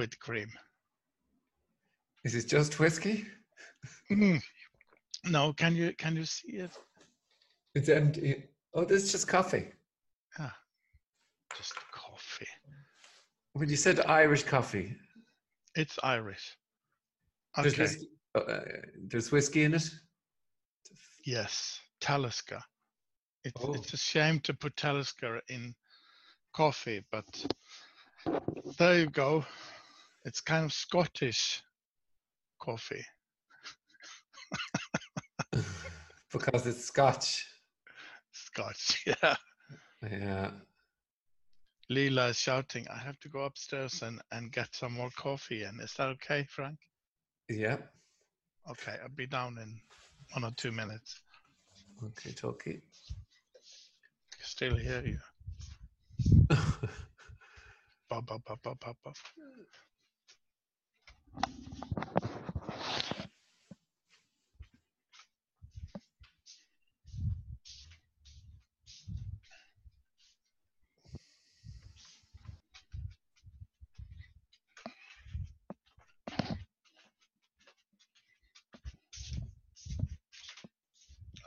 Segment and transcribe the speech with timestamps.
[0.00, 0.50] liquid cream.
[2.24, 3.26] Is it just whiskey?
[4.10, 4.40] Mm.
[5.24, 6.70] No, can you can you see it?
[7.74, 8.44] It's empty.
[8.74, 9.66] Oh, this is just coffee.
[10.38, 10.54] Ah,
[11.56, 12.48] just coffee.
[13.52, 14.96] When you said Irish coffee,
[15.76, 16.56] It's Irish.
[17.56, 18.58] there's, whiskey, uh,
[19.10, 19.90] there's whiskey in it?
[21.26, 22.62] Yes, Talisker.
[23.44, 23.74] It's Oh.
[23.74, 25.74] it's a shame to put Talisker in
[26.52, 27.26] coffee, but
[28.78, 29.44] there you go.
[30.24, 31.62] It's kind of Scottish
[32.58, 33.04] coffee.
[36.32, 37.46] because it's Scotch.
[38.32, 39.36] Scotch, yeah.
[40.02, 40.50] Yeah.
[41.90, 45.64] Leela is shouting, I have to go upstairs and, and get some more coffee.
[45.64, 46.78] And is that okay, Frank?
[47.48, 47.78] Yeah.
[48.70, 49.80] Okay, I'll be down in
[50.32, 51.20] one or two minutes.
[52.04, 52.82] Okay, talkie.
[54.42, 55.18] Still hear you.
[58.08, 59.16] Bop, bop, bop, bop, bop, bop.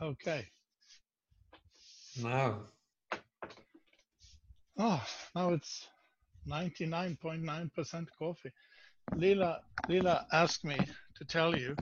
[0.03, 0.45] Okay.
[2.21, 2.57] now.
[4.77, 5.87] Oh, ah, now it's
[6.49, 8.51] 99.9% coffee.
[9.15, 9.59] Leela,
[9.89, 10.77] Leela asked me
[11.15, 11.75] to tell you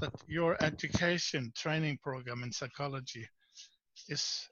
[0.00, 3.26] that your education training program in psychology
[4.08, 4.48] is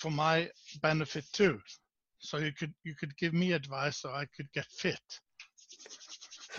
[0.00, 0.48] for my
[0.82, 1.58] benefit too.
[2.18, 4.98] So you could you could give me advice so I could get fit.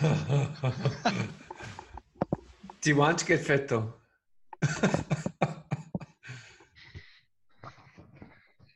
[2.80, 3.92] Do you want to get fit though?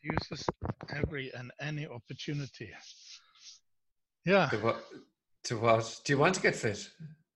[0.03, 0.45] Uses
[0.93, 2.71] every and any opportunity.
[4.25, 4.51] Yeah,
[5.45, 6.01] to, what.
[6.05, 6.89] Do you want to get fit?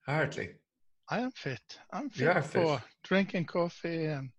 [0.06, 0.50] Hardly.
[1.08, 1.78] I am fit.
[1.92, 2.62] I'm fit, You are fit fit.
[2.62, 4.30] for drinking coffee and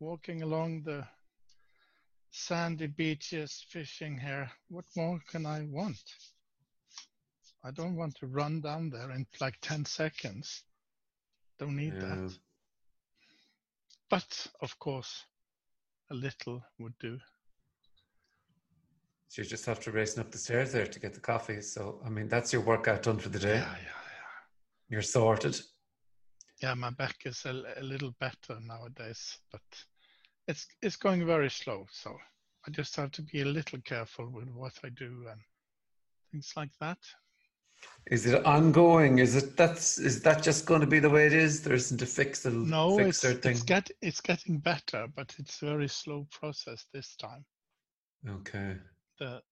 [0.00, 1.06] walking along the
[2.30, 4.50] sandy beaches, fishing here.
[4.68, 5.98] What more can I want?
[7.64, 10.64] I don't want to run down there in like 10 seconds.
[11.58, 12.00] Don't need Yeah.
[12.00, 12.38] that.
[14.08, 15.24] But of course,
[16.10, 17.18] a little would do.
[19.28, 21.60] So you just have to racing up the stairs there to get the coffee.
[21.60, 23.56] So I mean that's your workout done for the day.
[23.56, 24.88] Yeah, yeah, yeah.
[24.88, 25.60] You're sorted.
[26.62, 29.62] Yeah, my back is a, a little better nowadays, but
[30.48, 31.86] it's it's going very slow.
[31.92, 32.16] So
[32.66, 35.40] I just have to be a little careful with what I do and
[36.32, 36.98] things like that.
[38.10, 39.18] Is it ongoing?
[39.18, 41.62] Is it that's is that just going to be the way it is?
[41.62, 43.52] There isn't a fix No, fix it's thing.
[43.52, 47.44] it's get it's getting better, but it's a very slow process this time.
[48.28, 48.76] okay.
[49.18, 49.42] The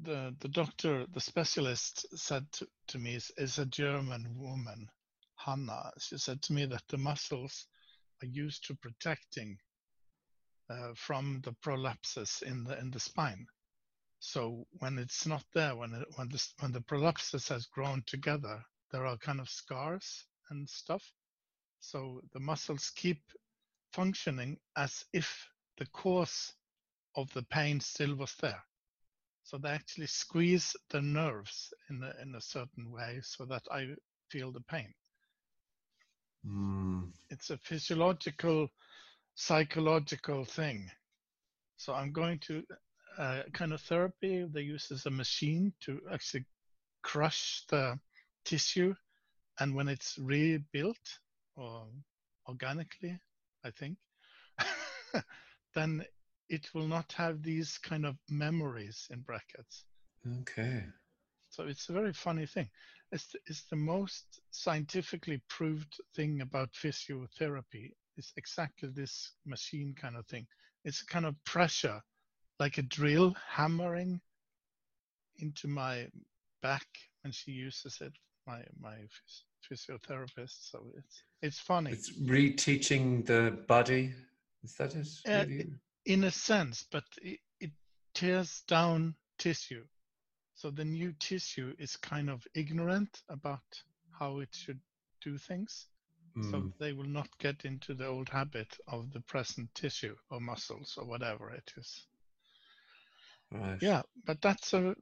[0.00, 4.88] the the, doctor, the specialist said to, to me is, is a German woman,
[5.36, 5.92] Hanna.
[5.98, 7.66] She said to me that the muscles
[8.22, 9.58] are used to protecting
[10.68, 13.46] uh, from the prolapses in the in the spine.
[14.18, 18.64] So when it's not there, when it, when the when the prolapses has grown together,
[18.90, 21.02] there are kind of scars and stuff.
[21.80, 23.20] So the muscles keep
[23.92, 25.48] functioning as if
[25.78, 26.54] the cause
[27.16, 28.62] of the pain still was there.
[29.44, 33.88] So they actually squeeze the nerves in a, in a certain way so that I
[34.30, 34.92] feel the pain.
[36.44, 37.02] Hmm.
[37.30, 38.68] It's a physiological,
[39.34, 40.90] psychological thing.
[41.76, 42.62] So I'm going to
[43.18, 44.46] uh, kind of therapy.
[44.50, 46.44] They use as a machine to actually
[47.02, 47.98] crush the
[48.44, 48.94] tissue,
[49.58, 51.18] and when it's rebuilt
[51.56, 51.86] or
[52.48, 53.18] organically,
[53.64, 53.98] I think,
[55.74, 56.04] then
[56.52, 59.84] it will not have these kind of memories in brackets.
[60.40, 60.84] Okay.
[61.48, 62.68] So it's a very funny thing.
[63.10, 67.92] It's the, it's the most scientifically proved thing about physiotherapy.
[68.18, 70.46] It's exactly this machine kind of thing.
[70.84, 72.02] It's a kind of pressure,
[72.60, 74.20] like a drill hammering
[75.38, 76.06] into my
[76.60, 76.86] back
[77.22, 78.12] when she uses it.
[78.46, 78.96] My my
[79.70, 80.70] physiotherapist.
[80.70, 84.12] So it's it's funny It's reteaching the body.
[84.64, 85.08] Is that it?
[85.26, 85.66] Uh, really?
[86.06, 87.70] In a sense, but it, it
[88.14, 89.84] tears down tissue.
[90.54, 93.62] So the new tissue is kind of ignorant about
[94.10, 94.80] how it should
[95.22, 95.86] do things.
[96.40, 96.68] So Hmm.
[96.78, 101.04] they will not get into the old habit of the present tissue or muscles or
[101.06, 102.06] whatever it is.
[103.50, 103.80] Right.
[103.80, 104.94] Yeah, but that's a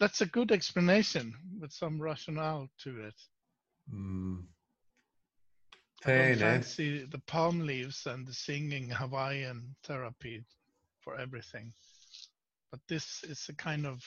[0.00, 3.14] that's a good explanation with some rationale to it.
[3.92, 4.46] Mm.
[6.06, 7.04] I don't eh?
[7.10, 10.44] the palm leaves and the singing Hawaiian therapy
[11.00, 11.72] for everything.
[12.70, 14.02] But this is a kind of,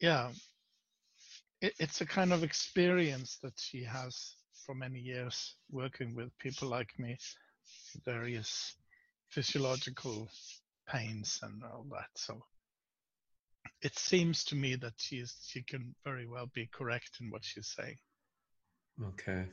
[0.00, 0.30] yeah,
[1.60, 6.68] it, it's a kind of experience that she has for many years working with people
[6.68, 7.18] like me,
[8.04, 8.76] various
[9.28, 10.28] physiological
[10.88, 12.08] pains and all that.
[12.14, 12.44] So
[13.82, 17.44] it seems to me that she is, she can very well be correct in what
[17.44, 17.98] she's saying.
[19.08, 19.46] Okay.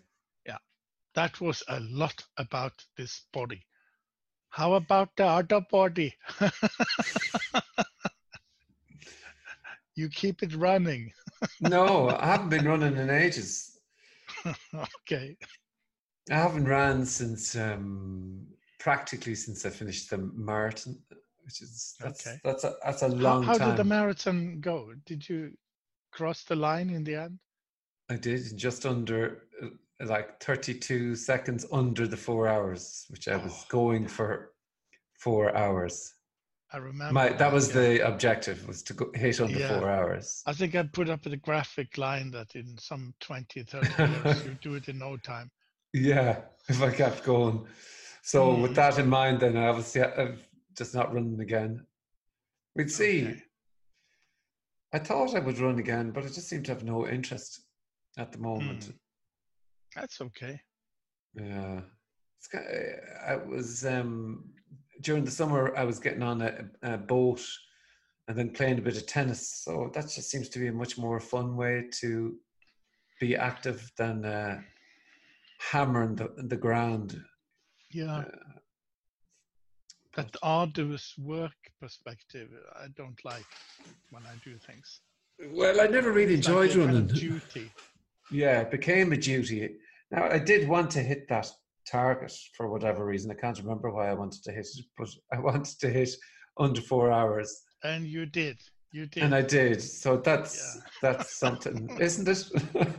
[1.16, 3.66] That was a lot about this body.
[4.50, 6.16] How about the other body?
[9.96, 11.12] you keep it running.
[11.62, 13.80] No, I haven't been running in ages.
[14.76, 15.36] okay.
[16.32, 18.48] I haven't ran since um,
[18.80, 20.98] practically since I finished the marathon,
[21.44, 22.40] which is that's Okay.
[22.44, 23.70] that's a that's a How, long how time.
[23.72, 24.94] did the marathon go?
[25.06, 25.52] Did you
[26.12, 27.40] cross the line in the end?
[28.10, 29.44] I did just under
[30.08, 34.54] like 32 seconds under the four hours, which I was Oh, going for
[35.14, 36.14] four hours.
[36.72, 37.14] I remember.
[37.14, 37.82] My that was yeah.
[37.82, 39.80] the objective was to go, hit under Yeah.
[39.80, 40.44] four hours.
[40.46, 44.56] I think I put up a graphic line that in some 20, 30 years you
[44.62, 45.50] do it in no time.
[45.94, 47.66] Yeah, if I kept going.
[48.22, 48.76] So with Mm.
[48.76, 50.48] that in mind, then I obviously I've
[50.78, 51.86] just not running again.
[52.76, 53.28] We'd see.
[53.28, 53.44] Okay.
[54.94, 57.62] I thought I would run again, but I just seem to have no interest
[58.18, 58.82] at the moment.
[58.90, 58.94] Mm.
[59.96, 60.60] That's okay.
[61.34, 61.82] Yeah,
[62.38, 62.66] it's kind
[63.28, 64.50] I was um,
[65.02, 65.76] during the summer.
[65.76, 67.46] I was getting on a, a boat
[68.28, 69.64] and then playing a bit of tennis.
[69.64, 72.36] So that just seems to be a much more fun way to
[73.20, 74.62] be active than uh,
[75.72, 77.22] hammering the, the ground.
[77.92, 78.18] Yeah.
[78.20, 78.26] Uh,
[80.16, 83.46] that arduous work perspective I don't like
[84.10, 85.02] when I do things.
[85.52, 87.10] Well, I never really It's like enjoyed kind running.
[87.12, 87.72] of duty.
[88.32, 89.76] Yeah, it became a duty.
[90.12, 91.48] Now, I did want to hit that
[91.90, 93.32] target for whatever reason.
[93.32, 96.10] I can't remember why I wanted to hit it, but I wanted to hit
[96.58, 98.58] under four hours, And you did.
[98.92, 99.24] You did.
[99.24, 99.82] and I did.
[99.82, 100.82] So that's Yeah.
[101.02, 102.50] that's something, isn't it?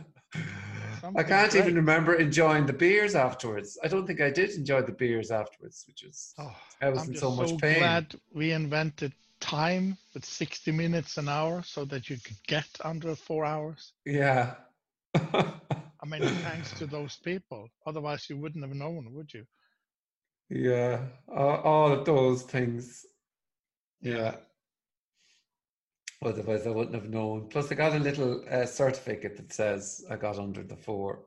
[1.17, 3.77] I can't even remember enjoying the beers afterwards.
[3.83, 7.09] I don't think I did enjoy the beers afterwards, which is Oh, I was I'm
[7.13, 7.79] in so much pain.
[7.79, 13.15] glad we invented time with 60 minutes an hour so that you could get under
[13.15, 13.93] four hours.
[14.05, 14.53] Yeah.
[15.15, 17.67] I mean, thanks to those people.
[17.85, 19.45] Otherwise, you wouldn't have known, would you?
[20.49, 20.99] yeah.
[21.33, 23.05] All, all of those things.
[24.01, 24.35] Yeah.
[26.23, 27.47] Otherwise, I wouldn't have known.
[27.49, 31.23] Plus, I got a little uh, certificate that says I got under the four.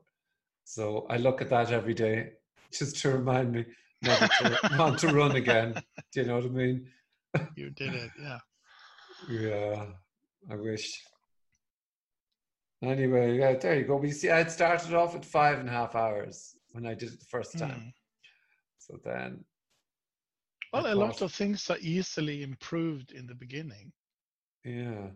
[0.63, 2.31] So I look at that every day
[2.71, 3.65] just to remind me
[4.01, 5.73] never to want to run again.
[6.11, 6.87] Do you know what I mean?
[7.55, 8.11] You did it.
[8.19, 8.39] Yeah.
[9.29, 9.85] Yeah,
[10.51, 11.01] I wish.
[12.83, 13.95] Anyway, yeah, there you go.
[13.97, 17.19] We see, I started off at five and a half hours when I did it
[17.19, 17.69] the first time.
[17.87, 17.93] Mm.
[18.77, 19.45] So then,
[20.73, 23.93] Well, a lot of things are easily improved in the beginning.
[24.63, 25.07] yeah,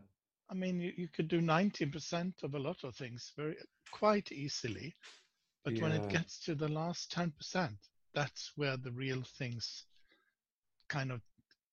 [0.49, 3.57] I mean, you, you could do 90% of a lot of things very
[3.91, 4.95] quite easily.
[5.63, 7.77] But when it gets to the last 10%,
[8.15, 9.85] that's where the real things
[10.87, 11.21] kind of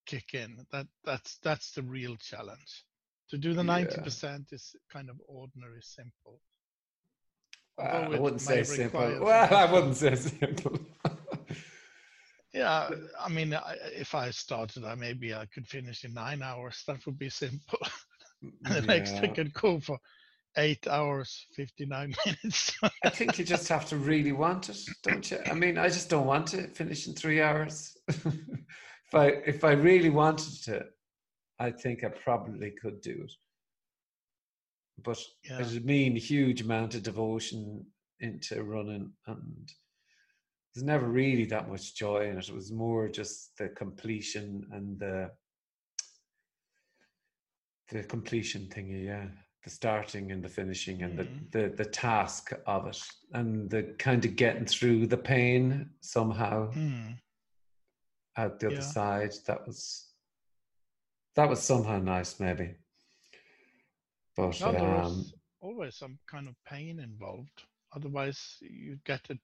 [0.06, 0.66] kick in.
[0.72, 2.84] That that's that's the real challenge.
[3.30, 3.78] To do the Yeah.
[3.78, 6.40] 90% is kind of ordinary simple.
[7.78, 9.18] Ah, well, I wouldn't say simple.
[9.20, 10.78] Well, I wouldn't say simple.
[12.52, 12.88] Yeah,
[13.20, 16.84] I mean, I, if I started, I maybe I could finish in nine hours.
[16.86, 17.78] That would be simple.
[18.64, 19.34] and the next I Yeah.
[19.34, 19.98] could go for
[20.56, 22.72] eight hours, 59 minutes.
[23.04, 25.38] I think you just have to really want it, don't you?
[25.50, 27.96] I mean, I just don't want to finish in three hours.
[28.08, 30.86] if I if I really wanted to,
[31.58, 33.32] I think I probably could do it.
[35.02, 35.60] But Yeah.
[35.60, 37.84] it'd mean a huge amount of devotion
[38.20, 39.72] into running, and
[40.74, 42.48] there's never really that much joy in it.
[42.48, 45.30] It was more just the completion and the
[47.88, 49.28] the completion thingy, yeah.
[49.62, 51.50] The starting and the finishing and Mhm.
[51.52, 53.00] the, the the task of it
[53.32, 57.12] and the kind of getting through the pain somehow Hmm.
[58.36, 58.80] out the other Yeah.
[58.82, 59.32] side.
[59.46, 60.05] That was
[61.36, 62.74] that was somehow nice, maybe.
[64.36, 65.24] But No, there um,
[65.60, 67.62] always some kind of pain involved.
[67.94, 69.40] Otherwise, you get it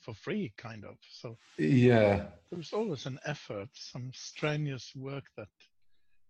[0.00, 0.96] for free, kind of.
[1.10, 5.48] So yeah, there was always an effort, some strenuous work that,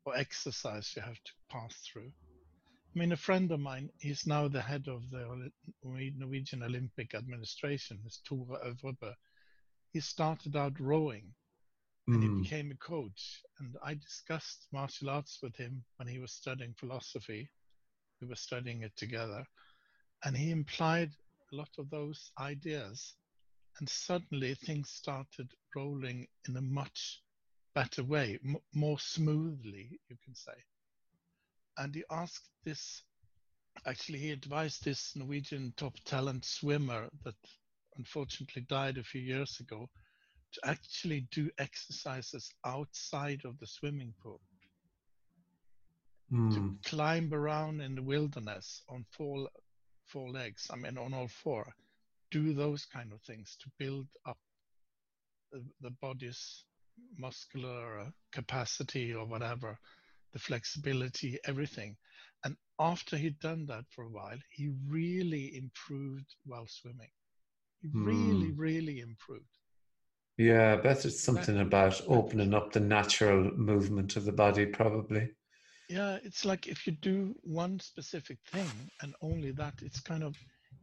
[0.04, 2.10] or exercise you have to pass through.
[2.94, 5.50] I mean, a friend of mine, he's now the head of the
[5.84, 9.12] Norwegian Olympic Administration, is Tore Øvrebø.
[9.92, 11.34] He started out rowing
[12.12, 13.42] and he mm, became a coach.
[13.58, 17.50] And I discussed martial arts with him when he was studying philosophy.
[18.20, 19.46] We were studying it together,
[20.24, 21.12] and he implied
[21.52, 23.14] a lot of those ideas,
[23.78, 27.22] and suddenly things started rolling in a much
[27.74, 30.54] better way, m- more smoothly, you can say.
[31.78, 33.02] And he asked this,
[33.86, 37.36] actually, he advised this Norwegian top talent swimmer that
[37.96, 39.88] unfortunately died a few years ago
[40.56, 44.40] to actually do exercises outside of the swimming pool,
[46.32, 46.50] Mm.
[46.50, 49.48] to climb around in the wilderness on four,
[50.06, 51.74] four legs, I mean, on all four,
[52.30, 54.38] do those kind of things to build up
[55.52, 56.64] the, the body's
[57.18, 59.78] muscular uh, capacity or whatever,
[60.32, 61.96] the flexibility, everything.
[62.44, 67.10] And after he'd done that for a while, he really improved while swimming.
[67.80, 68.52] He really, Hmm.
[68.52, 69.55] really improved.
[70.38, 75.30] Yeah, I bet it's something about opening up the natural movement of the body, probably.
[75.88, 80.36] Yeah, it's like if you do one specific thing and only that, it's kind of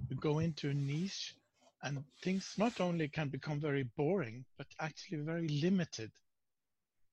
[0.09, 1.35] you go into a niche
[1.83, 6.11] and things not only can become very boring, but actually very limited.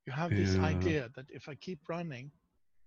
[0.07, 0.65] You have this Yeah.
[0.65, 2.31] idea that if I keep running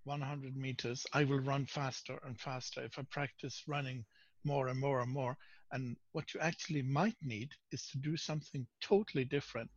[0.05, 4.05] 100 meters, I will run faster and faster if I practice running
[4.45, 5.37] more and more and more.
[5.73, 9.71] And what you actually might need is to do something totally different.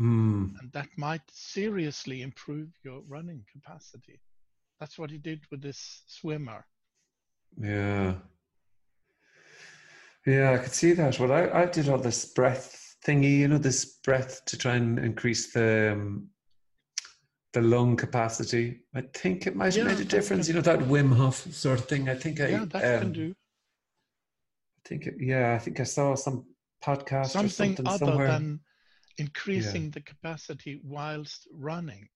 [0.00, 0.58] Mm.
[0.60, 4.18] and that might seriously improve your running capacity.
[4.80, 6.66] That's what he did with this swimmer.
[7.56, 8.14] Yeah.
[10.26, 11.20] Yeah, I could see that.
[11.20, 14.98] Well, I, I did all this breath thingy, you know, this breath to try and
[14.98, 16.28] increase the um,
[17.52, 18.80] the lung capacity.
[18.96, 21.36] I think it might have Yeah, made a difference, can- you know, that Wim Hof
[21.54, 22.08] sort of thing.
[22.08, 23.34] I think I, yeah, that um, can do
[24.88, 26.44] think, it, yeah, I think I saw some
[26.84, 28.28] podcast or something something other somewhere.
[28.28, 28.60] than
[29.18, 32.08] increasing the capacity whilst running.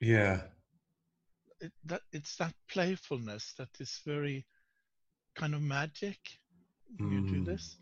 [0.00, 0.42] yeah.
[1.60, 4.44] It, that it's that playfulness that is very
[5.34, 6.18] kind of magic.
[6.98, 7.46] when You do Mm.
[7.46, 7.76] this.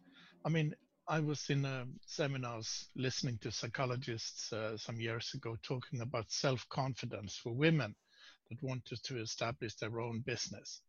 [0.44, 0.74] I mean,
[1.08, 6.68] I was in a seminars listening to psychologists uh, some years ago talking about self
[6.68, 7.94] confidence for women
[8.48, 10.80] that wanted to establish their own business.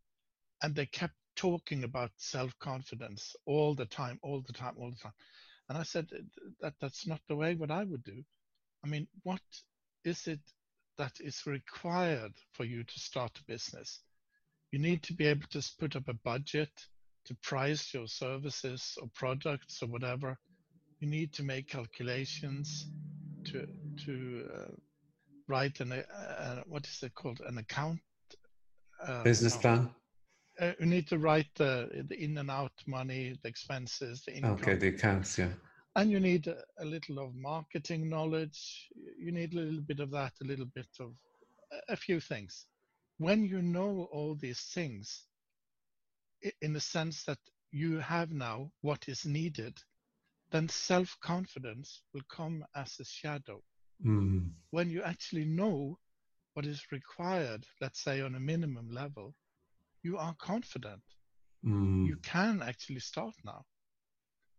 [0.61, 4.97] And they kept talking about self confidence all the time, all the time, all the
[4.97, 5.13] time.
[5.69, 6.07] And I said
[6.61, 8.23] that that's not the way what I would do.
[8.83, 9.41] I mean, what
[10.03, 10.41] is it
[10.97, 14.01] that is required for you to start a business?
[14.71, 16.71] You need to be able to put up a budget
[17.25, 20.37] to price your services or products or whatever.
[20.99, 22.87] You need to make calculations
[23.45, 23.67] to
[24.05, 24.71] to uh,
[25.47, 27.99] write an uh, uh, what is it called an account
[29.05, 29.61] uh, Business no.
[29.61, 29.89] plan.
[30.59, 34.51] Uh, you need to write the the in and out money, the expenses, the income,
[34.51, 35.53] Okay, the accounts, yeah.
[35.95, 38.89] and you need a, little of marketing knowledge.
[39.17, 41.15] You need a little bit of that, a little bit of
[41.71, 42.67] a- a few things.
[43.17, 45.27] When you know all these things,
[46.61, 47.39] in the sense that
[47.71, 49.81] you have now what is needed,
[50.51, 53.63] then self confidence will come as a shadow.
[54.05, 54.51] Mm.
[54.71, 55.99] When you actually know
[56.53, 59.35] what is required, let's say on a minimum level,
[60.03, 61.01] you are confident.
[61.65, 62.05] Mm.
[62.05, 63.65] You can actually start now.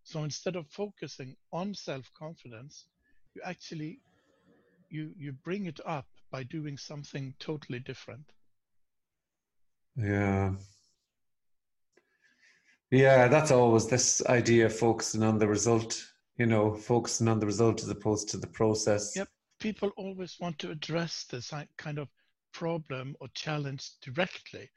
[0.02, 2.86] So instead of focusing on self confidence,
[3.34, 4.00] you actually
[4.90, 8.24] you you bring it up by doing something totally different.
[9.96, 10.54] Yeah.
[12.90, 16.00] Yeah, that's always this idea of focusing on the result,
[16.36, 19.16] you know, focusing on the result as opposed to the process.
[19.16, 19.28] Yep.
[19.58, 22.08] People always want to address this kind of
[22.52, 24.70] problem or challenge directly.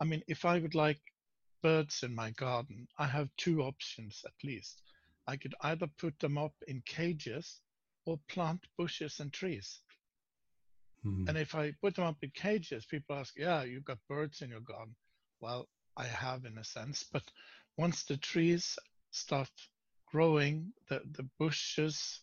[0.00, 1.00] I mean, if I would like
[1.62, 4.82] birds in my garden, I have two options at least.
[5.26, 7.60] I could either put them up in cages
[8.04, 9.80] or plant bushes and trees.
[11.04, 11.28] Mm.
[11.28, 14.50] And if I put them up in cages, people ask, yeah, you've got birds in
[14.50, 14.94] your garden.
[15.40, 17.22] Well, I have in a sense, but
[17.76, 18.78] once the trees
[19.10, 19.50] start
[20.06, 22.20] growing, the, the bushes,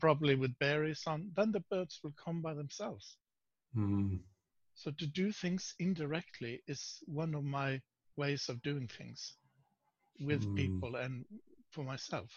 [0.00, 3.16] probably with berries on, then the birds will come by themselves.
[3.76, 4.20] Mm.
[4.74, 7.80] So to do things indirectly is one of my
[8.16, 9.34] ways of doing things
[10.20, 10.54] with Mm.
[10.54, 11.24] people and
[11.70, 12.30] for myself.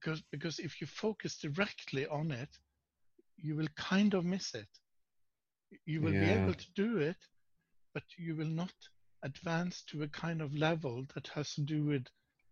[0.00, 2.50] Because because if you focus directly on it,
[3.36, 4.68] you will kind of miss it.
[5.86, 7.16] You will be able to do it,
[7.94, 8.72] but you will not
[9.22, 12.06] advance to a kind of level that has to do with,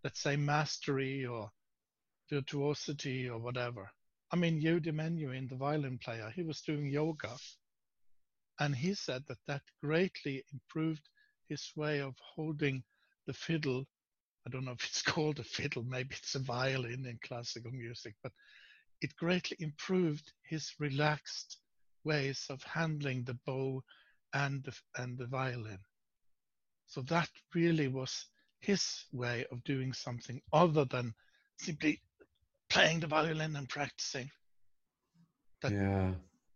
[0.05, 1.51] let's say, mastery or
[2.31, 3.91] virtuosity or whatever.
[4.31, 7.37] I mean, Yehudi Menuhin, the violin player, he was doing yoga,
[8.63, 11.09] and he said that that greatly improved
[11.49, 12.85] his way of holding
[13.27, 13.85] the fiddle.
[14.47, 18.15] I don't know if it's called a fiddle, maybe it's a violin in classical music,
[18.23, 18.31] but
[19.01, 21.59] it greatly improved his relaxed
[22.05, 23.83] ways of handling the bow
[24.33, 25.81] and the, and the violin.
[26.87, 28.27] So that really was
[28.61, 31.15] his way of doing something other than
[31.59, 32.01] simply
[32.71, 34.31] playing the violin and practicing.
[35.63, 36.13] That yeah.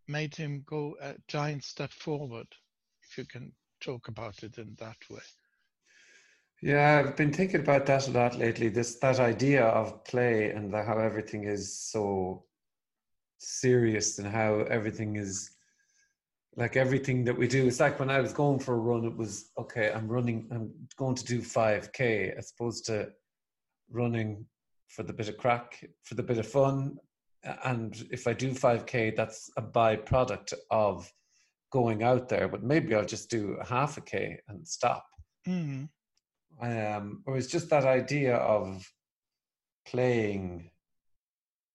[0.08, 2.46] Made him go a giant step forward,
[3.02, 5.22] if you can talk about it in that way.
[6.62, 8.68] Yeah, I've been thinking about that a lot lately.
[8.68, 12.44] This that idea of play and the, how everything is so
[13.38, 15.50] serious and how everything is
[16.56, 17.66] like everything that we do.
[17.66, 19.92] It's like when I was going for a run, it was okay.
[19.92, 20.48] I'm running.
[20.50, 23.10] I'm going to do five k as opposed to
[23.90, 24.46] running
[24.88, 26.96] for the bit of crack, for the bit of fun.
[27.64, 31.10] And if I do five k, that's a byproduct of
[31.70, 32.48] going out there.
[32.48, 35.06] But maybe I'll just do a half a k and stop.
[35.46, 35.88] Mm.
[36.60, 38.84] Um, or it's just that idea of
[39.86, 40.70] playing,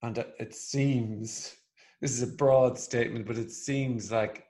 [0.02, 1.56] and it seems
[2.02, 4.46] this is a broad statement, but it seems like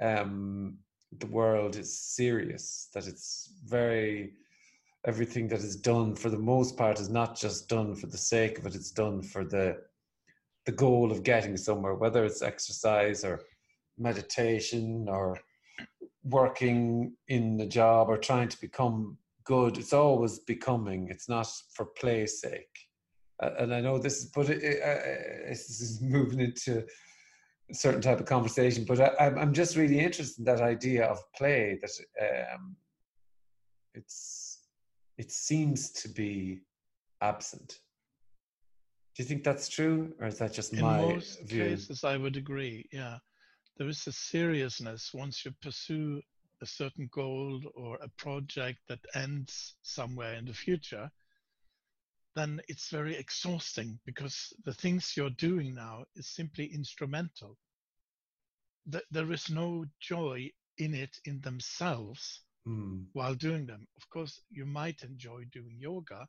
[0.00, 0.78] um,
[1.18, 2.88] the world is serious.
[2.94, 4.32] That it's very
[5.04, 8.58] everything that is done for the most part is not just done for the sake
[8.58, 8.74] of it.
[8.74, 9.78] It's done for the
[10.66, 13.40] the goal of getting somewhere, whether it's exercise or
[13.98, 15.38] meditation or
[16.24, 19.76] working in the job or trying to become good.
[19.78, 21.08] It's always becoming.
[21.10, 22.68] It's not for play's sake.
[23.42, 26.84] Uh, and I know this is, but it, it, uh, this is moving into
[27.70, 28.84] a certain type of conversation.
[28.84, 31.78] But I, am just really interested in that idea of play.
[31.80, 31.90] That
[32.54, 32.76] um,
[33.94, 34.60] it's
[35.18, 36.60] it seems to be
[37.20, 37.78] absent.
[39.14, 41.64] Do you think that's true, or is that just in my most view?
[41.64, 42.02] cases?
[42.02, 42.88] I would agree.
[42.92, 43.18] Yeah,
[43.76, 46.22] there is a seriousness once you pursue
[46.62, 51.10] a certain goal or a project that ends somewhere in the future,
[52.34, 57.58] then it's very exhausting because the things you're doing now is simply instrumental.
[59.10, 63.04] There is no joy in it in themselves mm.
[63.12, 63.86] while doing them.
[63.96, 66.26] Of course, you might enjoy doing yoga,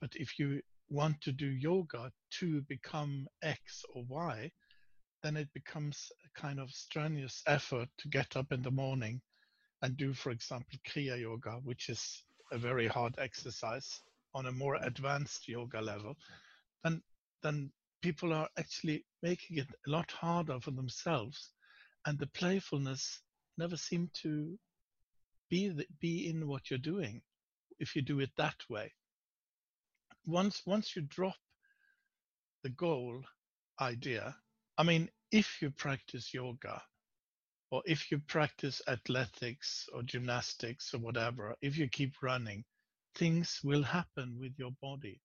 [0.00, 4.50] but if you want to do yoga to become X or Y,
[5.22, 9.20] then it becomes a kind of strenuous effort to get up in the morning
[9.82, 14.00] and do, for example, Kriya Yoga, which is a very hard exercise
[14.34, 16.16] on a more advanced yoga level,
[16.84, 17.02] then
[17.42, 17.70] then
[18.02, 21.50] people are actually making it a lot harder for themselves,
[22.06, 23.20] and the playfulness
[23.56, 24.58] never seem to
[25.48, 27.22] be the, be in what you're doing
[27.78, 28.92] if you do it that way.
[30.28, 31.38] Once once you drop
[32.62, 33.22] the goal
[33.80, 34.36] idea,
[34.76, 36.82] I mean, if you practice yoga
[37.70, 42.62] or if you practice athletics or gymnastics or whatever, if you keep running,
[43.14, 45.18] things will happen with your body.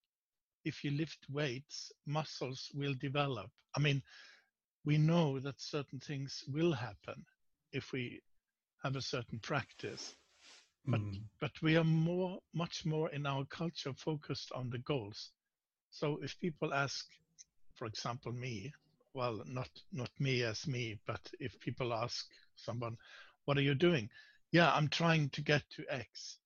[0.63, 3.51] If you lift weights, muscles will develop.
[3.75, 4.01] I mean,
[4.85, 7.25] we know that certain things will happen
[7.73, 8.21] if we
[8.83, 10.15] have a certain practice.
[10.85, 11.29] But Mm.
[11.39, 15.31] but we are more much more in our culture focused on the goals.
[15.91, 17.07] So if people ask,
[17.75, 18.73] for example, me,
[19.13, 22.97] well, not not me as me, but if people ask someone,
[23.45, 24.09] "What are you doing?"
[24.51, 26.39] Yeah, I'm trying to get to X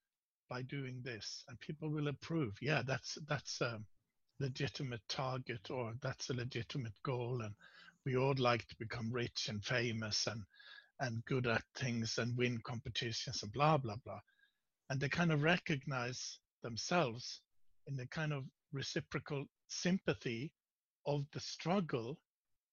[0.49, 2.57] by doing this, and people will approve.
[2.61, 3.83] Yeah, that's that's a
[4.39, 7.55] legitimate target, or that's a legitimate goal, and
[8.05, 10.43] we all like to become rich and famous and
[10.99, 14.19] and good at things and win competitions and blah blah blah,
[14.89, 17.41] and they kind of recognize themselves
[17.87, 20.51] in the kind of reciprocal sympathy
[21.05, 22.17] of the struggle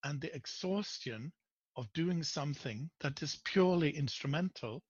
[0.04, 1.32] and the exhaustion
[1.76, 4.82] of doing something that is purely instrumental,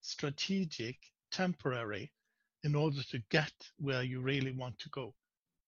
[0.00, 0.96] strategic,
[1.30, 2.10] temporary,
[2.64, 5.14] in order to get where you really want to go.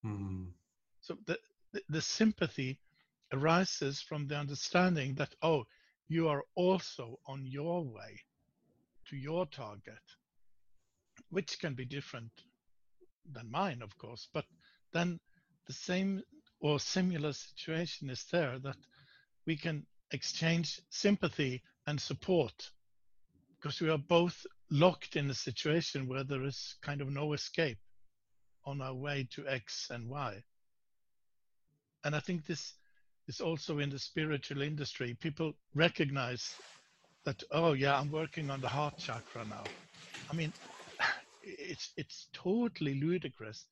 [0.05, 0.47] Mm.
[1.01, 1.39] So the,
[1.73, 2.79] the, the sympathy
[3.33, 5.65] arises from the understanding that, oh,
[6.09, 8.21] you are also on your way
[9.09, 10.03] to your target,
[11.31, 12.31] which can be different
[13.31, 14.45] than mine, of course, but
[14.93, 15.19] then
[15.67, 16.23] the same
[16.61, 18.77] or similar situation is there that
[19.47, 22.71] we can exchange sympathy and support
[23.57, 27.79] because we are both locked in a situation where there is kind of no escape
[28.65, 30.43] on our way to X and Y.
[32.05, 32.75] And I think this
[33.29, 35.17] is also in the spiritual industry.
[35.21, 36.55] People recognize
[37.25, 39.65] that, oh yeah, I'm working on the heart chakra now.
[40.31, 40.53] I mean,
[41.43, 43.67] it's it's totally ludicrous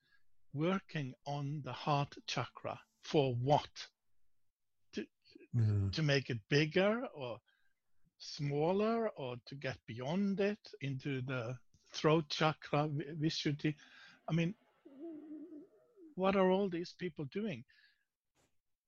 [0.52, 3.68] working on the heart chakra for what?
[5.56, 5.92] Mm.
[5.94, 7.40] to make it bigger or
[8.18, 11.56] smaller or to get beyond it into the
[11.92, 12.88] throat chakra,
[13.20, 13.74] Vishuddhi.
[14.28, 14.54] I mean,
[16.14, 17.64] what are all these people doing?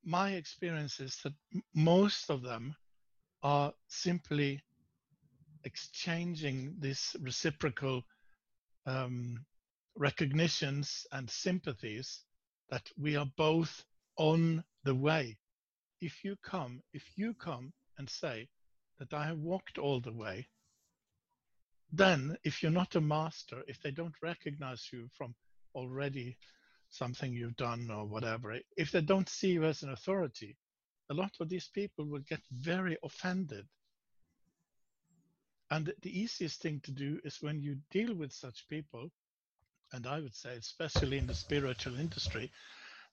[0.04, 1.34] My experience is that
[1.74, 2.74] most of them
[3.42, 4.62] are simply
[5.64, 8.04] exchanging this reciprocal
[8.84, 9.44] um,
[9.96, 12.24] recognitions and sympathies
[12.70, 13.84] that we are both
[14.16, 15.38] on the way.
[16.00, 18.48] If you come, if you come and say
[18.98, 20.48] that I have walked all the way,
[21.92, 25.34] then if you're not a master, if they don't recognize you from
[25.74, 26.36] already
[26.92, 30.57] something you've done or whatever, if they don't see you as an authority,
[31.11, 33.66] a lot of these people will get very offended.
[35.70, 39.11] And the easiest thing to do is when you deal with such people,
[39.92, 42.52] and I would say especially in the spiritual industry,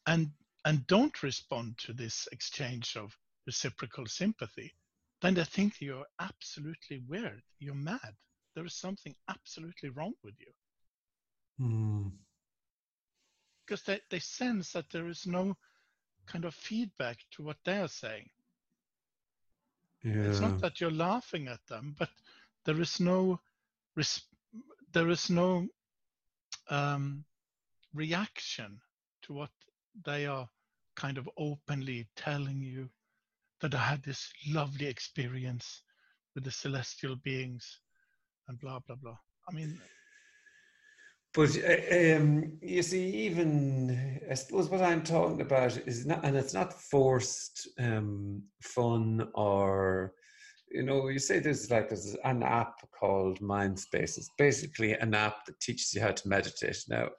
[0.05, 0.29] and
[0.65, 4.73] and don't respond to this exchange of reciprocal sympathy,
[5.21, 7.41] then they think you're absolutely weird.
[7.59, 8.13] You're mad.
[8.55, 11.65] There is something absolutely wrong with you.
[11.65, 12.11] Mm.
[13.69, 15.55] Because they, they sense that there is no
[16.25, 18.27] kind of feedback to what they are saying.
[20.03, 20.23] Yeah.
[20.23, 22.09] It's not that you're laughing at them, but
[22.65, 23.39] there is no
[23.95, 24.23] res-
[24.91, 25.67] there is no
[26.71, 27.23] um,
[27.93, 28.81] reaction
[29.21, 29.51] to what
[30.03, 30.49] they are
[30.95, 32.89] kind of openly telling you
[33.61, 35.83] that I had this lovely experience
[36.33, 37.81] with the celestial beings
[38.47, 39.17] and blah blah blah.
[39.47, 39.79] I mean,
[41.35, 46.35] But uh, um, you see, even I suppose what I'm talking about is not, and
[46.35, 50.13] it's not forced um, fun or,
[50.71, 54.17] you know, you say there's like there's an app called Mindspace.
[54.17, 56.77] It's basically an app that teaches you how to meditate.
[56.89, 57.09] Now,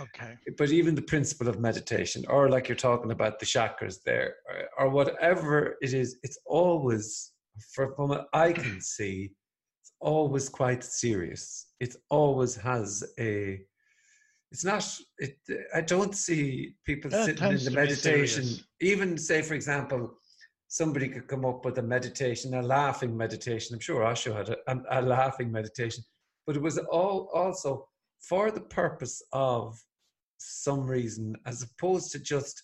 [0.00, 4.34] okay, but even the principle of meditation, or like you're talking about the chakras there,
[4.48, 7.32] or, or whatever it is, it's always,
[7.72, 9.30] from what I can see,
[10.00, 11.66] always quite serious.
[11.80, 13.60] It always has a.
[14.50, 14.84] It's not.
[15.18, 15.36] It.
[15.74, 18.44] I don't see people it sitting in the meditation.
[18.80, 20.18] Even say, for example,
[20.68, 23.74] somebody could come up with a meditation, a laughing meditation.
[23.74, 26.04] I'm sure Osho had a, a, a laughing meditation,
[26.46, 27.88] but it was all also
[28.20, 29.78] for the purpose of
[30.38, 32.62] some reason, as opposed to just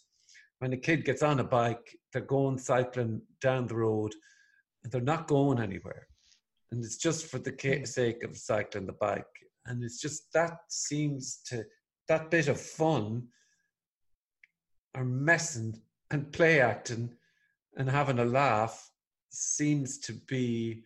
[0.60, 4.12] when a kid gets on a bike, they're going cycling down the road,
[4.82, 6.06] and they're not going anywhere,
[6.74, 7.86] and it's just for the Mm.
[7.86, 9.34] sake of cycling the bike,
[9.66, 11.64] and it's just that seems to
[12.08, 13.28] that bit of fun
[14.94, 17.16] or messing and play acting
[17.76, 18.90] and having a laugh
[19.30, 20.84] seems to be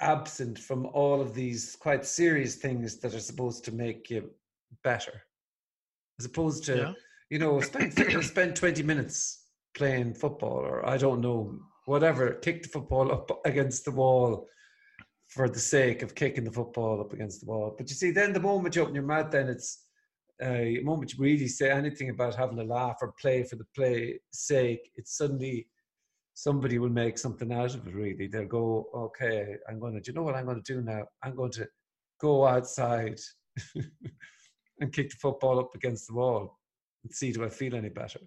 [0.00, 4.30] absent from all of these quite serious things that are supposed to make you
[4.82, 5.22] better.
[6.18, 6.92] As opposed to yeah,
[7.30, 7.92] you know spend
[8.24, 13.84] spend 20 minutes playing football or i don't know whatever kick the football up against
[13.84, 14.46] the wall
[15.28, 17.74] for the sake of kicking the football up against the wall.
[17.76, 19.84] But you see then the moment you open your mouth then it's
[20.42, 24.20] uh, moment you really say anything about having a laugh or play for the play
[24.32, 25.66] sake it's suddenly
[26.34, 28.26] somebody will make something out of it really.
[28.26, 31.04] They'll go okay i'm going to do you know what i'm going to do now?
[31.22, 31.66] I'm going to
[32.20, 33.18] go outside
[34.80, 36.58] and kick the football up against the wall
[37.04, 38.20] and see do i feel any better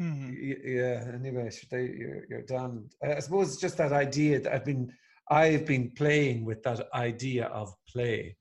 [0.00, 0.34] Mhm.
[0.64, 4.92] Yeah anyway they you're, you're damned i suppose it's just that idea that i've been
[5.30, 8.36] i've been playing with that idea of play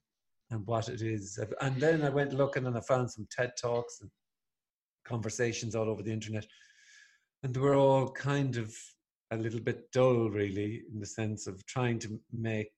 [0.49, 1.39] and what it is.
[1.61, 4.09] And then i went looking and i found some ted talks and
[5.03, 6.45] conversations all over the internet.
[7.43, 8.73] And they were all kind of
[9.31, 12.71] a little bit dull really in the sense of trying to make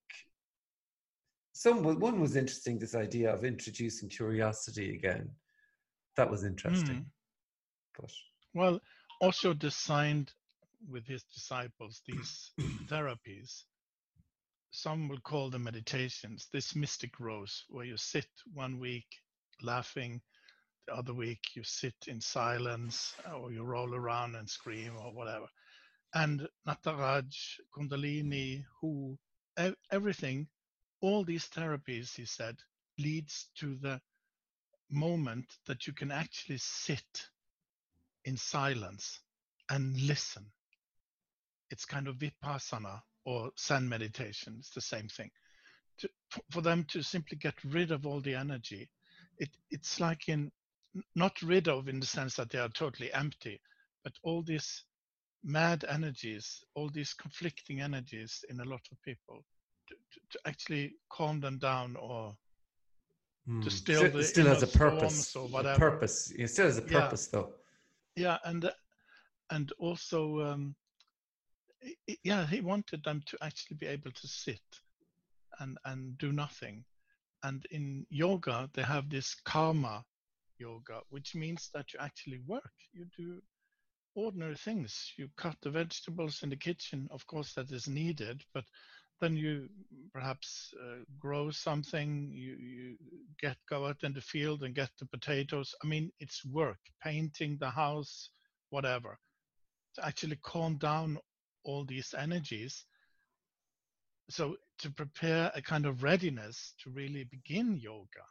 [1.54, 5.30] some one was interesting this idea of introducing curiosity again.
[6.18, 6.98] That was interesting.
[6.98, 7.06] Mm.
[7.98, 8.12] but
[8.56, 8.82] Well,
[9.24, 10.34] Osho designed
[10.90, 12.52] with his disciples these
[12.88, 13.64] therapies.
[14.72, 16.48] Some will call them meditations.
[16.54, 19.08] This mystic rose, where you sit one week
[19.64, 20.22] laughing,
[20.88, 25.14] the other week you sit in silence, uh, or you roll around and scream, or
[25.14, 25.48] whatever.
[26.16, 27.36] And Nataraj,
[27.76, 29.18] Kundalini, Hu,
[29.60, 30.48] e- everything,
[31.02, 32.58] all these therapies, he said,
[33.00, 34.02] leads to the
[34.92, 37.28] moment that you can actually sit
[38.26, 39.20] in silence
[39.70, 40.46] and listen.
[41.72, 44.56] It's kind of vipassana or Zen meditation.
[44.60, 45.32] It's the same thing.
[46.00, 46.10] To,
[46.52, 48.90] for them to simply get rid of all the energy,
[49.38, 50.52] it, it's like in
[51.16, 53.60] not rid of in the sense that they are totally empty,
[54.04, 54.84] but all these
[55.44, 59.44] mad energies, all these conflicting energies in a lot of people,
[59.88, 62.36] to, to, to actually calm them down or
[63.46, 63.62] Hmm.
[63.62, 66.82] to still still, the still has a purpose or a purpose it still has a
[66.82, 67.02] Yeah.
[67.02, 67.54] purpose though
[68.16, 68.72] yeah and
[69.52, 70.76] and also um
[72.24, 74.62] yeah he wanted them to actually be able to sit
[75.60, 76.84] and and do nothing.
[77.44, 80.04] And in yoga they have this karma
[80.58, 82.72] yoga which means that you actually work.
[82.94, 83.42] You do
[84.16, 85.14] ordinary things.
[85.18, 87.08] You cut the vegetables in the kitchen.
[87.12, 88.66] Of course that is needed but
[89.22, 89.70] then you
[90.14, 92.96] perhaps uh, grow something you, you
[93.42, 95.74] get go out in the field and get the potatoes.
[95.84, 98.30] I mean it's work painting the house
[98.70, 99.18] whatever.
[99.96, 101.18] To actually calm down
[101.64, 102.86] all these energies.
[104.30, 108.26] So to prepare a kind of readiness to really begin yoga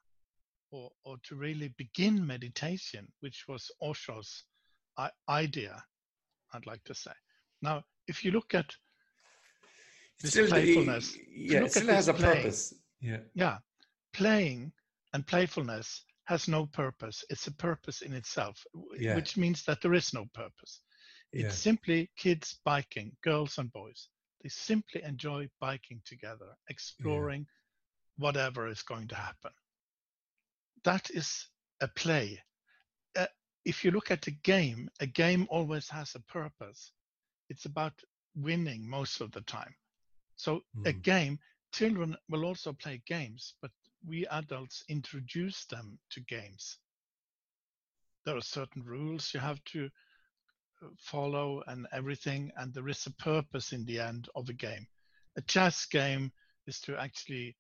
[0.70, 4.44] or, or to really begin meditation which was osho's
[5.28, 5.82] idea
[6.52, 7.12] i'd like to say.
[7.62, 8.66] Now if you look at
[10.20, 11.16] this still, playfulness.
[11.34, 12.74] Yeah, it still has a playing, purpose.
[13.00, 13.18] Yeah.
[13.34, 13.58] Yeah.
[14.12, 14.72] Playing
[15.12, 17.24] and playfulness has no purpose.
[17.30, 18.62] It's a purpose in itself,
[18.98, 19.14] yeah.
[19.14, 20.80] which means that there is no purpose.
[21.32, 21.46] Yeah.
[21.46, 24.08] It's simply kids biking, girls and boys.
[24.42, 28.24] They simply enjoy biking together, exploring yeah.
[28.24, 29.50] whatever is going to happen.
[30.84, 31.48] That is
[31.80, 32.42] a play.
[33.16, 33.26] Uh,
[33.64, 36.92] if you look at a game, a game always has a purpose.
[37.48, 37.94] It's about
[38.36, 39.74] winning most of the time.
[40.36, 40.86] So mm.
[40.86, 41.38] a game,
[41.72, 43.70] children will also play games, but
[44.06, 46.78] we adults introduce them to games.
[48.24, 49.90] There are certain rules you have to
[50.82, 54.86] uh, follow and everything, and there is a purpose in the end of a game.
[55.36, 56.32] A chess game
[56.66, 57.56] is to actually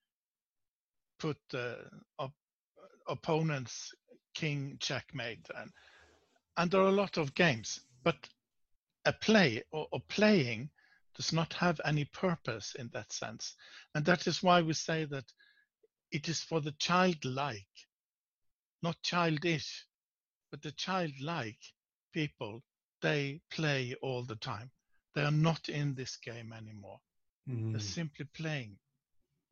[1.18, 1.78] put the
[2.18, 2.32] op-
[3.08, 3.92] opponent's
[4.34, 5.70] king checkmate, and
[6.56, 8.16] and there are a lot of games, but
[9.06, 10.70] a play or, or playing
[11.14, 13.54] does not have any purpose in that sense.
[13.94, 15.32] And that is why we say that
[16.10, 17.66] it is for the childlike,
[18.82, 19.86] not childish,
[20.50, 21.60] but the childlike
[22.12, 22.62] people,
[23.02, 24.70] they play all the time.
[25.14, 27.00] They are not in this game anymore.
[27.48, 27.72] Mm.
[27.72, 28.78] They're simply playing.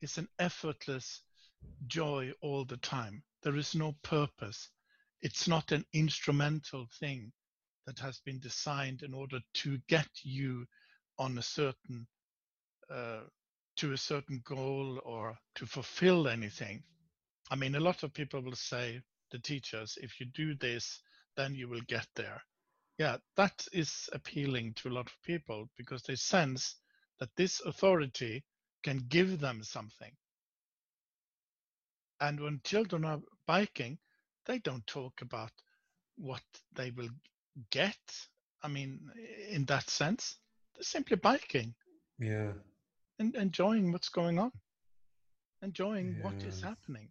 [0.01, 1.23] It's an effortless
[1.87, 3.23] joy all the time.
[3.43, 4.69] There is no purpose.
[5.21, 7.33] It's not an instrumental thing
[7.87, 10.67] that has been designed in order to get you
[11.19, 12.07] on a certain
[12.91, 13.21] uh,
[13.77, 16.83] to a certain goal or to fulfill anything.
[17.51, 21.01] I mean, a lot of people will say, the teachers, if you do this,
[21.37, 22.43] then you will get there.
[22.99, 26.77] Yeah, that is appealing to a lot of people because they sense
[27.19, 28.45] that this authority
[28.83, 30.13] can give them something.
[32.21, 33.99] And when children are biking,
[34.47, 35.53] they don't talk about
[36.17, 36.43] what
[36.75, 37.09] they will
[37.71, 37.99] get.
[38.63, 39.01] I mean,
[39.49, 40.37] in that sense,
[40.81, 41.75] simply biking.
[42.19, 42.53] Yeah.
[43.19, 44.53] And enjoying what's going on.
[45.63, 46.25] Enjoying yeah.
[46.25, 47.09] what is happening.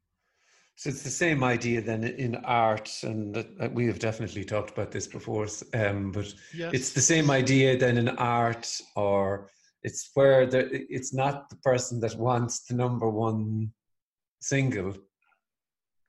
[0.75, 4.91] So it's the same idea then in art, and uh, we have definitely talked about
[4.91, 5.47] this before.
[5.75, 6.73] Um, but yes.
[6.73, 9.51] it's the same idea then in art, or
[9.83, 13.71] it's where the, it's not the person that wants the number one
[14.39, 14.95] single.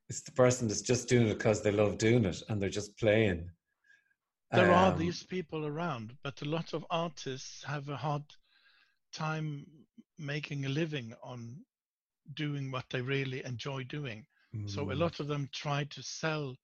[0.09, 2.97] It's the person that's just doing it because they love doing it and they're just
[2.99, 3.51] playing.
[4.53, 8.25] There um, are these people around, but a lot of artists have a hard
[9.13, 9.67] time
[10.19, 11.65] making a living on
[12.35, 14.27] doing what they really enjoy doing.
[14.55, 14.69] Mm.
[14.69, 14.99] So a mm.
[14.99, 16.55] lot of them try to sell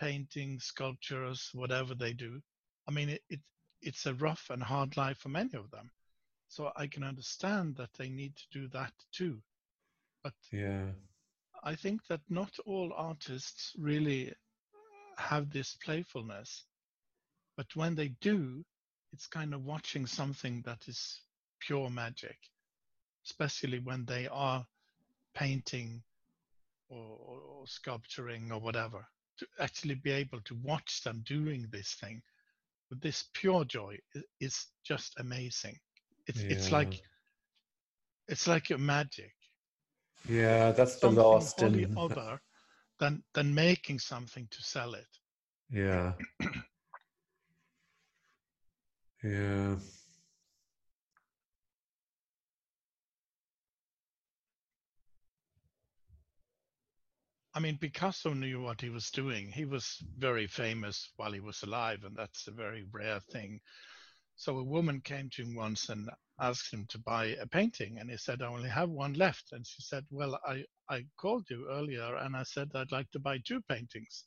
[0.00, 2.40] paintings, sculptures, whatever they do.
[2.86, 3.40] I mean, it, it
[3.80, 5.90] it's a rough and hard life for many of them.
[6.48, 9.40] So I can understand that they need to do that too.
[10.22, 10.86] But yeah,
[11.62, 14.32] I think that not all artists really
[15.16, 16.64] have this playfulness.
[17.58, 18.64] But when they do,
[19.12, 21.22] it's kind of watching something that is
[21.58, 22.38] pure magic,
[23.26, 24.64] especially when they are
[25.34, 26.00] painting
[26.88, 29.04] or, or, sculpturing or whatever.
[29.40, 32.22] To actually be able to watch them doing this thing
[32.90, 33.98] with this pure joy
[34.40, 35.76] is just amazing.
[36.28, 36.52] It's yeah.
[36.52, 37.02] it's like
[38.28, 39.34] it's like a magic.
[40.28, 42.40] Yeah, that's the something lost in other
[43.00, 45.08] than than making something to sell it.
[45.70, 46.12] Yeah.
[49.22, 49.76] Yeah.
[57.54, 59.50] I mean, Picasso knew what he was doing.
[59.50, 63.60] He was very famous while he was alive, and that's a very rare thing.
[64.36, 68.10] So a woman came to him once and asked him to buy a painting, and
[68.10, 71.68] he said, "I only have one left." And she said, "Well, I I called you
[71.68, 74.24] earlier, and I said I'd like to buy two paintings."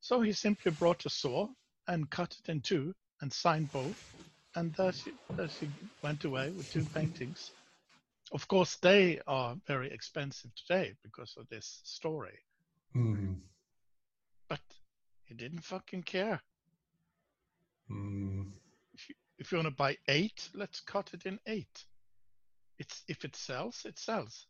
[0.00, 1.48] So he simply brought a saw
[1.86, 4.18] and cut it in two and signed both
[4.58, 5.68] and there she, there she
[6.02, 7.52] went away with two paintings.
[8.32, 12.38] Of course, they are very expensive today because of this story.
[12.94, 13.36] Mm.
[14.48, 14.60] But
[15.24, 16.40] he didn't fucking care.
[17.90, 18.50] Mm.
[18.92, 21.84] If you, if you want to buy eight, let's cut it in eight.
[22.78, 24.46] It's if it sells, it sells.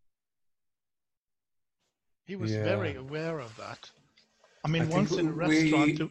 [2.24, 2.64] He was yeah.
[2.64, 3.90] very aware of that.
[4.64, 6.10] I mean, I once in a restaurant, we,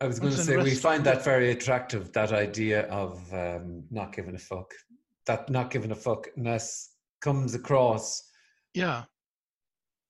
[0.00, 2.12] I was going to say we find that very attractive.
[2.12, 4.72] That idea of um, not giving a fuck.
[5.26, 6.86] that not giving a fuckness
[7.20, 8.22] comes across.
[8.72, 9.04] Yeah,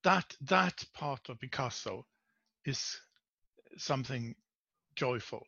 [0.04, 2.06] that that part of Picasso
[2.64, 2.96] is
[3.76, 4.34] something
[4.94, 5.44] joyful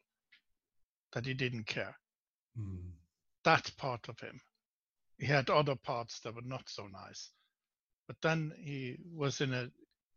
[1.12, 1.96] that he didn't care.
[2.58, 2.90] Mm.
[3.44, 4.40] That part of him.
[5.18, 7.30] He had other parts that were not so nice.
[8.08, 9.68] But then he was in a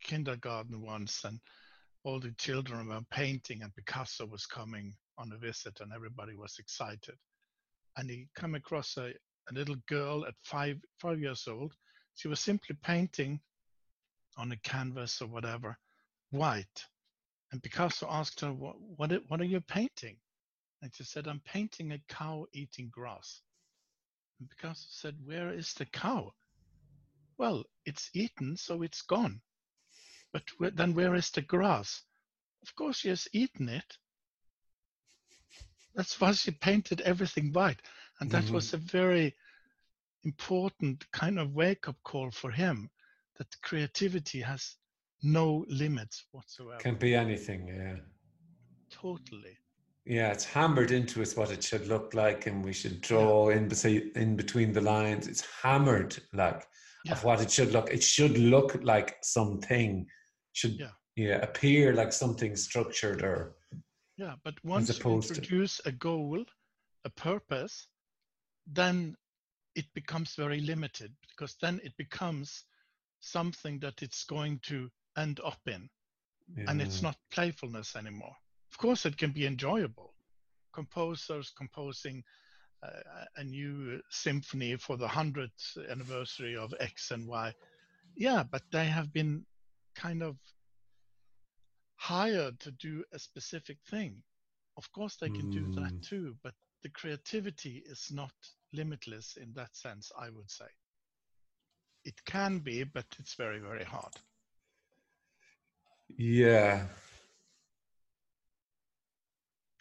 [0.02, 1.38] kindergarten once and
[2.06, 6.54] all the children were painting and Picasso was coming on a visit and everybody was
[6.60, 7.16] excited.
[7.96, 9.08] And he come across a,
[9.50, 11.74] a little girl at five five years old.
[12.14, 13.40] She was simply painting
[14.36, 15.76] on a canvas or whatever,
[16.30, 16.84] white.
[17.50, 20.16] And Picasso asked her, what, what, what are you painting?
[20.82, 23.42] And she said, I'm painting a cow eating grass.
[24.38, 26.30] And Picasso said, Where is the cow?
[27.36, 29.40] Well, it's eaten, so it's gone.
[30.32, 32.02] But then where is the grass?
[32.62, 33.96] Of course, she has eaten it.
[35.94, 37.80] That's why she painted everything white.
[38.20, 38.52] And that Mhm.
[38.52, 39.36] was a very
[40.24, 42.90] important kind of wake up call for him
[43.36, 44.76] that creativity has
[45.22, 46.82] no limits whatsoever.
[46.82, 47.96] Can be anything, yeah.
[48.90, 49.58] Totally.
[50.04, 53.68] Yeah, it's hammered into us what it should look like, and we should draw in,
[53.68, 55.26] besi- in between the lines.
[55.26, 56.66] It's hammered like
[57.06, 57.12] Yeah.
[57.12, 57.90] of what it should look.
[57.90, 60.06] It should look like something,
[60.52, 60.92] should Yeah.
[61.14, 63.56] yeah, appear like something structured or
[64.16, 66.44] Yeah, but once you opposed to- a goal,
[67.04, 67.88] a purpose,
[68.66, 69.16] then
[69.74, 72.64] it becomes very limited because then it becomes
[73.20, 75.88] something that it's going to end up in,
[76.68, 78.36] and it's not playfulness anymore.
[78.72, 80.14] Of course, it can be enjoyable.
[80.72, 82.24] Composers composing
[83.36, 87.54] a new symphony for the 100th anniversary of X and Y.
[88.16, 89.46] Yeah, but they have been
[89.94, 90.36] kind of
[91.96, 94.22] hired to do a specific thing.
[94.76, 95.74] Of course, they can do Mm.
[95.74, 98.32] that too, but the creativity is not
[98.72, 100.66] limitless in that sense, I would say.
[102.04, 104.14] It can be, but it's very, very hard.
[106.16, 106.86] Yeah.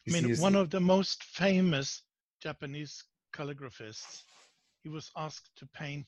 [0.08, 2.02] I mean, one of the most famous
[2.46, 3.04] Japanese
[3.34, 4.24] calligraphists,
[4.84, 6.06] he was asked to paint,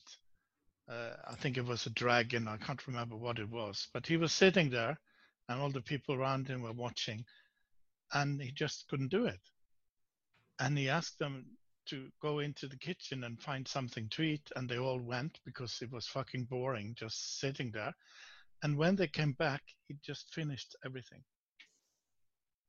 [0.88, 4.16] uh, I think it was a dragon, I can't remember what it was, but he
[4.16, 4.96] was sitting there
[5.48, 7.24] and all the people around him were watching
[8.12, 9.40] and he just couldn't do it.
[10.60, 11.44] And he asked them
[11.86, 15.78] to go into the kitchen and find something to eat, and they all went because
[15.82, 17.94] it was fucking boring just sitting there.
[18.62, 21.24] And when they came back, he just finished everything.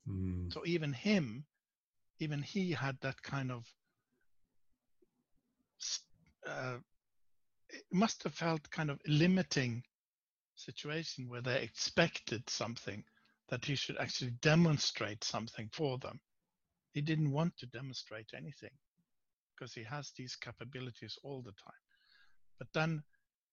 [0.08, 0.51] Mm.
[0.53, 1.45] So even him,
[2.19, 3.65] even he had that kind of.
[6.47, 6.77] Uh,
[7.69, 9.84] it must have felt kind of limiting
[10.55, 13.03] situation where they expected something
[13.49, 16.19] that he should actually demonstrate something for them.
[16.93, 18.71] He didn't want to demonstrate anything
[19.55, 21.82] because he has these capabilities all the time.
[22.58, 23.03] But then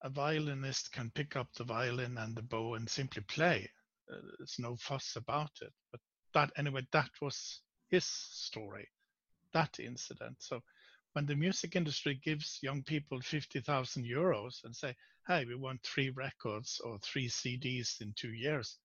[0.03, 3.71] a violinist can pick up the violin and the bow and simply play.
[4.13, 5.73] Uh, there's no fuss about it.
[5.91, 6.01] But
[6.35, 8.89] that anyway, that was his story,
[9.53, 10.37] that incident.
[10.41, 10.63] So
[11.13, 14.95] when the music industry gives young people 50,000 euros and say,
[15.27, 18.77] hey, we want three records or three CDs in two years,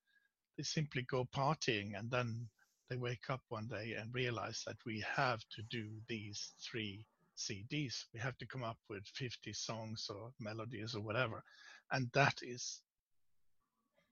[0.57, 2.47] they simply go partying and then
[2.89, 7.05] they wake up one day and realize that we have to do these three
[7.37, 8.03] CDs.
[8.13, 11.43] We have to come up with 50 songs or melodies or whatever.
[11.91, 12.81] And that is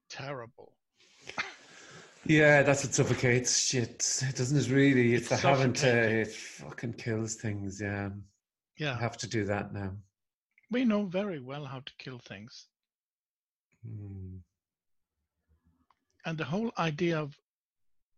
[0.09, 0.73] terrible.
[2.25, 4.69] Yeah, that's what suffocates shit, It doesn't it?
[4.69, 5.79] Really, it's It's the having to.
[5.79, 6.17] suffocating.
[6.19, 7.79] It fucking kills things.
[7.81, 8.11] Yeah, I
[8.77, 9.95] Yeah, have to do that now.
[10.71, 12.67] we know very well how to kill things.
[13.87, 14.39] Mm.
[16.25, 17.35] And the whole idea of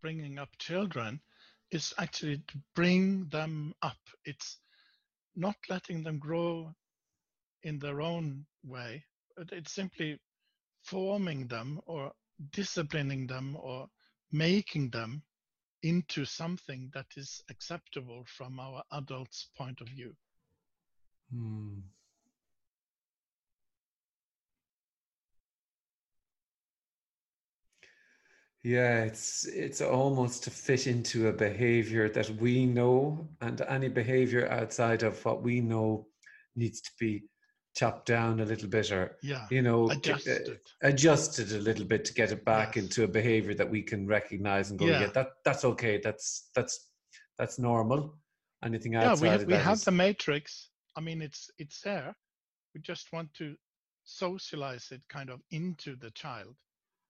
[0.01, 1.21] bringing up children
[1.71, 3.99] is actually to bring them up.
[4.25, 4.57] It's
[5.35, 6.73] not letting them grow
[7.63, 9.05] in their own way,
[9.37, 10.19] but it's simply
[10.83, 12.11] forming them or
[12.51, 13.87] disciplining them or
[14.31, 15.23] making them
[15.83, 20.15] into something that is acceptable from our adults' point of view.
[21.33, 21.81] Mm.
[28.63, 34.47] Yeah, it's it's almost to fit into a behavior that we know, and any behavior
[34.49, 36.07] outside of what we know
[36.55, 37.23] needs to be
[37.75, 40.49] chopped down a little bit, or Yeah, you know, adjusted.
[40.83, 42.83] uh, adjusted a little bit to get it back Yes.
[42.85, 45.07] into a behavior that we can recognize and go, yeah, Yeah.
[45.07, 46.89] that that's okay, that's that's
[47.37, 48.17] that's normal.
[48.63, 49.19] Anything else?
[49.19, 52.13] yeah we have, we have is- the matrix i mean it's it's there
[52.75, 53.55] we just want to
[54.03, 56.55] socialize it kind of into the child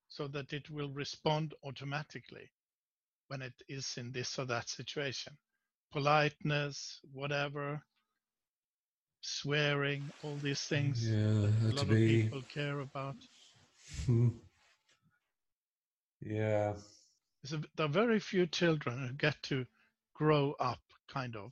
[0.07, 2.49] so that it will respond automatically
[3.28, 5.34] when it is in this or that situation
[5.91, 7.82] politeness whatever
[9.22, 13.15] swearing, all these things Yeah, that a lot of people care about.
[14.05, 14.30] Hmm.
[16.22, 16.74] Yeah.
[17.43, 19.65] There are very few children who get to
[20.13, 21.51] grow up, kind of,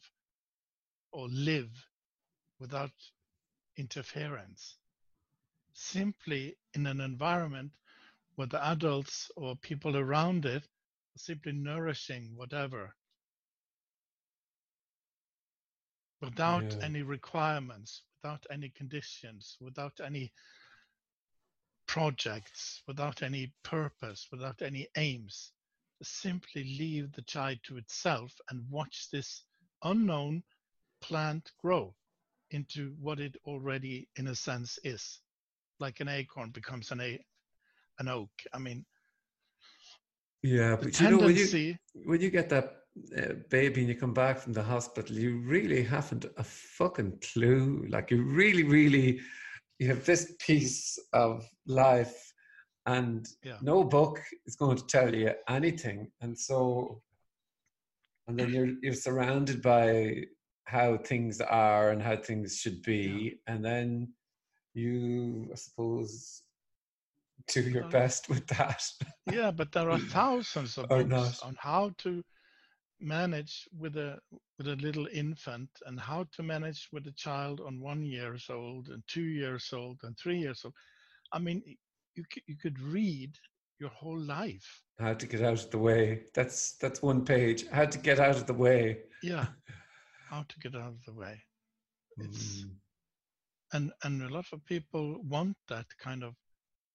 [1.12, 1.72] or live
[2.60, 2.92] without
[3.78, 4.78] interference.
[5.74, 7.72] Simply in an environment
[8.36, 12.96] where the adults or people around it are simply nourishing whatever
[16.22, 16.86] without Yeah.
[16.86, 20.32] any requirements, without any conditions, without any
[21.88, 25.52] projects, without any purpose, without any aims.
[26.02, 29.44] Simply leave the child to itself and watch this
[29.84, 30.44] unknown
[31.02, 31.96] plant grow
[32.52, 35.22] into what it already, in a sense, is.
[35.80, 37.20] Like an acorn becomes an a
[38.00, 38.32] an oak.
[38.54, 38.86] I mean,
[40.42, 42.84] Yeah, but you know when you when you get that
[43.18, 47.86] uh, baby and you come back from the hospital, you really haven't a fucking clue.
[47.90, 49.20] Like you really, really,
[49.80, 52.34] you have this piece of life,
[52.86, 53.58] and Yeah.
[53.62, 56.12] no book is going to tell you anything.
[56.22, 57.02] And so,
[58.28, 60.26] and then you're you're surrounded by
[60.66, 64.14] how things are and how things should be, and then
[64.74, 66.44] you, I suppose,
[67.48, 68.84] do your best with that.
[69.32, 72.24] Yeah, but there are thousands of books on how to
[73.00, 74.20] manage with a
[74.58, 78.90] with a little infant and how to manage with a child on one years old
[78.90, 80.74] and two years old and three years old.
[81.32, 81.64] I mean,
[82.16, 83.38] you c- you could read
[83.80, 84.84] your whole life.
[85.00, 86.24] how to get out of the way.
[86.34, 87.68] That's that's one page.
[87.70, 89.00] How to get out of the way.
[89.22, 89.48] Yeah,
[90.30, 91.44] how to get out of the way.
[92.20, 92.78] It's Mm.
[93.74, 96.36] and and a lot of people want that kind of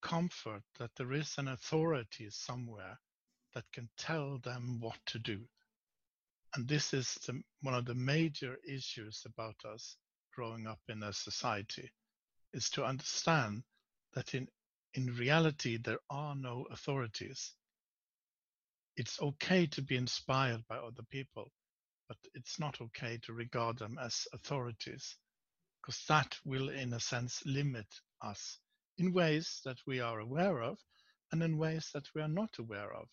[0.02, 2.98] comfort that there is an authority somewhere
[3.54, 5.48] that can tell them what to do
[6.54, 9.96] and this is the, one of the major issues about us
[10.34, 11.90] growing up in a society
[12.52, 13.62] is to understand
[14.14, 14.48] that in
[14.94, 17.52] in reality there are no authorities.
[18.96, 21.50] It's okay to be inspired by other people
[22.08, 25.16] but it's not okay to regard them as authorities
[25.80, 27.86] because that will in a sense limit
[28.22, 28.58] us
[28.98, 30.78] in ways that we are aware of
[31.32, 33.08] and in ways that we are not aware of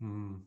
[0.00, 0.40] Mm.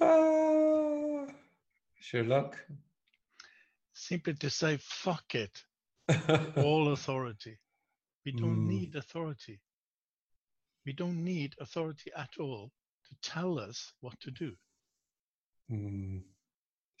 [0.00, 1.26] Ah,
[2.00, 2.56] Sherlock.
[3.92, 5.64] simply to say fuck it
[6.56, 7.58] all authority
[8.24, 8.68] we don't Mm.
[8.68, 9.60] need authority
[10.86, 12.70] we don't need authority at all
[13.08, 14.52] to tell us what to do
[15.70, 16.22] Mm.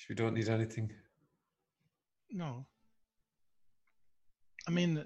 [0.08, 0.90] We don't need anything.
[2.30, 2.66] no
[4.66, 5.04] i mean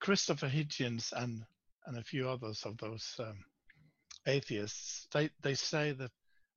[0.00, 1.44] christopher hitchens and
[1.86, 3.44] and a few others of those um,
[4.26, 6.10] atheists they they say that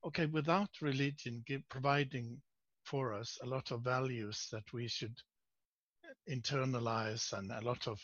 [0.04, 2.40] okay without religion give, providing
[2.84, 5.16] for us a lot of values that we should
[6.30, 8.00] internalize and a lot of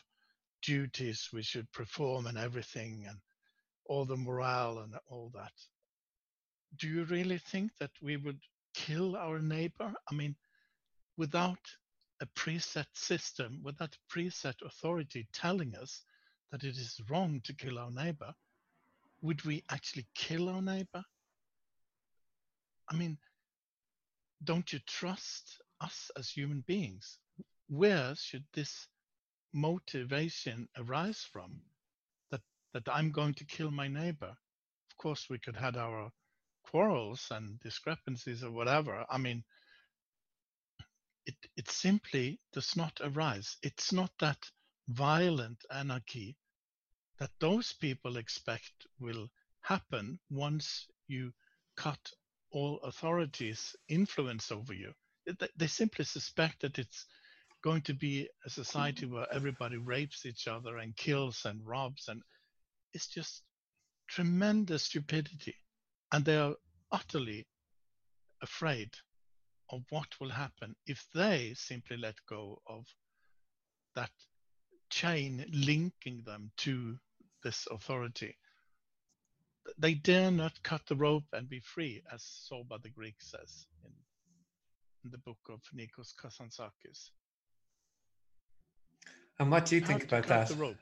[0.62, 3.18] duties we should perform and everything and
[3.86, 5.52] all the morale and all that
[6.78, 8.40] do you really think that we would
[8.74, 9.92] kill our neighbor?
[10.10, 10.34] I mean
[11.16, 11.60] without
[12.20, 16.02] a preset system without preset authority telling us
[16.50, 18.34] that it is wrong to kill our neighbor
[19.24, 21.02] would we actually kill our neighbor?
[22.90, 23.16] I mean
[24.44, 27.18] don't you trust us as human beings?
[27.68, 28.86] Where should this
[29.54, 31.62] motivation arise from?
[32.30, 32.42] That
[32.74, 34.36] that i'm going to kill my neighbor?
[34.90, 36.10] Of course we could have our
[36.62, 39.06] quarrels and discrepancies or whatever.
[39.08, 39.42] I mean
[41.24, 43.56] it, it simply does not arise.
[43.62, 44.50] It's not that
[44.88, 46.36] violent anarchy
[47.24, 49.26] that those people expect will
[49.62, 51.32] happen once you
[51.74, 52.12] cut
[52.50, 54.92] all authorities' influence over you.
[55.56, 57.06] They simply suspect that it's
[57.62, 62.20] going to be a society where everybody rapes each other and kills and robs, and
[62.92, 63.40] it's just
[64.06, 65.54] tremendous stupidity.
[66.12, 66.56] And they are
[66.92, 67.46] utterly
[68.42, 68.90] afraid
[69.70, 72.84] of what will happen if they simply let go of
[73.94, 74.12] that
[74.90, 76.98] chain linking them to
[77.44, 78.36] this authority.
[79.78, 83.92] They dare not cut the rope and be free, as Zorba the Greek says in,
[85.04, 87.10] in the book of Nikos Kazantzakis.
[89.38, 90.48] And what do you think about that?
[90.48, 90.76] The rope.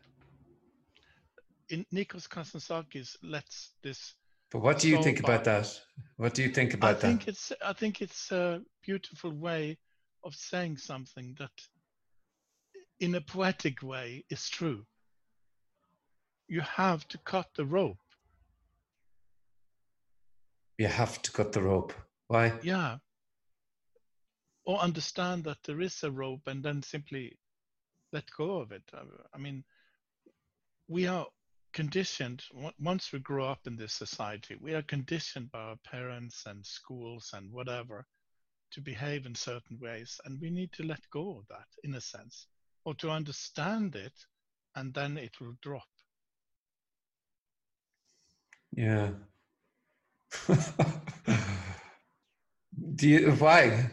[1.69, 4.15] In Nikos Kazantzakis lets this
[4.53, 5.81] but what do you think about that?
[6.19, 7.07] What do you think about that?
[7.07, 9.79] I think it's I think it's a beautiful way
[10.25, 11.51] of saying something that
[13.01, 14.85] in a poetic way is true.
[16.49, 17.99] You have to cut the rope.
[20.79, 21.93] You have to cut the rope.
[22.29, 22.53] Why?
[22.63, 22.99] Yeah.
[24.65, 27.39] Or understand that there is a rope and then simply
[28.13, 28.83] let go of it.
[29.35, 29.65] I mean,
[30.89, 31.27] we are
[31.73, 32.43] conditioned
[32.79, 37.31] once we grow up in this society we are conditioned by our parents and schools
[37.33, 38.05] and whatever
[38.71, 42.01] to behave in certain ways and we need to let go of that in a
[42.01, 42.47] sense
[42.85, 44.13] or to understand it
[44.77, 45.87] and then it will drop
[48.73, 49.11] yeah
[52.95, 53.91] do you why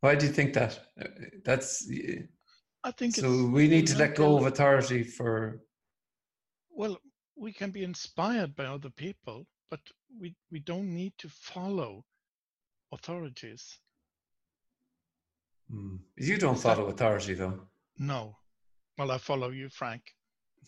[0.00, 0.80] why do you think that
[1.44, 1.88] that's
[2.84, 5.60] i think so we need to let go of authority for
[6.70, 6.98] well
[7.38, 9.80] we can be inspired by other people, but
[10.20, 12.04] we, we don't need to follow
[12.92, 13.78] authorities.
[15.72, 15.98] Mm.
[16.16, 17.60] You don't Is follow that, authority, though.
[17.98, 18.36] No.
[18.96, 20.02] Well, I follow you, Frank.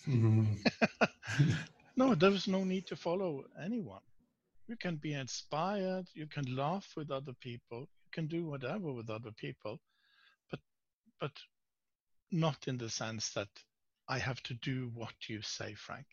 [0.06, 0.58] Mm.
[2.00, 4.06] no, there is no need to follow anyone.
[4.68, 9.10] You can be inspired, you can laugh with other people, you can do whatever with
[9.10, 9.80] other people,
[10.50, 10.60] but
[11.20, 11.32] but
[12.30, 13.48] not in the sense that
[14.08, 16.06] I have to do what you say, Frank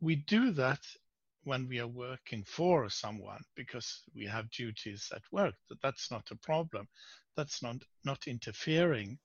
[0.00, 0.80] we do that
[1.44, 5.54] when we are working for someone because we have duties at work.
[5.82, 6.88] That's not a problem.
[7.36, 9.18] That's not not interfering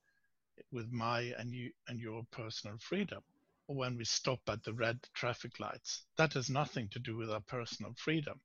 [0.72, 3.22] with my and you and your personal freedom.
[3.70, 7.30] Or when we stop at the red traffic lights, that has nothing to do with
[7.30, 8.40] our personal freedom.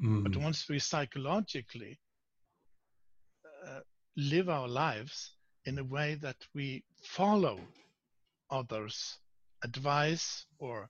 [0.00, 0.22] Mm.
[0.22, 1.98] But once we psychologically
[3.66, 3.80] uh,
[4.16, 5.32] live our lives
[5.64, 7.58] in a way that we follow
[8.48, 9.18] others'
[9.64, 10.88] advice or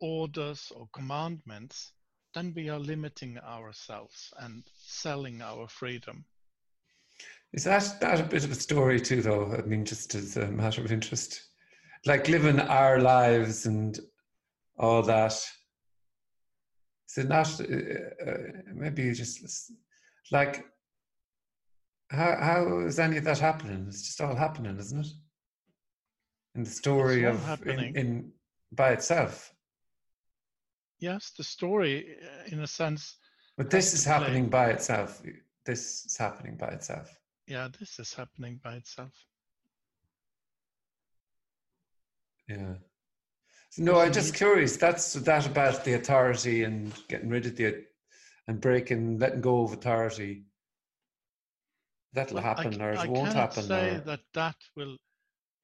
[0.00, 1.92] orders or commandments,
[2.32, 6.24] then we are limiting ourselves and selling our freedom.
[7.52, 9.52] Is that, that a bit of a story too, though?
[9.52, 11.42] I mean, just as a matter of interest,
[12.06, 13.98] like living our lives and
[14.78, 15.32] all that.
[17.08, 17.60] Is it not?
[17.60, 18.36] Uh, uh,
[18.74, 19.72] maybe just
[20.32, 20.64] like
[22.10, 23.86] how how is any of that happening?
[23.88, 25.12] It's just all happening, isn't it?
[26.54, 28.32] In the story of in, in
[28.72, 29.54] by itself
[31.04, 33.16] yes, the story, uh, in a sense.
[33.56, 35.22] But this is happening by itself.
[35.64, 37.08] This is happening by itself.
[37.46, 39.12] Yeah, this is happening by itself.
[42.48, 42.74] Yeah.
[43.78, 44.76] no, I'm just curious.
[44.76, 47.84] That's that about the authority and getting rid of the
[48.46, 50.44] and breaking, letting go of authority.
[52.12, 53.64] That'll well, happen, I, or it I won't happen.
[53.64, 54.00] I say or...
[54.00, 54.96] that that will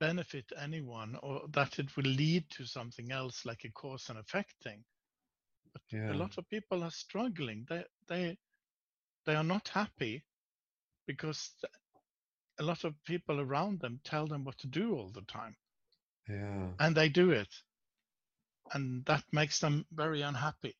[0.00, 4.54] benefit anyone, or that it will lead to something else, like a cause and effect
[4.62, 4.82] thing.
[5.72, 6.12] But yeah.
[6.12, 7.66] a lot of people are struggling.
[7.68, 8.38] They they
[9.26, 10.24] they are not happy
[11.06, 11.52] because
[12.58, 15.56] a lot of people around them tell them what to do all the time.
[16.30, 16.68] Yeah.
[16.78, 17.48] And they do it.
[18.72, 20.76] And that makes them very unhappy.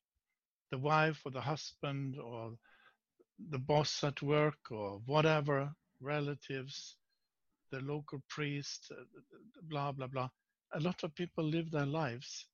[0.70, 2.56] The wife or the husband or
[3.50, 6.96] the boss at work or whatever, relatives,
[7.70, 9.04] the local priest, uh,
[9.64, 10.28] blah, blah, blah.
[10.74, 12.46] A lot of people live their lives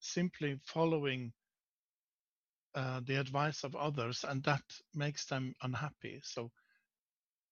[0.00, 1.32] simply following
[2.74, 4.62] uh, the advice of others, and that
[4.94, 6.20] makes them unhappy.
[6.22, 6.50] So,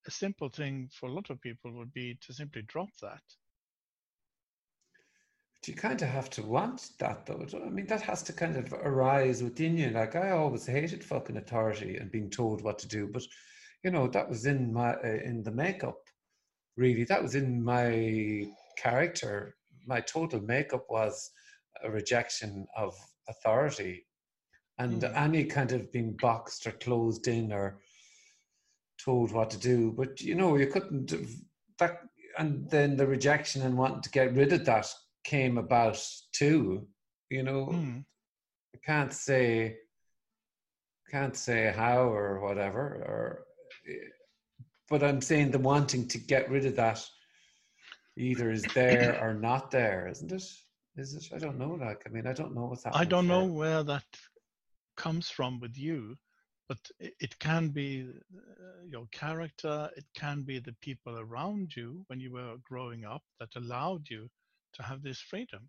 [0.07, 3.23] a simple thing for a lot of people would be to simply drop that.
[5.65, 7.47] But you kind of have to want that, though.
[7.55, 9.89] I mean, that has to kind of arise within you.
[9.89, 13.23] Like I always hated fucking authority and being told what to do, but
[13.83, 15.97] you know that was in my uh, in the makeup.
[16.77, 18.47] Really, that was in my
[18.77, 19.57] character.
[19.87, 21.31] My total makeup was
[21.83, 22.95] a rejection of
[23.31, 24.07] authority
[24.77, 25.17] and mm.
[25.17, 27.81] any kind of being boxed or closed in or
[29.03, 29.95] told what to do.
[29.97, 31.11] But you know, you couldn't
[31.79, 32.01] that,
[32.37, 34.93] and then the rejection and wanting to get rid of that
[35.25, 35.99] came about
[36.33, 36.87] too.
[37.31, 38.05] You know, Mm.
[38.75, 39.79] I can't say
[41.11, 43.47] can't say how or whatever or
[44.91, 47.01] but i'm saying the wanting to get rid of that
[48.17, 50.43] either is there or not there isn't it
[50.97, 53.29] is it i don't know like i mean i don't know what's happening I don't
[53.29, 54.05] know where that
[54.97, 56.17] comes from with you,
[56.69, 58.07] but it can be
[58.37, 63.23] uh, your character, it can be the people around you when you were growing up
[63.41, 64.29] that allowed you
[64.75, 65.69] to have this freedom,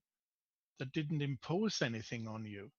[0.80, 2.70] that didn't impose anything on you.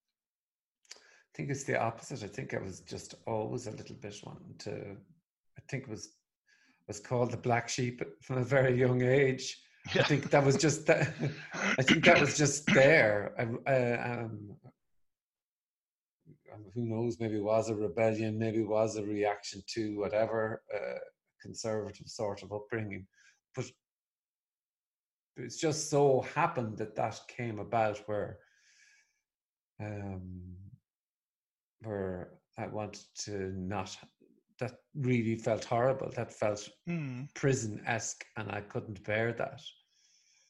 [0.93, 4.55] i think it's the opposite i think i was just always a little bit wanting
[4.59, 4.97] to
[5.59, 6.17] i think it was
[6.89, 9.47] was called the black sheep from a very young age
[9.95, 11.15] I think that was just that.
[11.79, 13.33] I think that was just there.
[13.39, 14.57] I, um,
[16.53, 17.21] um, who knows?
[17.21, 18.39] Maybe it was a rebellion.
[18.39, 20.99] Maybe it was a reaction to whatever uh,
[21.41, 23.07] conservative sort of upbringing.
[23.55, 23.67] But
[25.37, 28.39] it's just so happened that that came about where,
[29.81, 30.31] um,
[31.83, 33.97] where I wanted to not.
[34.59, 36.11] That really felt horrible.
[36.17, 39.61] That felt Mm, prison esque, and I couldn't bear that.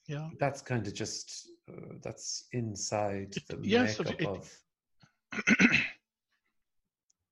[0.07, 0.29] yeah.
[0.39, 4.57] That's kind of just uh, that's inside It- the yes, makeup it- of.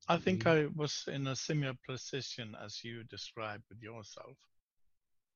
[0.07, 0.51] I think Mm.
[0.51, 4.37] I was in a similar position as you described with yourself.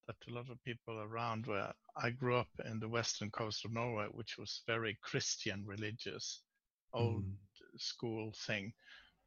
[0.09, 3.73] That a lot of people around where I grew up in the western coast of
[3.73, 6.41] Norway, which was very Christian religious,
[6.93, 7.37] old Mm,
[7.77, 8.73] school thing.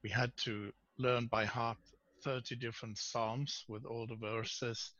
[0.03, 1.79] We had to learn by heart
[2.25, 4.91] 30 different psalms with all the verses.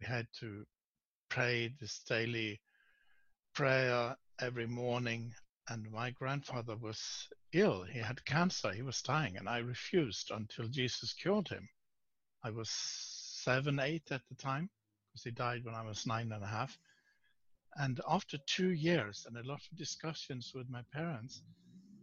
[0.00, 0.64] We had to
[1.28, 2.62] pray this daily
[3.54, 5.34] prayer every morning.
[5.68, 7.82] And my grandfather was ill.
[7.82, 8.72] He had cancer.
[8.72, 9.36] He was dying.
[9.36, 11.68] And I refused until Jesus cured him.
[12.42, 14.70] I was seven, eight at the time
[15.16, 16.76] because he died when I was nine and a half.
[17.76, 21.40] And after two years and a lot of discussions with my parents,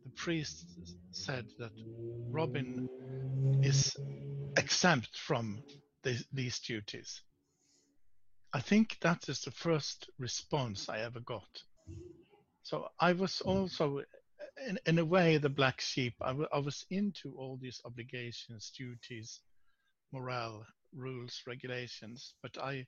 [0.04, 0.66] the priest
[1.12, 1.72] said that
[2.32, 2.90] Robin
[3.62, 3.96] is
[4.58, 5.62] exempt from
[6.04, 7.22] these, these duties.
[8.52, 11.64] I think that is the first response I ever got.
[12.64, 14.02] So I was also,
[14.68, 16.14] in, in a way, the black sheep.
[16.20, 19.40] I I was into all these obligations, duties,
[20.12, 22.86] morale, rules, regulations, but I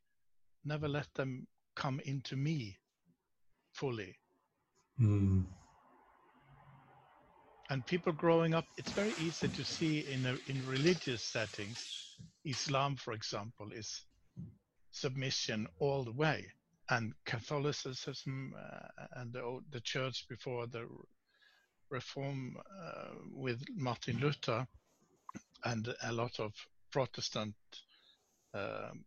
[0.66, 2.78] never let them come into me
[3.74, 4.16] fully.
[5.02, 5.46] mm,
[7.70, 12.96] and people growing up it's very easy to see in a, in religious settings islam
[12.96, 14.04] for example is
[14.92, 16.46] submission all the way
[16.92, 20.88] and catholicism uh, and the, the church before the
[21.90, 24.66] reform uh, with martin luther
[25.66, 26.54] and a lot of
[26.92, 27.56] protestant
[28.54, 29.04] um,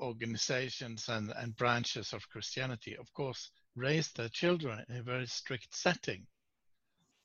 [0.00, 5.74] organizations and, and branches of christianity of course raised their children in a very strict
[5.74, 6.26] setting.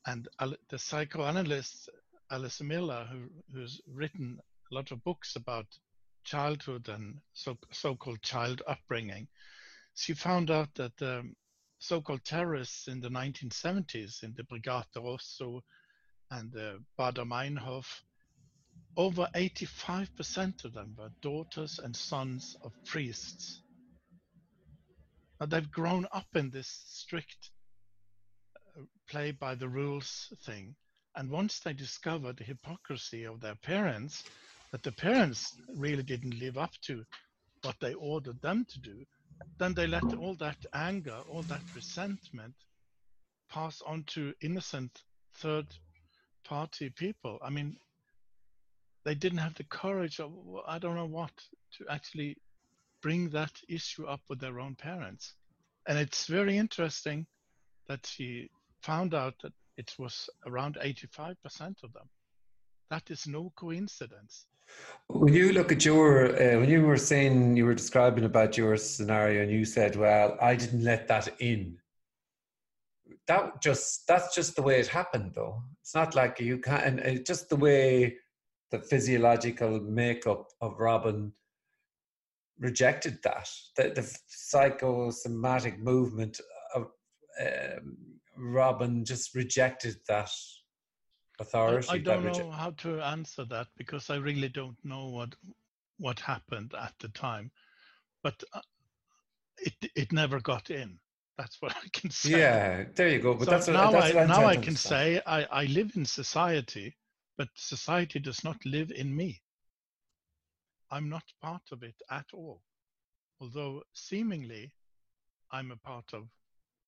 [0.06, 0.28] And
[0.68, 1.88] the psychoanalyst
[2.30, 4.38] Alice Miller, who, who's written
[4.70, 5.66] a lot of books about
[6.24, 9.28] childhood and so, so-called child upbringing,
[9.94, 11.34] she found out that um,
[11.78, 15.62] so-called terrorists in the 1970s in the Brigate Rosso
[16.30, 17.86] and the Baader Meinhof,
[18.96, 23.60] over 85% of them were daughters and sons of priests.
[25.38, 27.50] Now they've grown up in this strict
[28.76, 30.74] uh, play by the rules thing.
[31.14, 34.24] And once they discovered the hypocrisy of their parents,
[34.72, 37.04] that the parents really didn't live up to
[37.62, 39.04] what they ordered them to do,
[39.58, 42.54] then they let all that anger, all that resentment
[43.50, 45.02] pass on to innocent
[45.34, 45.66] third
[46.44, 47.38] party people.
[47.42, 47.76] I mean,
[49.06, 50.32] they didn't have the courage of,
[50.66, 51.30] I don't know what,
[51.78, 52.36] to actually
[53.00, 55.34] bring that issue up with their own parents.
[55.86, 57.24] And it's very interesting
[57.88, 58.50] that she
[58.82, 61.36] found out that it was around 85%
[61.84, 62.08] of them.
[62.90, 64.46] That is no coincidence.
[65.06, 68.76] When you look at your, uh, when you were saying you were describing about your
[68.76, 71.78] scenario, and you said, "Well, I didn't let that in."
[73.28, 75.62] That just that's just the way it happened, though.
[75.82, 78.16] It's not like you can, and it's just the way
[78.70, 81.32] the physiological makeup of Robin
[82.58, 83.48] rejected that.
[83.76, 86.40] The, the psychosomatic movement
[86.74, 86.88] of
[87.40, 87.96] um,
[88.36, 90.30] Robin just rejected that
[91.38, 91.88] I, authority.
[91.90, 95.34] I that don't know how to answer that because I really don't know what
[95.98, 97.50] what happened at the time,
[98.22, 98.60] but uh,
[99.58, 100.98] it it never got in.
[101.38, 102.38] That's what I can say.
[102.38, 103.34] Yeah, there you go.
[103.34, 105.64] But so that's what, now that's I what I'm now I can say I, I
[105.64, 106.96] live in society,
[107.36, 109.40] but society does not live in me.
[110.90, 112.62] I'm not part of it at all.
[113.40, 114.72] Although seemingly
[115.50, 116.28] I'm a part of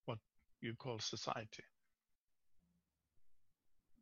[0.06, 0.18] what
[0.60, 1.64] you call society.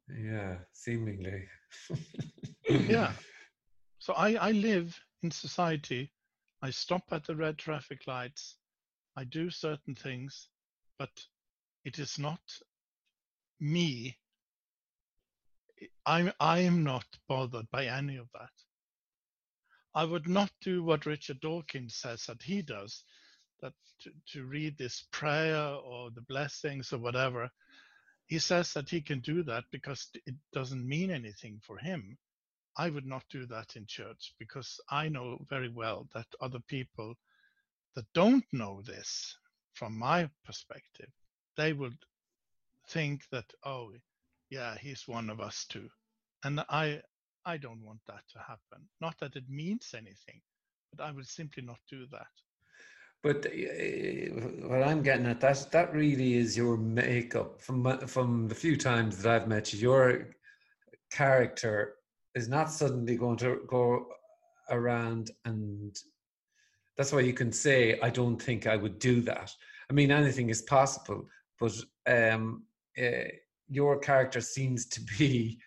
[0.08, 1.44] Yeah, seemingly.
[2.68, 3.12] yeah.
[3.98, 6.12] So I, I live in society.
[6.62, 8.56] I stop at the red traffic lights.
[9.16, 10.48] I do certain things,
[10.98, 11.10] but
[11.84, 12.40] it is not
[13.58, 14.16] me.
[16.04, 18.50] I'm I'm not bothered by any of that.
[19.94, 23.04] I would not do what Richard Dawkins says that he does,
[23.60, 23.72] that
[24.02, 27.50] to, to read this prayer or the blessings or whatever.
[28.26, 32.18] He says that he can do that because it doesn't mean anything for him.
[32.76, 37.14] I would not do that in church because I know very well that other people
[37.94, 39.36] that don't know this
[39.72, 41.10] from my perspective,
[41.56, 41.96] they would
[42.88, 43.92] think that, oh,
[44.50, 45.88] yeah, he's one of us too.
[46.44, 47.00] And I,
[47.44, 48.86] I don't want that to happen.
[49.00, 50.40] Not that it means anything,
[50.92, 52.26] but I would simply not do that.
[53.22, 58.54] But uh, what I'm getting at that that really is your makeup from from the
[58.54, 59.80] few times that I've met you.
[59.80, 60.28] Your
[61.10, 61.96] character
[62.34, 64.06] is not suddenly going to go
[64.70, 65.96] around and
[66.96, 69.52] that's why you can say i don't think i would do that
[69.88, 71.26] i mean anything is possible
[71.58, 71.72] but
[72.06, 72.64] um,
[72.98, 73.28] uh,
[73.68, 75.58] your character seems to be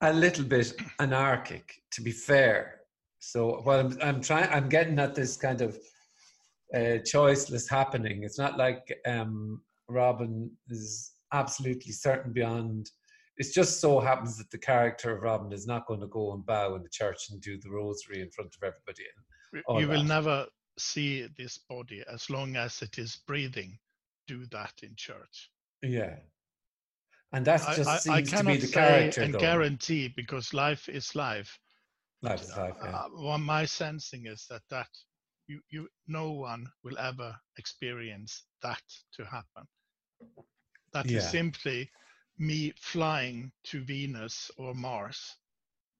[0.00, 2.80] a little bit anarchic to be fair
[3.18, 5.78] so what i'm, I'm trying i'm getting at this kind of
[6.74, 12.90] uh, choiceless happening it's not like um, robin is absolutely certain beyond
[13.40, 16.44] it just so happens that the character of Robin is not going to go and
[16.44, 19.80] bow in the church and do the rosary in front of everybody.
[19.80, 20.46] you will never
[20.78, 23.78] see this body as long as it is breathing.
[24.30, 25.50] Do that in church.
[25.82, 26.16] Yeah,
[27.32, 29.22] and that just I, seems I, I to be the character.
[29.22, 29.38] And though.
[29.38, 31.58] guarantee because life is life.
[32.22, 32.74] Life is life.
[32.82, 32.90] Yeah.
[32.90, 34.88] Uh, well, my sensing is that that
[35.46, 38.82] you you no one will ever experience that
[39.16, 39.64] to happen.
[40.92, 41.18] That yeah.
[41.18, 41.90] is simply
[42.38, 45.36] me flying to Venus or Mars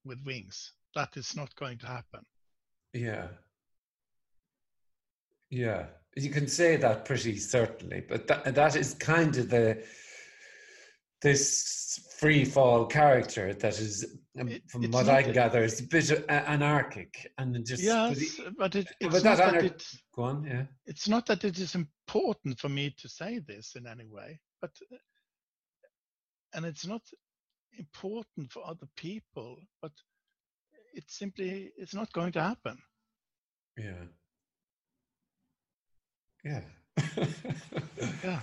[0.04, 0.72] with wings.
[0.94, 2.24] That is not going to happen.
[2.92, 3.28] Yeah.
[5.50, 5.86] Yeah.
[6.16, 9.84] You can say that pretty certainly, but that that is kind of the
[11.22, 16.24] this free fall character that is, um, from what I can gather, is a bit
[16.28, 17.82] anarchic and just.
[17.82, 19.84] Yes, but, it, it's but not that, it,
[20.14, 20.64] go on, yeah.
[20.86, 24.70] It's not that it is important for me to say this in any way, but
[26.54, 27.02] and it's not
[27.78, 29.92] important for other people but
[30.94, 32.76] it's simply it's not going to happen
[33.78, 34.04] yeah
[36.44, 36.60] yeah
[38.24, 38.40] yeah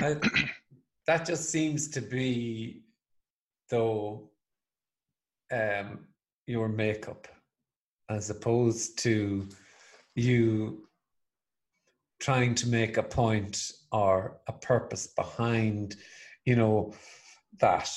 [0.00, 0.16] I,
[1.06, 2.82] that just seems to be
[3.70, 4.30] though
[5.52, 6.06] um
[6.46, 7.28] your makeup
[8.08, 9.48] as opposed to
[10.14, 10.86] you
[12.20, 15.96] trying to make a point or a purpose behind
[16.44, 16.94] you know,
[17.60, 17.90] that.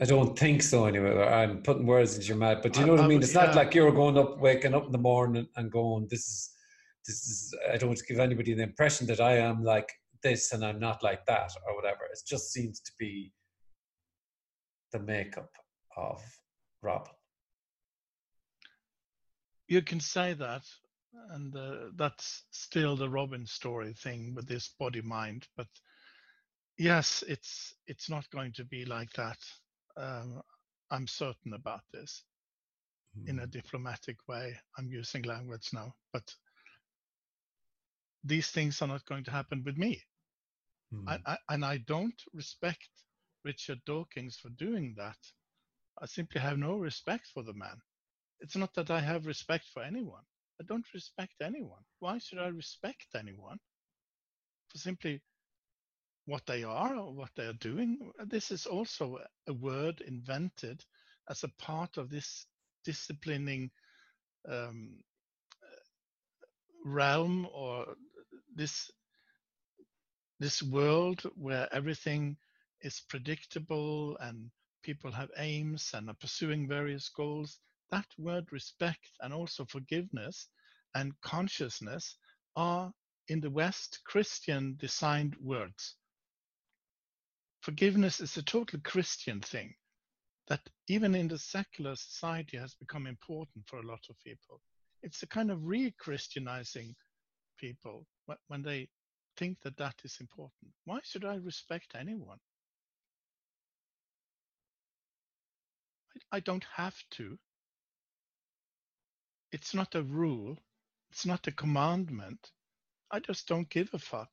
[0.00, 1.22] I don't think so anyway.
[1.22, 3.22] I'm putting words into your mouth, but you know I, what I mean?
[3.22, 3.46] It's yeah.
[3.46, 6.50] not like you're going up, waking up in the morning and going, this is,
[7.08, 9.92] is, I don't want to give anybody the impression that I am like
[10.22, 12.04] this and I'm not like that or whatever.
[12.04, 13.32] It just seems to be
[14.92, 15.50] the makeup
[15.96, 16.22] of
[16.82, 17.12] Robin.
[19.68, 20.62] You can say that,
[21.30, 25.66] and uh, that's still the Robin story thing with this body mind, but
[26.78, 29.38] yes, it's it's not going to be like that.
[29.96, 30.40] Um,
[30.90, 32.22] I'm certain about this.
[33.18, 33.28] Mm.
[33.28, 33.50] In a hmm.
[33.50, 36.32] diplomatic way, I'm using language now, but
[38.26, 40.02] these things are not going to happen with me.
[40.92, 41.08] Mm.
[41.08, 42.88] I, I, and I don't respect
[43.44, 45.18] Richard Dawkins for doing that.
[46.00, 47.80] I simply have no respect for the man.
[48.40, 50.22] It's not that I have respect for anyone.
[50.60, 51.82] I don't respect anyone.
[52.00, 53.58] Why should I respect anyone?
[54.70, 55.22] For simply
[56.26, 58.12] what they are or what they are doing.
[58.26, 59.18] This is also
[59.48, 60.84] a word invented
[61.30, 62.46] as a part of this
[62.84, 63.70] disciplining
[64.48, 65.02] um,
[66.84, 67.86] realm or
[68.56, 68.90] this
[70.40, 72.36] this world where everything
[72.82, 74.50] is predictable and
[74.82, 77.58] people have aims and are pursuing various goals
[77.90, 80.48] that word respect and also forgiveness
[80.94, 82.16] and consciousness
[82.56, 82.92] are
[83.28, 85.96] in the west christian designed words
[87.66, 89.74] forgiveness is a total Christian thing
[90.46, 94.60] that even in the secular society has become important for a lot of people.
[95.02, 96.94] It's a kind of re-Christianizing
[97.56, 98.06] people
[98.48, 98.88] when they
[99.36, 100.72] think that that is important.
[100.84, 102.38] Why should I respect anyone?
[106.32, 107.38] I don't have to.
[109.52, 110.58] It's not a rule.
[111.10, 112.50] It's not a commandment.
[113.10, 114.30] I just don't give a fuck.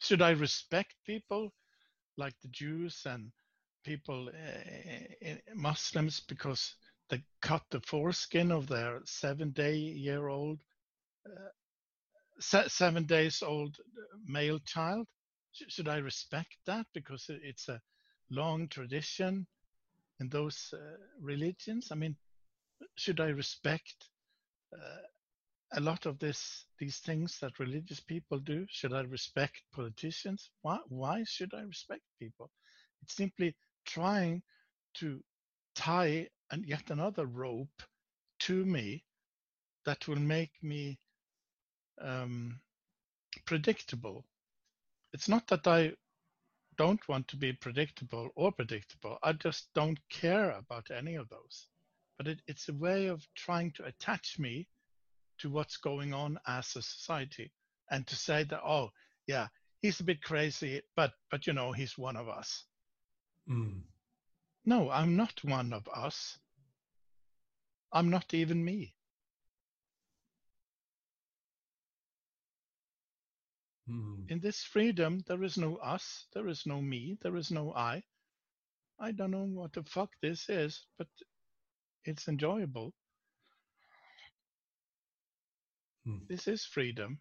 [0.00, 1.52] Should I respect people
[2.16, 3.32] like the Jews and
[3.84, 6.74] people, uh, Muslims, because
[7.08, 10.60] they cut the foreskin of their seven day year old,
[11.26, 11.50] uh,
[12.40, 13.76] se- seven days old
[14.26, 15.06] male child?
[15.52, 17.80] Sh- should I respect that because it's a
[18.30, 19.46] long tradition
[20.20, 21.88] in those uh, religions?
[21.92, 22.16] I mean,
[22.96, 24.10] should I respect
[24.74, 25.02] uh,
[25.74, 28.66] a lot of this these things that religious people do?
[28.70, 30.50] Should I respect politicians?
[30.62, 32.50] Why why should I respect people?
[33.02, 33.54] It's simply
[33.84, 34.42] trying
[34.94, 35.22] to
[35.74, 37.82] tie and yet another rope
[38.40, 39.04] to me
[39.84, 40.98] that will make me
[42.00, 42.60] um,
[43.46, 44.24] predictable.
[45.12, 45.92] It's not that I
[46.76, 49.18] don't want to be predictable or predictable.
[49.22, 51.68] I just don't care about any of those.
[52.16, 54.68] But it, it's a way of trying to attach me
[55.38, 57.50] to what's going on as a society
[57.90, 58.90] and to say that, oh,
[59.26, 59.48] yeah,
[59.80, 62.64] he's a bit crazy, but but you know, he's one of us.
[63.48, 63.82] Mm.
[64.68, 66.36] No, I'm not one of us.
[67.90, 68.92] I'm not even me.
[73.88, 74.30] Mm.
[74.30, 78.02] In this freedom, there is no us, there is no me, there is no I.
[79.00, 81.08] I don't know what the fuck this is, but
[82.04, 82.92] it's enjoyable.
[86.06, 86.28] Mm.
[86.28, 87.20] This is freedom.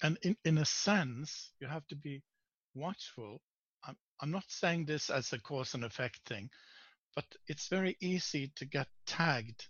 [0.00, 2.22] And in, in a sense, you have to be
[2.74, 3.42] watchful.
[4.20, 6.50] I'm, not saying this as a cause and effect thing,
[7.14, 9.66] but it's very easy to get tagged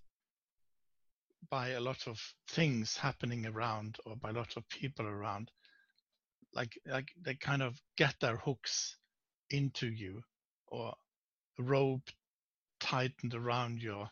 [1.50, 5.50] by a lot of things happening around or by a lot of people around.
[6.54, 8.96] Like like they kind of get their hooks
[9.50, 10.22] into you
[10.66, 10.94] or
[11.58, 12.10] a rope
[12.80, 14.10] tightened around your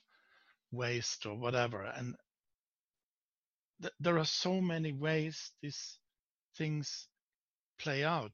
[0.70, 1.82] waist or whatever.
[1.82, 2.14] And
[3.80, 5.98] th- there are so many ways these
[6.56, 7.08] things
[7.78, 8.32] play out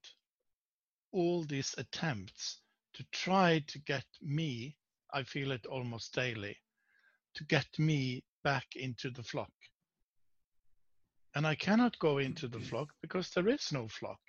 [1.12, 2.58] all these attempts
[2.94, 4.76] to try to get me
[5.12, 6.56] i feel it almost daily
[7.34, 9.52] to get me back into the flock.
[11.34, 14.20] And I cannot go into the flock because there is no flock.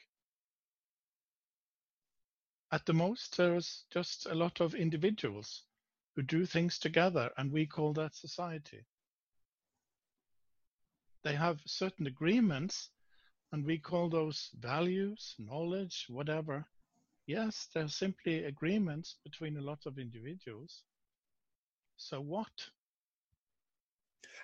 [2.72, 5.64] At the most, there's just a lot of individuals
[6.16, 8.86] who do things together, and we call that society.
[11.24, 12.90] They have certain agreements,
[13.54, 16.66] and we call those values, knowledge, whatever.
[17.28, 20.82] Yes, they're simply agreements between a lot of individuals.
[21.96, 22.52] So what?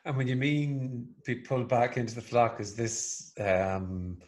[0.05, 4.19] And when you mean be pulled back into the flock, is this um,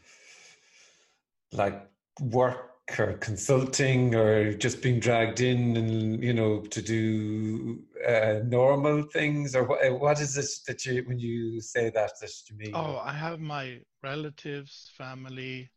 [1.54, 1.88] like
[2.20, 2.68] work
[2.98, 9.56] or consulting or just being dragged in and you know to do uh, normal things
[9.56, 12.72] or what, what is it that you when you say that that you mean?
[12.74, 15.70] Oh, I have my relatives, family,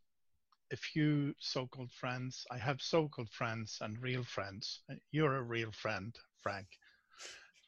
[0.72, 2.46] a few so-called friends.
[2.50, 4.82] I have so-called friends and real friends.
[5.12, 6.66] You're a real friend, Frank.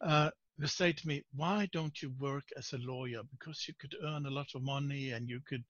[0.01, 3.23] Uh, they say to me, why don't you work as a lawyer?
[3.31, 5.65] Because you could earn a lot of money and you could,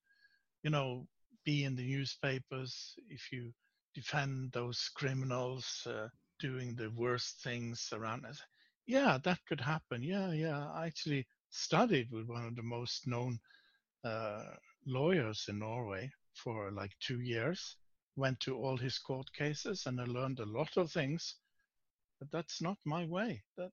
[0.62, 1.06] you know,
[1.44, 3.52] be in the newspapers if you
[3.94, 6.08] defend those criminals uh,
[6.38, 8.40] doing the worst things around us.
[8.86, 10.02] Yeah, that could happen.
[10.02, 10.68] Yeah, yeah.
[10.72, 13.38] I actually studied with one of the most known
[14.04, 14.44] uh,
[14.86, 17.76] lawyers in Norway for like two years,
[18.16, 21.36] went to all his court cases, and I learned a lot of things.
[22.18, 23.42] But that's not my way.
[23.56, 23.70] That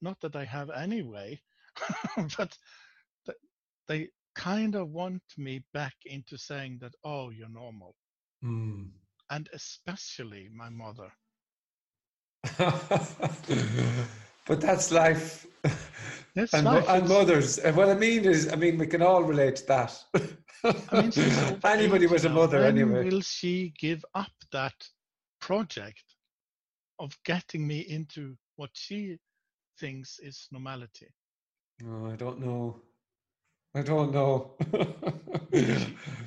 [0.00, 1.42] not that I have any way,
[2.38, 2.56] but
[3.88, 7.94] they kind of want me back into saying that, oh, you're normal.
[8.44, 8.90] Mm.
[9.30, 11.10] And especially my mother.
[14.46, 15.46] but that's life.
[16.34, 16.84] That's and, life.
[16.88, 17.58] and mothers.
[17.58, 20.04] And what I mean is, I mean, we can all relate to that.
[20.64, 21.12] I mean,
[21.64, 23.04] Anybody was a mother, when anyway.
[23.08, 24.74] will she give up that
[25.40, 26.04] project
[26.98, 29.18] of getting me into what she
[29.80, 31.08] thinks is normality?
[31.86, 32.80] Oh, I don't know.
[33.74, 34.56] I don't know.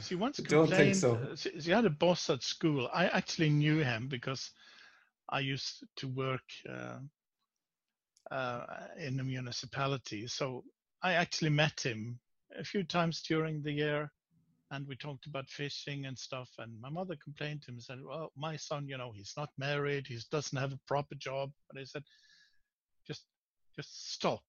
[0.01, 1.15] She once I don't think so.
[1.15, 2.89] uh, She, she had a boss at school.
[2.93, 4.51] I actually knew him because
[5.29, 6.99] I used to work uh,
[8.31, 8.65] uh,
[8.97, 10.27] in the municipality.
[10.27, 10.63] So
[11.03, 12.19] I actually met him
[12.57, 14.11] a few times during the year,
[14.71, 16.49] and we talked about fishing and stuff.
[16.57, 19.49] And my mother complained to him and said, "Well, my son, you know, he's not
[19.57, 20.07] married.
[20.07, 22.03] He doesn't have a proper job." But I said,
[23.07, 23.23] "Just,
[23.75, 24.43] just stop.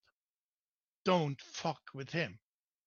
[1.05, 2.39] Don't fuck with him.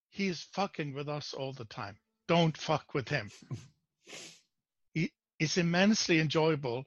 [0.09, 3.31] He's fucking with us all the time." don't fuck with him.
[4.93, 6.85] He is immensely enjoyable.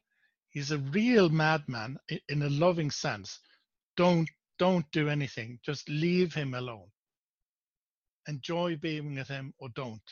[0.48, 1.98] He's a real madman
[2.30, 3.38] in a loving sense.
[3.98, 4.30] Don't
[4.60, 5.58] don't do anything.
[5.64, 6.86] Just leave him alone.
[8.28, 10.02] Enjoy being with him or don't.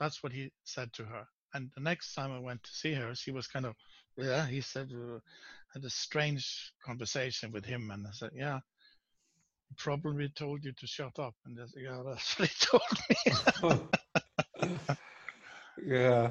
[0.00, 1.24] That's what he said to her.
[1.54, 3.74] And the next time I went to see her, she was kind of,
[4.16, 5.20] yeah, he said, uh,
[5.72, 7.92] had a strange conversation with him.
[7.92, 8.58] And I said, yeah,
[9.76, 11.34] problem probably told you to shut up.
[11.46, 12.54] And said, yeah, that's what he
[13.70, 14.96] told me.
[15.86, 16.30] yeah.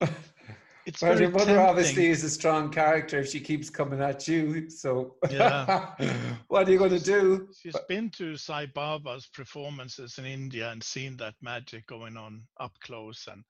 [0.86, 1.66] It's well, your mother tempting.
[1.66, 4.68] obviously is a strong character if she keeps coming at you.
[4.68, 5.94] So, yeah.
[6.48, 7.48] what are you going to do?
[7.58, 12.72] She's been to Sai Baba's performances in India and seen that magic going on up
[12.80, 13.26] close.
[13.30, 13.44] And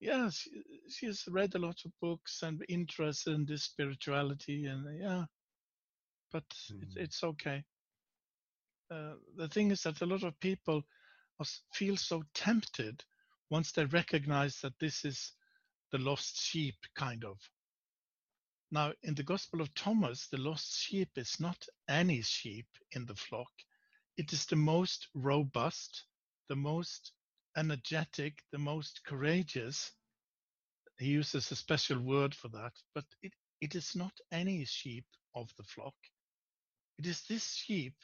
[0.00, 0.50] yeah, she,
[0.88, 4.66] she's read a lot of books and interested in this spirituality.
[4.66, 5.24] And yeah,
[6.30, 6.82] but mm.
[6.82, 7.64] it's, it's okay.
[8.90, 10.82] Uh, the thing is that a lot of people
[11.72, 13.02] feel so tempted
[13.48, 15.32] once they recognize that this is
[15.92, 17.38] the lost sheep, kind of.
[18.70, 23.16] Now, in the Gospel of Thomas, the lost sheep is not any sheep in the
[23.16, 23.50] flock.
[24.16, 26.04] It is the most robust,
[26.48, 27.12] the most
[27.56, 29.90] energetic, the most courageous.
[30.98, 35.50] He uses a special word for that, but it, it is not any sheep of
[35.56, 35.94] the flock.
[36.98, 37.96] It is this sheep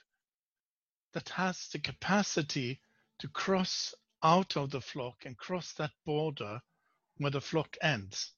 [1.12, 2.80] that has the capacity
[3.20, 6.60] to cross out of the flock and cross that border
[7.18, 8.32] where the flock ends.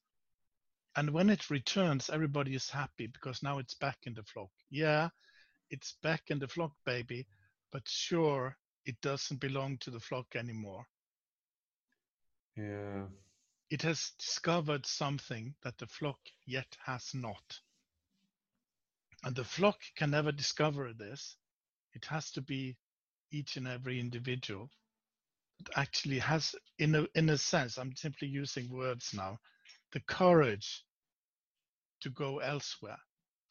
[0.95, 4.51] And when it returns, everybody is happy because now it's back in the flock.
[4.69, 5.09] Yeah,
[5.69, 7.27] it's back in the flock, baby,
[7.71, 10.85] but sure, it doesn't belong to the flock anymore.
[12.55, 13.05] Yeah.
[13.69, 17.59] It has discovered something that the flock yet has not.
[19.23, 21.37] And the flock can never discover this.
[21.93, 22.77] It has to be
[23.31, 24.71] each and every individual
[25.75, 29.39] actually has, in a, in a sense, I'm simply using words now,
[29.91, 30.83] the courage
[32.01, 32.99] to go elsewhere,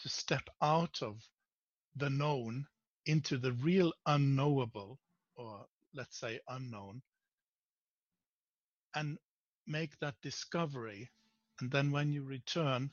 [0.01, 1.17] to step out of
[1.97, 2.67] the known
[3.07, 4.99] into the real unknowable,
[5.37, 7.03] or let's say unknown,
[8.95, 9.19] and
[9.67, 11.11] make that discovery.
[11.61, 12.91] And then when you return,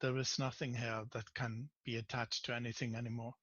[0.00, 3.34] there is nothing here that can be attached to anything anymore.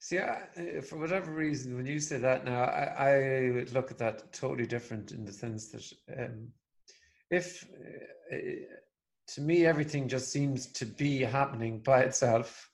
[0.00, 3.90] See, I, uh, for whatever reason, when you say that now, I, I would look
[3.90, 6.48] at that totally different in the sense that um,
[7.30, 7.66] if,
[8.32, 8.36] uh,
[9.28, 12.70] to me, everything just seems to be happening by itself.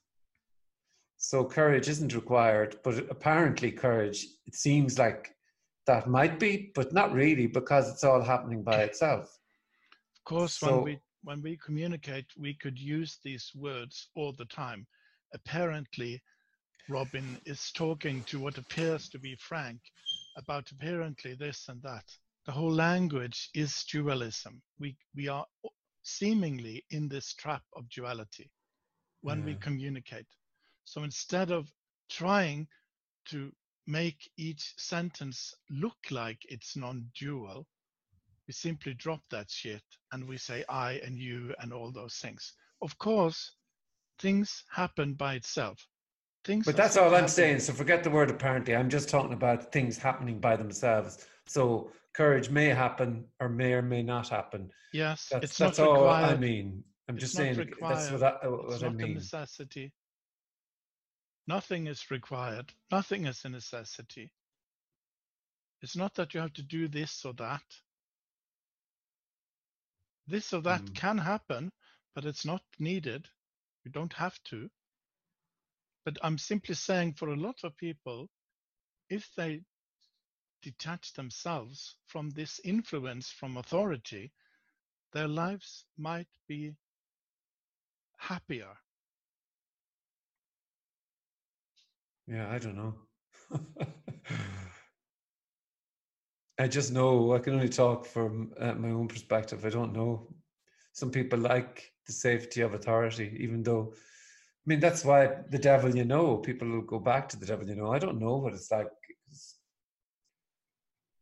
[1.17, 5.35] So courage isn't required, but apparently courage, it seems like
[5.87, 9.39] that might be, but not really because it's all happening by itself.
[10.17, 14.45] Of course, so, when we when we communicate, we could use these words all the
[14.45, 14.87] time.
[15.33, 16.23] Apparently,
[16.89, 19.81] Robin is talking to what appears to be Frank
[20.37, 22.05] about apparently this and that.
[22.45, 24.61] The whole language is dualism.
[24.79, 25.47] We, we are
[26.03, 28.51] seemingly in this trap of duality
[29.23, 29.45] when yeah.
[29.47, 30.27] we communicate.
[30.85, 31.73] So instead of
[32.11, 32.69] trying
[33.31, 33.51] to
[33.87, 37.67] make each sentence look like it's non dual,
[38.47, 42.53] we simply drop that shit and we say I and you and all those things.
[42.83, 43.53] Of course,
[44.19, 45.89] things happen by itself
[46.45, 46.67] things.
[46.67, 47.15] But that's all.
[47.15, 47.61] I'm saying.
[47.61, 48.77] So forget the word apparently.
[48.77, 51.27] I'm just talking about things happening by themselves.
[51.47, 54.71] So courage may happen or may or may not happen.
[54.93, 56.37] Yes, that's, it's that's not all required.
[56.37, 56.85] I mean.
[57.09, 57.97] I'm it's just saying required.
[57.97, 59.11] that's what I, what it's I not mean.
[59.11, 59.93] a necessity.
[61.47, 62.73] Nothing is required.
[62.91, 64.33] Nothing is a necessity.
[65.83, 67.63] It's not that you have to do this or that.
[70.27, 70.95] This or that mm.
[70.95, 71.71] can happen,
[72.15, 73.29] but it's not needed.
[73.85, 74.71] You don't have to.
[76.05, 78.29] But I'm simply saying for a lot of people,
[79.09, 79.63] if they
[80.63, 84.33] detach themselves from this influence from authority,
[85.13, 86.75] their lives might be
[88.19, 88.77] happier.
[92.27, 92.95] Yeah, I don't know.
[96.59, 99.65] I just know I can only talk from uh, my own perspective.
[99.65, 100.29] I don't know.
[100.93, 103.95] Some people like the safety of authority, even though
[104.67, 107.69] I mean, that's why the devil you know, people will go back to the devil
[107.69, 107.93] you know.
[107.93, 108.89] I don't know what it's like.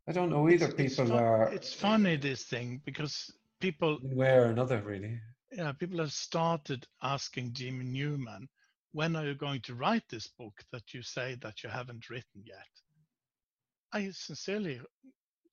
[0.09, 0.66] I don't know either.
[0.66, 1.53] It's, people it's fun, are.
[1.53, 3.99] It's funny, this thing, because people.
[4.03, 5.18] Way or another, really.
[5.51, 8.49] Yeah, people have started asking Jim Newman,
[8.93, 12.45] when are you going to write this book that you say that you haven't written
[12.45, 12.68] yet?
[13.93, 14.80] I sincerely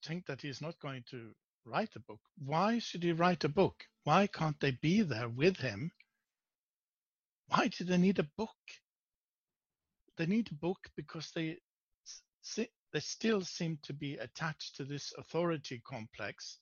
[0.05, 1.31] think that he's not going to
[1.65, 2.21] write a book.
[2.37, 3.83] Why should he write a book?
[4.03, 5.91] Why can't they be there with him
[7.49, 8.49] why do they need a book?
[10.17, 11.57] They need a book because they
[12.91, 16.59] they still seem to be attached to this authority complex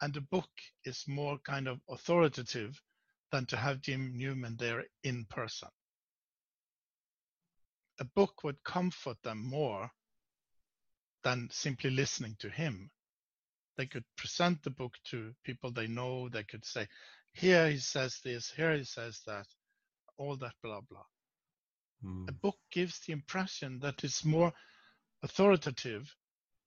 [0.00, 0.50] and a book
[0.84, 2.80] is more kind of authoritative
[3.32, 5.68] than to have Jim Newman there in person.
[7.98, 9.90] A book would comfort them more
[11.24, 12.90] than simply listening to him.
[13.76, 16.28] They could present the book to people they know.
[16.28, 16.86] They could say,
[17.32, 19.46] here he says this, here he says that,
[20.18, 21.04] all that blah blah.
[22.04, 22.28] Mm.
[22.28, 24.52] A book gives the impression that it's more
[25.22, 26.14] authoritative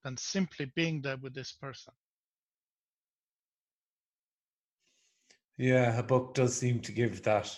[0.04, 1.94] than simply being there with this person.
[5.58, 7.54] Yeah, a book does seem to give that.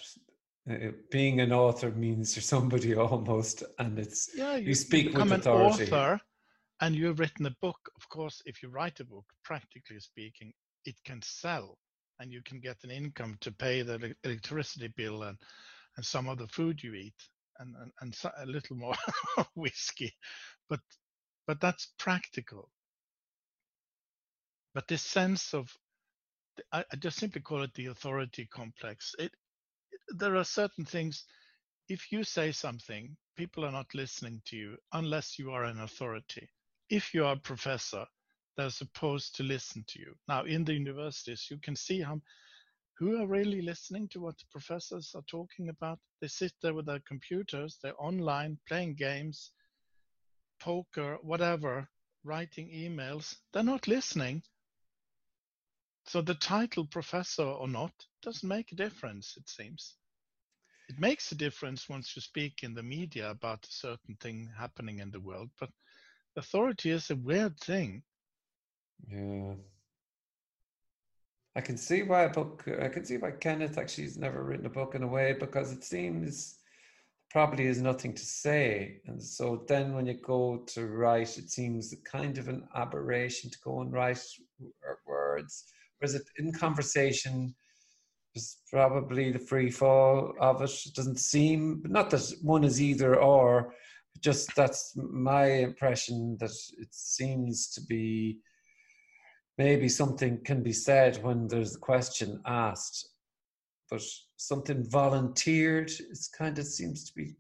[0.70, 5.20] Uh, being an author means you're somebody almost, and it's yeah, you, you speak you
[5.20, 5.86] with authority.
[5.86, 6.22] An author,
[6.82, 7.78] and you've written a book.
[7.96, 10.52] Of course, if you write a book, practically speaking,
[10.86, 11.78] it can sell,
[12.20, 15.38] and you can get an income to pay the electricity bill and
[15.98, 17.16] and some of the food you eat,
[17.60, 18.96] and and, and so, a little more
[19.56, 20.14] whiskey,
[20.70, 20.80] but
[21.48, 22.70] but that's practical.
[24.74, 25.70] But this sense of
[26.72, 29.16] I, I just simply call it the authority complex.
[29.20, 29.32] It,
[30.10, 31.26] there are certain things.
[31.90, 36.50] If you say something, people are not listening to you unless you are an authority.
[36.90, 38.06] If you are a professor,
[38.58, 40.16] they're supposed to listen to you.
[40.28, 42.22] Now, in the universities, you can see how
[42.98, 46.00] who are really listening to what the professors are talking about.
[46.22, 49.52] They sit there with their computers, they're online playing games,
[50.60, 51.90] poker, whatever,
[52.24, 53.36] writing emails.
[53.52, 54.44] They're not listening.
[56.06, 59.96] So the title professor or not doesn't make a difference, it seems.
[60.90, 65.00] It makes a difference once you speak in the media about a certain thing happening
[65.00, 65.70] in the world, but
[66.36, 68.04] authority is a weird thing.
[69.08, 69.56] Yeah.
[71.56, 74.66] I can see why a book, I can see why Kenneth actually has never written
[74.66, 76.60] a book in a way because it seems
[77.30, 79.02] probably has nothing to say.
[79.06, 83.58] And so then when you go to write, it seems kind of an aberration to
[83.64, 84.22] go and write
[85.06, 85.66] words
[86.02, 87.54] Whereas it, in conversation,
[88.34, 90.72] there's probably the free fall of it.
[90.86, 93.76] It doesn't seem, not that one is either or,
[94.20, 98.40] just that's my impression that it seems to be
[99.64, 103.10] maybe something can be said when there's a question asked,
[103.90, 104.02] but
[104.38, 107.36] something volunteered, it kind of seems to be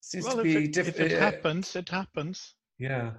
[0.00, 0.98] seems well, to be different.
[0.98, 2.54] If it happens, it happens.
[2.78, 3.10] Yeah.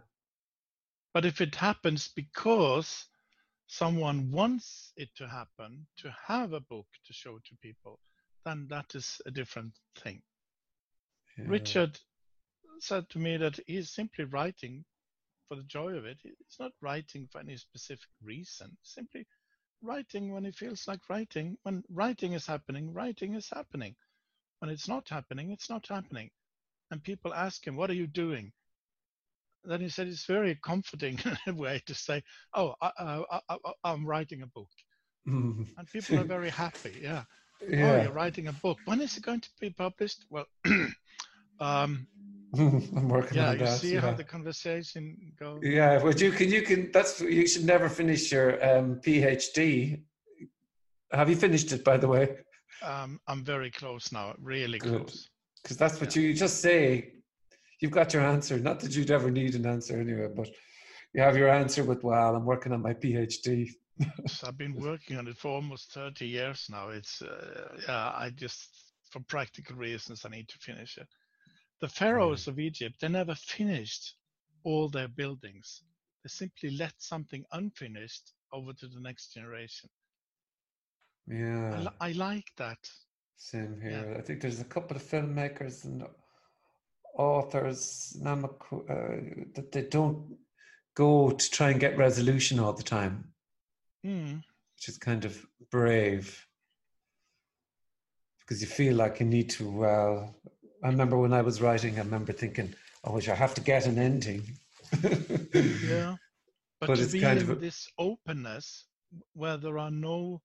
[1.14, 3.06] But if it happens because
[3.68, 8.00] someone wants it to happen, to have a book to show to people,
[8.46, 10.22] then that is a different thing.
[11.38, 11.46] Yeah.
[11.48, 12.00] Richard
[12.80, 14.84] said to me that he's simply writing
[15.54, 16.18] for the joy of it.
[16.24, 19.28] He's not writing for any specific reason, simply
[19.84, 21.57] writing when he feels like writing.
[21.64, 23.95] When writing is happening, writing is happening.
[24.60, 26.32] When it's not happening, it's not happening.
[26.90, 28.52] And people ask him, What are you doing?
[29.65, 31.18] then he said it's very comforting
[31.48, 32.22] in a way to say,
[32.53, 33.22] "Oh, I,
[33.86, 34.72] am writing a book,"
[35.26, 35.65] mm.
[35.78, 36.99] and people are very happy.
[37.02, 37.23] Yeah.
[37.65, 37.91] yeah.
[37.91, 38.78] Oh, you're writing a book.
[38.84, 40.26] When is it going to be published?
[40.30, 40.48] Well,
[41.61, 42.07] um,
[42.58, 43.70] I'm working yeah, on that.
[43.70, 44.02] You see yeah.
[44.02, 45.60] how the conversation goes.
[45.64, 46.92] Yeah, but you can, you can.
[46.92, 50.02] That's you should never finish your um, PhD.
[51.12, 52.38] Have you finished it, by the way?
[52.84, 55.06] Um, I'm very close now, really Good.
[55.06, 55.30] close.
[55.62, 56.24] Because that's what yeah.
[56.24, 57.14] you just say
[57.80, 58.58] you've got your answer.
[58.60, 60.50] Not that you'd ever need an answer anyway, but
[61.14, 63.70] you have your answer with, well, I'm working on my PhD.
[64.28, 66.90] so I've been working on it for almost 30 years now.
[66.90, 68.70] It's, uh, yeah, I just,
[69.10, 71.08] for practical reasons, I need to finish it.
[71.84, 72.47] The pharaohs mm.
[72.47, 74.15] of Egypt, they never finished
[74.64, 75.81] all their buildings.
[76.23, 79.89] They simply let something unfinished over to the next generation.
[81.27, 81.89] Yeah.
[81.99, 82.77] I, I like that.
[83.35, 84.11] Same here.
[84.11, 84.18] Yeah.
[84.18, 86.05] I think there's a couple of filmmakers and
[87.18, 88.38] authors uh,
[89.55, 90.38] that they don't
[90.95, 93.34] go to try and get resolution all the time,
[94.05, 94.35] mm.
[94.76, 96.47] which is kind of brave
[98.39, 99.69] because you feel like you need to.
[99.69, 100.34] Well,
[100.84, 103.88] I remember when I was writing, I remember thinking, "Oh, wish I have to get
[103.88, 104.60] an ending."
[104.93, 106.18] yeah,
[106.80, 108.85] but, but to it's be kind in of a, this openness
[109.34, 110.41] where there are no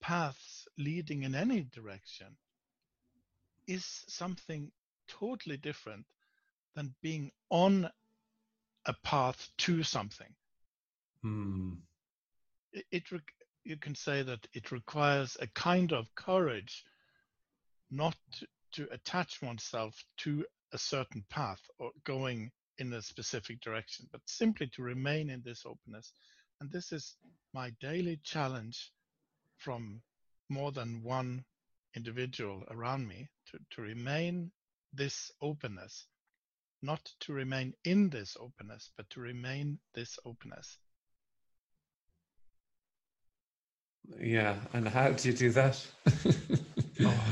[0.00, 2.36] paths leading in any direction
[3.66, 4.70] is something
[5.08, 6.06] totally different
[6.76, 7.90] than being on
[8.86, 10.32] a path to something.
[11.22, 11.72] Hmm.
[12.72, 13.02] It, it
[13.64, 16.84] you can say that it requires a kind of courage
[17.90, 18.16] not
[18.74, 24.66] to, attach oneself to a certain path or going in a specific direction, but simply
[24.68, 26.12] to remain in this openness.
[26.60, 27.16] And this is
[27.52, 28.90] my daily challenge
[29.58, 30.02] from
[30.48, 31.44] more than one
[31.94, 34.50] individual around me to, to remain
[34.92, 36.06] this openness,
[36.82, 40.78] not to remain in this openness, but to remain this openness.
[44.20, 45.86] Yeah, and how do you do that?
[47.00, 47.24] Oh.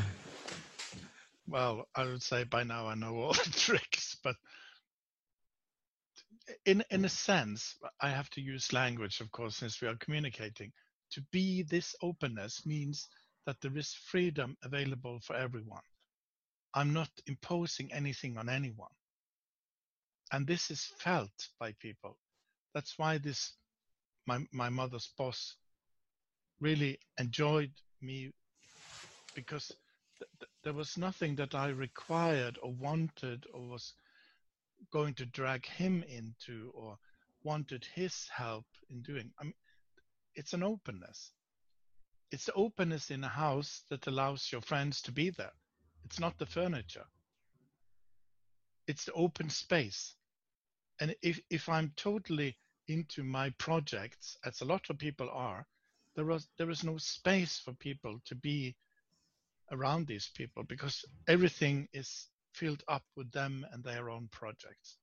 [1.52, 4.36] Well, I would say by now I know all the tricks, but
[6.64, 7.10] in in a mm.
[7.10, 10.72] sense, I have to use language, of course, since we are communicating.
[11.10, 13.06] To be this openness means
[13.44, 15.82] that there is freedom available for everyone.
[16.72, 18.96] I'm not imposing anything on anyone.
[20.32, 22.16] And this is felt by people.
[22.72, 23.52] That's why this
[24.26, 25.56] my my mother's boss
[26.60, 28.32] really enjoyed me
[29.34, 29.70] because
[30.22, 33.94] th- th- there was nothing that I required or wanted or was
[34.92, 36.98] going to drag him into or
[37.42, 39.32] wanted his help in doing.
[39.38, 39.54] I mean,
[40.34, 41.32] it's an openness.
[42.30, 45.52] It's the openness in a house that allows your friends to be there.
[46.04, 47.06] It's not the furniture.
[48.86, 50.14] It's the open space.
[51.00, 52.56] And if, if I'm totally
[52.88, 55.66] into my projects, as a lot of people are,
[56.14, 58.76] there was there is no space for people to be
[59.70, 64.96] around these people because everything is filled up with them and their own projects.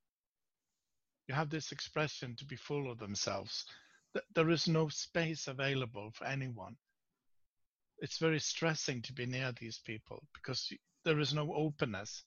[1.28, 3.66] You have this expression to be full of themselves.
[4.34, 6.76] There is no space available for anyone.
[8.00, 10.72] It's very stressing to be near these people because
[11.04, 12.24] there is no openness.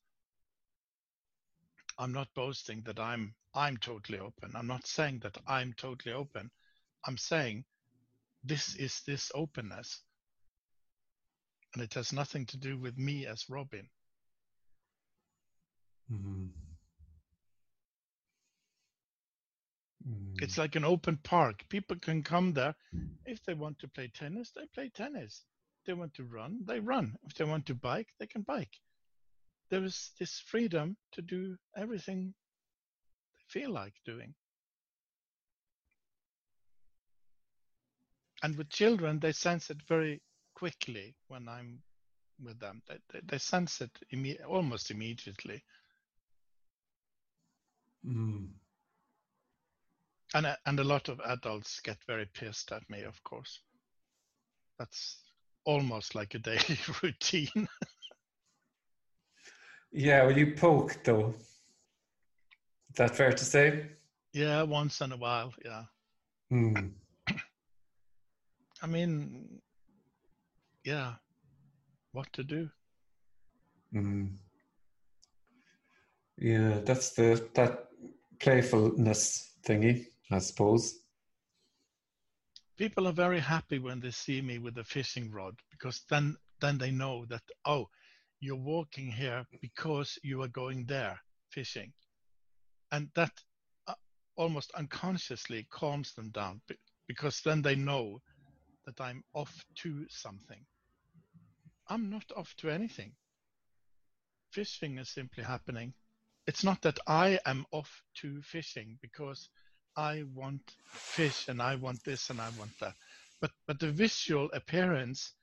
[1.99, 4.53] I'm not boasting that I'm I'm totally open.
[4.55, 6.51] I'm not saying that I'm totally open.
[7.07, 7.65] I'm saying
[8.45, 10.03] this is this openness.
[11.75, 13.89] And it has nothing to do with me as Robin.
[16.13, 16.47] Mm-hmm.
[20.37, 21.65] It's like an open park.
[21.69, 22.75] People can come there.
[23.25, 25.45] If they want to play tennis, they play tennis.
[25.81, 27.15] If they want to run, they run.
[27.25, 28.81] If they want to bike, they can bike.
[29.71, 32.35] There is this freedom to do everything
[33.35, 34.35] they feel like doing.
[38.43, 40.21] And with children, they sense it very
[40.63, 41.83] quickly when I'm
[42.41, 42.83] with them.
[42.89, 45.61] They, they, they sense it imme- almost immediately.
[48.07, 48.47] Mm.
[50.35, 53.59] And a- and a lot of adults get very pissed at me, of course.
[54.79, 55.17] That's
[55.65, 57.67] almost like a daily routine.
[59.91, 61.35] Yeah, well, you poke though.
[62.91, 63.89] Is that fair to say?
[64.33, 65.53] yeah, once in a while.
[65.65, 65.83] Yeah.
[66.53, 66.93] Mm.
[68.81, 69.61] I mean,
[70.85, 71.15] yeah,
[72.13, 72.69] what to do?
[73.95, 74.37] Mm.
[76.39, 77.89] Yeah, that's the that
[78.41, 80.99] playfulness thingy, I suppose.
[82.77, 86.79] People are very happy when they see me with a fishing rod because then then
[86.79, 87.89] they know that oh,
[88.41, 91.93] you're walking here because you are going there fishing,
[92.91, 93.33] and that
[93.87, 93.95] uh,
[94.37, 96.61] almost unconsciously calms them down
[97.07, 98.21] because then they know
[98.87, 100.65] that I'm off to something.
[101.93, 103.13] I'm not off to anything.
[104.51, 105.93] Fishing is simply happening.
[106.47, 109.51] It's not that I am off to fishing because
[109.95, 112.95] I want fish and I want this and I want that.
[113.43, 115.35] But but the visual appearance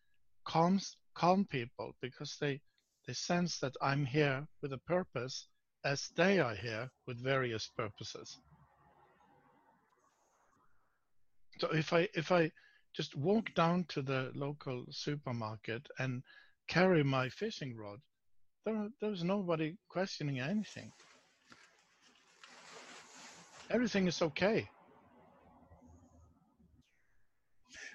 [0.43, 2.61] calms calm people because they
[3.05, 5.47] they sense that I'm here with a purpose
[5.85, 8.39] as they are here with various purposes.
[11.59, 12.51] So if I if I
[12.95, 16.23] just walk down to the local supermarket and
[16.67, 17.99] carry my fishing rod,
[18.65, 20.91] there there's nobody questioning anything.
[23.69, 24.67] Everything is okay.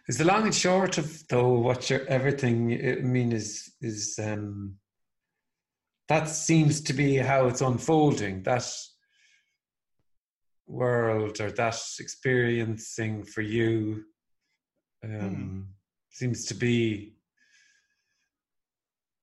[0.06, 4.76] Is the long and short of though what your everything I mean is is um
[6.08, 8.66] that seems to be how it's unfolding that
[10.66, 14.04] world or that experiencing for you
[15.04, 15.68] um
[16.10, 17.16] seems to be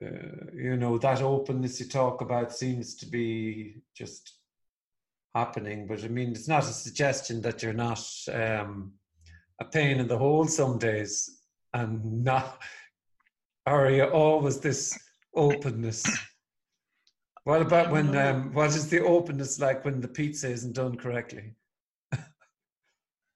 [0.03, 4.33] uh, you know that openness you talk about seems to be just
[5.33, 5.87] happening.
[5.87, 8.03] But i mean it's not a suggestion that you're not
[8.33, 8.93] um
[9.59, 11.41] a pain in the hole some days
[11.73, 12.59] and not
[13.65, 14.97] are you always this
[15.35, 16.05] openness.
[17.43, 21.55] What about when um what is the openness like when the pizza isn't done correctly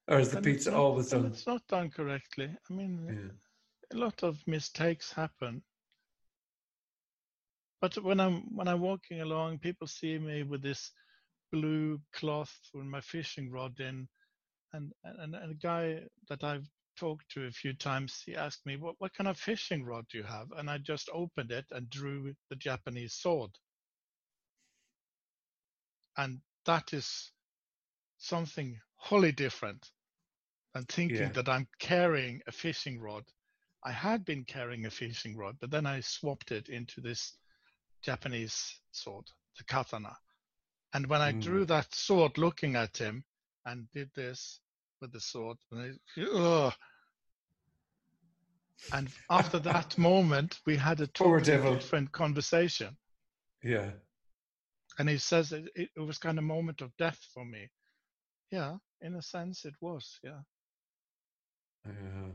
[0.07, 2.55] or is the And pizza not- always done It's not done correctly.
[2.69, 3.97] I mean, yeah.
[3.97, 5.63] a lot of mistakes happen.
[7.81, 10.91] But when I'm when I'm walking along, people see me with this
[11.51, 14.07] blue cloth with my fishing rod in,
[14.73, 16.67] and and, and a guy that I've
[16.97, 20.17] talked to a few times, he asked me, "What what kind of fishing rod do
[20.17, 23.51] you have?" And I just opened it and drew the Japanese sword,
[26.17, 27.31] and that is
[28.17, 29.91] something wholly different
[30.75, 31.31] than thinking Yeah.
[31.31, 33.23] that I'm carrying a fishing rod
[33.85, 37.37] I had been carrying a fishing rod, but then I swapped it into this
[38.01, 39.25] Japanese sword,
[39.59, 40.17] the katana.
[40.93, 41.41] And when I Mm.
[41.41, 43.23] drew that sword looking at him
[43.65, 44.59] and did this
[45.01, 46.73] with the sword, and, I,
[48.97, 52.97] and after that moment, we had a totally different conversation.
[53.63, 53.91] Yeah.
[54.97, 57.69] And he says it, it, it was kind of moment of death for me.
[58.49, 60.19] Yeah, in a sense, it was.
[60.23, 60.41] Yeah.
[61.85, 62.31] Yeah.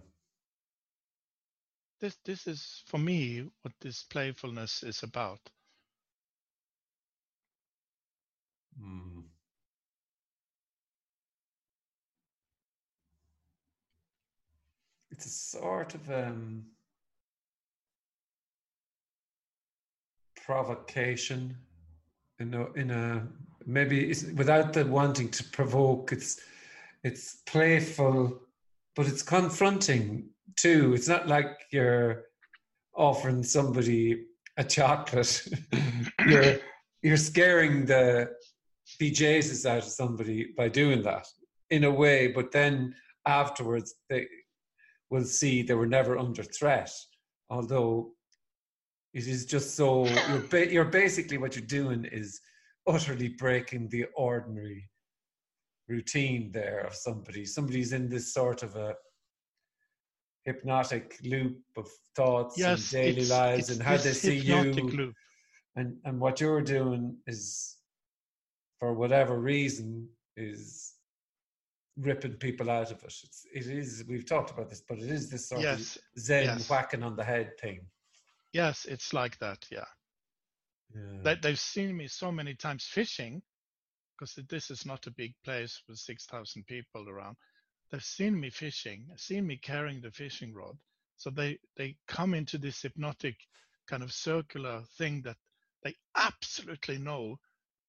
[2.01, 5.41] this this is for me what this playfulness is about
[8.79, 9.25] Mm.
[15.11, 16.65] It's a sort of um,
[20.37, 21.57] provocation,
[22.39, 23.27] you know, in a
[23.67, 26.13] maybe it's, without the wanting to provoke.
[26.13, 26.41] It's
[27.03, 28.41] it's playful,
[29.01, 30.93] but it's confronting too.
[30.93, 32.25] It's not like you're
[32.95, 34.27] offering somebody
[34.59, 35.43] a chocolate.
[36.27, 36.59] you're
[37.01, 38.31] you're scaring the
[39.01, 41.27] BJ's out of somebody by doing that
[41.71, 42.95] in a way, but then
[43.27, 44.27] afterwards they
[45.09, 46.93] will see they were never under threat.
[47.49, 48.11] Although
[49.15, 52.39] it is just so you're, ba- you're basically what you're doing is
[52.87, 54.90] utterly breaking the ordinary
[55.91, 57.45] routine there of somebody.
[57.45, 58.95] Somebody's in this sort of a
[60.45, 64.73] hypnotic loop of thoughts yes and daily it's, lives it's and how they see you
[64.73, 65.15] loop.
[65.77, 67.77] and and what you're doing is
[68.79, 70.95] for whatever reason is
[71.99, 75.29] ripping people out of it it's, it is we've talked about this but it is
[75.29, 76.71] this sort yes of zen yes.
[76.71, 77.81] whacking on the head thing
[78.55, 79.85] yes it's like that yeah
[80.95, 83.43] yeah they, they've seen me so many times fishing
[84.21, 87.37] because this is not a big place with 6000 people around.
[87.91, 90.77] They've seen me fishing seen me carrying the fishing rod.
[91.17, 93.37] So they they come into this hypnotic
[93.89, 95.39] kind of circular thing that
[95.83, 97.39] they absolutely know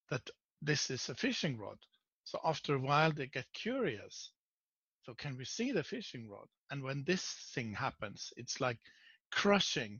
[0.10, 0.30] that
[0.62, 1.78] this is a fishing rod.
[2.24, 4.32] So after a while they get curious.
[5.04, 6.48] So can we see the fishing rod?
[6.70, 8.80] And when this thing happens it's like
[9.32, 10.00] crushing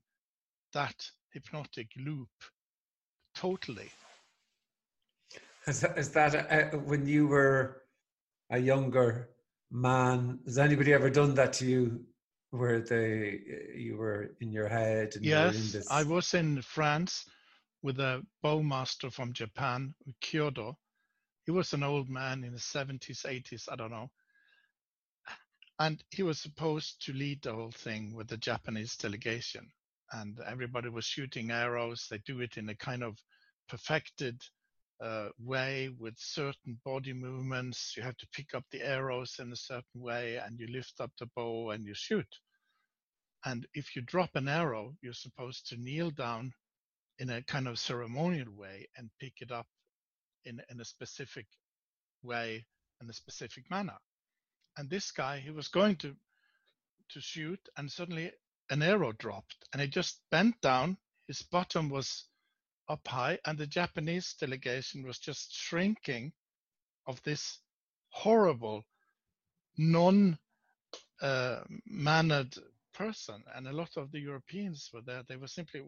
[0.74, 2.30] that hypnotic loop
[3.36, 3.92] totally
[5.68, 7.84] is that, is that a- when you were
[8.50, 9.30] a younger
[9.72, 12.04] man has anybody ever done that to you
[12.52, 16.34] where they uh, you were in your head and you in Yes, this I was
[16.34, 17.26] in France
[17.82, 20.78] with a bowmaster from Japan, Kyoto.
[21.46, 24.12] He was an old man in the 70s, 80s, I don't know.
[25.80, 29.68] And he was supposed to lead the whole thing with the Japanese delegation.
[30.12, 32.08] And everybody was shooting arrows.
[32.10, 33.18] They do it in a kind of
[33.68, 34.40] perfected
[35.02, 37.96] uh, way with certain body movements.
[37.98, 41.12] You have to pick up the arrows in a certain way and you lift up
[41.20, 42.28] the bow and you shoot.
[43.44, 46.54] And if you drop an arrow, you're supposed to kneel down
[47.18, 49.68] in a kind of ceremonial way and pick it up
[50.46, 51.48] in, in a specific
[52.24, 52.66] way
[53.02, 53.98] in a specific manner.
[54.78, 56.16] And this guy, he was going to
[57.10, 58.32] to shoot, and suddenly
[58.70, 60.98] an arrow dropped, and it just bent down.
[61.28, 62.26] His bottom was
[62.92, 66.34] up high, and the Japanese delegation was just shrinking
[67.08, 67.60] of this
[68.10, 68.84] horrible,
[69.78, 70.38] non
[71.22, 72.56] uh, mannered
[72.94, 73.44] person.
[73.56, 75.24] And a lot of the Europeans were there.
[75.28, 75.82] They were simply,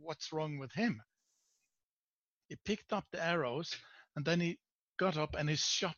[0.00, 1.00] what's wrong with him?
[2.48, 3.74] He picked up the arrows
[4.16, 4.58] and then he
[4.98, 5.96] got up and he shot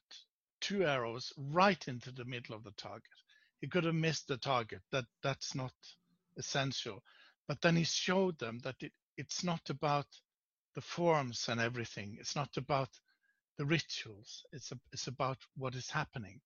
[0.61, 3.03] two arrows right into the middle of the target.
[3.61, 4.83] He could have missed the target.
[4.93, 5.73] That that's not
[6.37, 7.03] essential.
[7.49, 10.07] But then he showed them that it, it's not about
[10.75, 12.17] the forms and everything.
[12.21, 12.91] It's not about
[13.59, 14.45] the rituals.
[14.53, 16.41] It's a, it's about what is happening.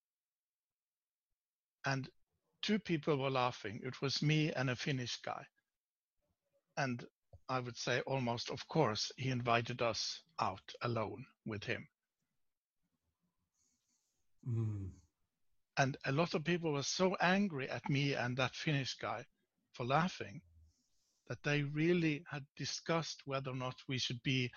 [1.84, 2.08] And
[2.62, 3.80] two people were laughing.
[3.82, 5.44] It was me and a Finnish guy.
[6.76, 7.04] And
[7.48, 11.88] I would say almost, of course, he invited us out alone with him.
[14.46, 14.90] Mm.
[15.78, 19.24] And a lot of people were so angry at me and that Finnish guy
[19.72, 20.42] for laughing
[21.28, 24.50] that they really had discussed whether or not we should be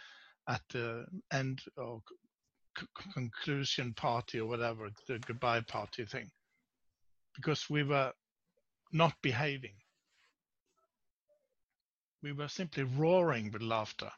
[0.50, 2.02] at the end or
[2.78, 6.30] c- conclusion party or whatever, the goodbye party thing,
[7.36, 8.14] because we were
[8.94, 9.76] not behaving.
[12.24, 14.12] We were simply roaring with laughter.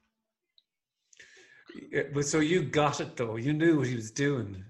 [1.91, 4.63] Yeah, but so you got it though you knew what he was doing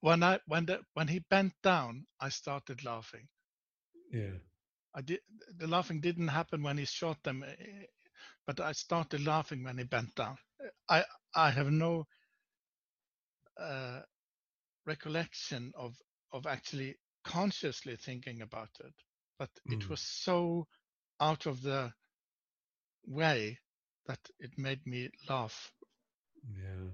[0.00, 3.28] When I when the when he bent down, I started laughing.
[4.12, 4.38] yeah
[4.96, 5.20] I did
[5.58, 7.86] the laughing didn't happen when he shot them, eh,
[8.46, 10.38] but I started laughing when he bent down.
[10.88, 11.04] I
[11.34, 12.06] I have no
[13.58, 14.02] uh,
[14.86, 15.96] recollection of
[16.32, 18.94] of actually consciously thinking about it.
[19.38, 19.90] but it Mm.
[19.90, 20.66] was so
[21.20, 21.92] out of the
[23.06, 23.60] way
[24.06, 25.72] that it made me laugh.
[26.54, 26.90] Yeah.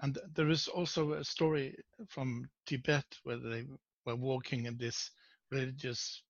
[0.00, 1.76] And there is also a story
[2.08, 3.66] from Tibet where they
[4.04, 5.10] were walking in this
[5.50, 6.22] religious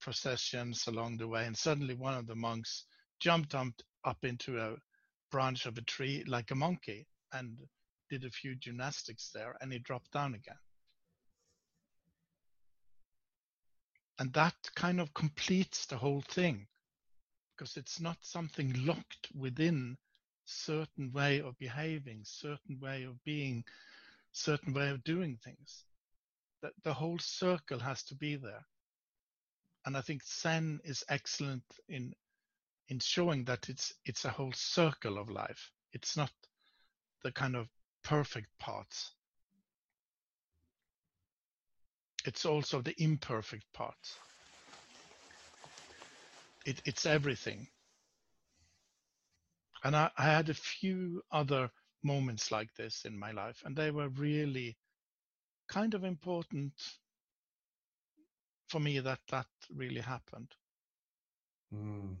[0.00, 2.84] processions along the way, and suddenly one of the monks
[3.20, 4.76] jumped up, into a
[5.32, 7.58] branch of a tree like a monkey and
[8.08, 10.58] did a few gymnastics there, and he dropped down again.
[14.18, 16.66] And that kind of completes the whole thing
[17.56, 19.96] because it's not something locked within
[20.44, 23.64] certain way of behaving, certain way of being,
[24.32, 25.84] certain way of doing things.
[26.62, 28.64] That the whole circle has to be there.
[29.86, 32.12] And I think Zen is excellent in
[32.88, 35.70] in showing that it's it's a whole circle of life.
[35.92, 36.30] It's not
[37.22, 37.68] the kind of
[38.02, 39.12] perfect parts.
[42.24, 44.18] It's also the imperfect parts.
[46.64, 47.68] It, it's everything.
[49.84, 51.70] And I, I had a few other
[52.02, 54.76] moments like this in my life, and they were really
[55.68, 56.72] kind of important
[58.68, 60.54] for me that that really happened.
[61.74, 62.16] Mm.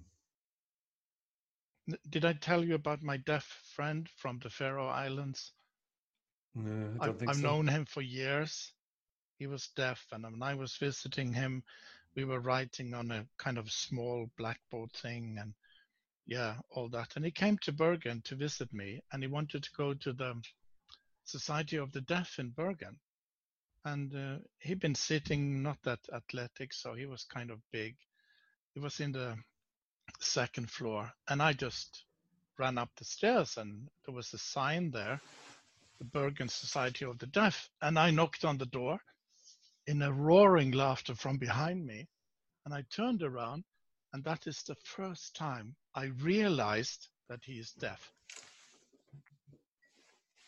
[2.10, 3.44] Did I tell you about my deaf
[3.74, 5.52] friend from the Faroe Islands?
[6.54, 7.42] No, I I've, don't think I've so.
[7.42, 8.72] known him for years.
[9.38, 11.62] He was deaf, and when I was visiting him,
[12.14, 15.54] we were writing on a kind of small blackboard thing, and
[16.26, 17.14] yeah, all that.
[17.16, 20.42] And he came to Bergen to visit me, and he wanted to go to the
[21.24, 22.98] Society of the Deaf in Bergen.
[23.86, 27.96] And uh, he'd been sitting not that athletic, so he was kind of big.
[28.74, 29.36] He was in the
[30.20, 32.04] second floor, and I just
[32.58, 35.20] ran up the stairs, and there was a sign there
[35.98, 37.70] the Bergen Society of the Deaf.
[37.80, 38.98] And I knocked on the door
[39.86, 42.08] in a roaring laughter from behind me.
[42.64, 43.64] And I turned around,
[44.12, 48.12] and that is the first time I realized that he is deaf.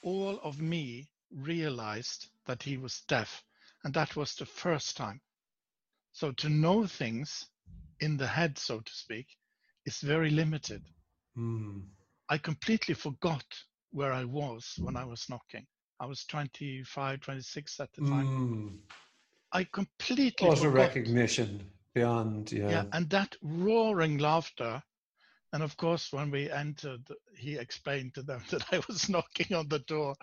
[0.02, 3.42] All of me realized that he was deaf,
[3.84, 5.20] and that was the first time.
[6.12, 7.46] So to know things
[8.00, 9.26] in the head, so to speak,
[9.86, 10.82] is very limited.
[11.36, 11.82] Mm.
[12.28, 13.44] I completely forgot
[13.90, 15.66] where I was when I was knocking.
[16.00, 18.26] I was 25, 26 at the time.
[18.26, 18.78] Mm.
[19.52, 20.94] I completely Utter forgot.
[20.94, 22.70] recognition beyond, yeah.
[22.70, 24.82] Yeah, and that roaring laughter.
[25.52, 27.02] And of course, when we entered,
[27.36, 30.14] he explained to them that I was knocking on the door,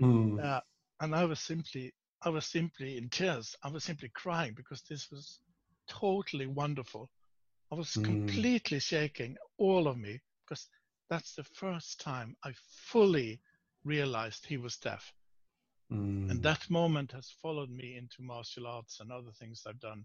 [0.00, 0.38] Mm.
[0.42, 0.60] uh,
[1.00, 1.92] and I was simply,
[2.22, 3.56] I was simply in tears.
[3.62, 5.40] I was simply crying because this was
[5.88, 7.10] totally wonderful.
[7.70, 8.04] I was Mm.
[8.04, 10.68] completely shaking, all of me, because
[11.08, 12.52] that's the first time I
[12.90, 13.40] fully
[13.84, 15.12] realized he was deaf.
[15.92, 16.30] Mm.
[16.30, 20.04] And that moment has followed me into martial arts and other things I've done,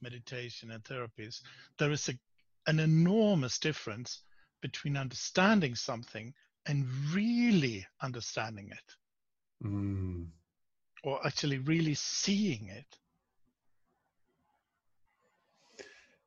[0.00, 1.40] meditation and therapies.
[1.78, 2.14] There is a,
[2.66, 4.22] an enormous difference
[4.62, 6.34] between understanding something
[6.66, 8.96] and really understanding it,
[9.66, 10.28] Mm.
[11.04, 12.98] or actually really seeing it.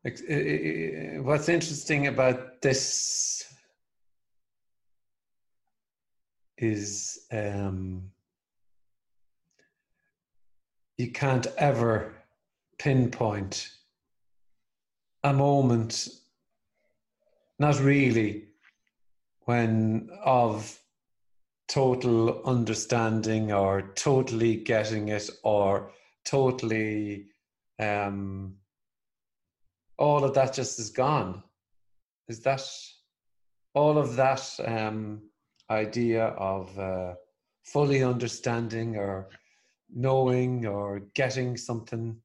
[0.06, 3.54] I- i- i- What's interesting about this
[6.58, 8.12] is um,
[10.98, 12.16] you can't ever
[12.78, 13.70] pinpoint
[15.24, 16.08] a moment,
[17.60, 18.48] not really,
[19.46, 20.80] when of
[21.68, 25.92] total understanding or totally getting it or
[26.26, 27.28] totally
[27.78, 28.56] um,
[29.98, 31.44] all of that just is gone.
[32.28, 32.62] Is that
[33.74, 35.22] all of that um,
[35.70, 37.14] idea of uh,
[37.64, 39.30] fully understanding or
[39.94, 42.16] knowing or getting something?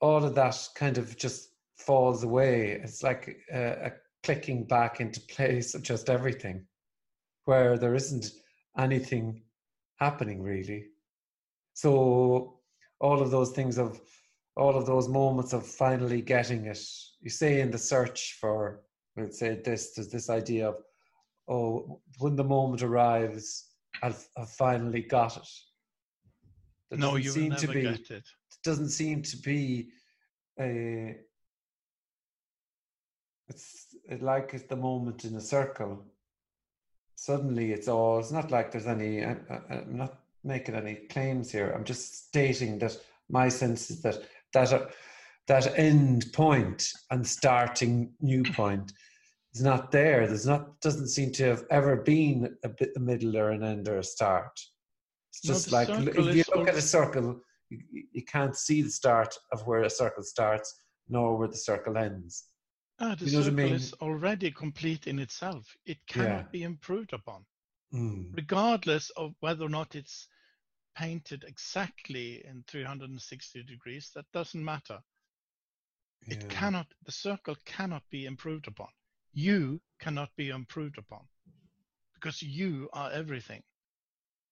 [0.00, 1.49] All of that kind of just
[1.80, 2.80] falls away.
[2.82, 3.92] It's like a, a
[4.22, 6.66] clicking back into place of just everything,
[7.44, 8.32] where there isn't
[8.78, 9.42] anything
[9.96, 10.86] happening really.
[11.74, 12.60] So
[13.00, 14.00] all of those things of
[14.56, 16.80] all of those moments of finally getting it.
[17.20, 18.80] You say in the search for,
[19.16, 20.76] let's say this, there's this idea of,
[21.48, 23.70] oh, when the moment arrives,
[24.02, 25.48] I've, I've finally got it.
[26.90, 28.28] There no, you seem never to be, get it.
[28.64, 29.90] doesn't seem to be
[30.60, 31.16] a.
[33.50, 36.04] It's it like it's the moment in a circle.
[37.16, 38.20] Suddenly, it's all.
[38.20, 39.24] It's not like there's any.
[39.24, 41.72] I, I, I'm not making any claims here.
[41.72, 42.96] I'm just stating that
[43.28, 44.18] my sense is that
[44.54, 44.86] that uh,
[45.48, 48.92] that end point and starting new point
[49.52, 50.28] is not there.
[50.28, 53.88] There's not doesn't seem to have ever been a bit a middle or an end
[53.88, 54.60] or a start.
[55.30, 58.90] It's just the like if you look at a circle, you you can't see the
[58.90, 60.72] start of where a circle starts
[61.08, 62.44] nor where the circle ends.
[63.00, 63.82] Ah, the You know what I circle mean?
[63.82, 65.76] is already complete in itself.
[65.84, 66.52] It cannot Yeah.
[66.52, 67.46] be improved upon,
[67.92, 70.28] Mm, regardless of whether or not it's
[70.94, 74.10] painted exactly in 360 degrees.
[74.10, 75.02] That doesn't matter.
[76.30, 78.90] It cannot, the circle cannot be improved upon.
[79.32, 81.28] You cannot be improved upon
[82.14, 83.62] because you are everything.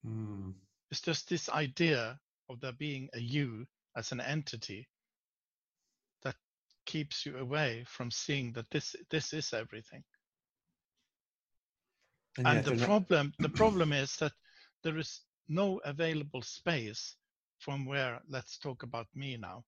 [0.06, 0.54] Mm,
[0.90, 3.66] It's just this idea of there being a you
[3.96, 4.88] as an entity
[6.88, 10.04] keeps you away from seeing that this this is everything.
[12.38, 14.32] and And the problem the problem is that
[14.82, 17.16] there is no available space
[17.58, 19.64] from where let's talk about me now.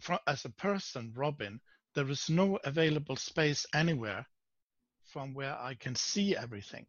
[0.00, 1.60] From, as a person, Robin,
[1.94, 4.26] there is no available space anywhere
[5.04, 6.86] from where I can see everything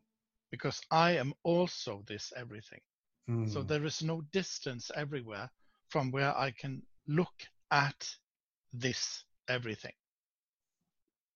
[0.52, 2.82] because I am also this everything.
[3.46, 5.50] So Mm, there is no distance everywhere
[5.90, 8.18] from where I can look at
[8.80, 9.94] this everything.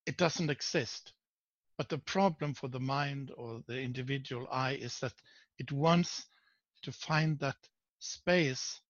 [0.05, 1.13] It doesn't exist.
[1.77, 5.13] But the problem for the mind or the individual I is that
[5.57, 6.25] it wants
[6.81, 7.55] to find that
[7.99, 8.81] space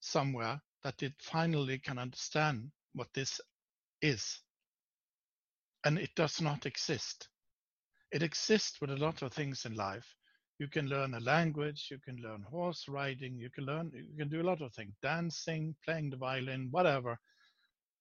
[0.00, 3.40] somewhere that it finally can understand what this
[4.02, 4.40] is.
[5.84, 7.28] And it does not exist.
[8.12, 10.06] It exists with a lot of things in life.
[10.58, 14.28] You can learn a language, you can learn horse riding, you can learn, you can
[14.28, 17.18] do a lot of things, dancing, playing the violin, whatever.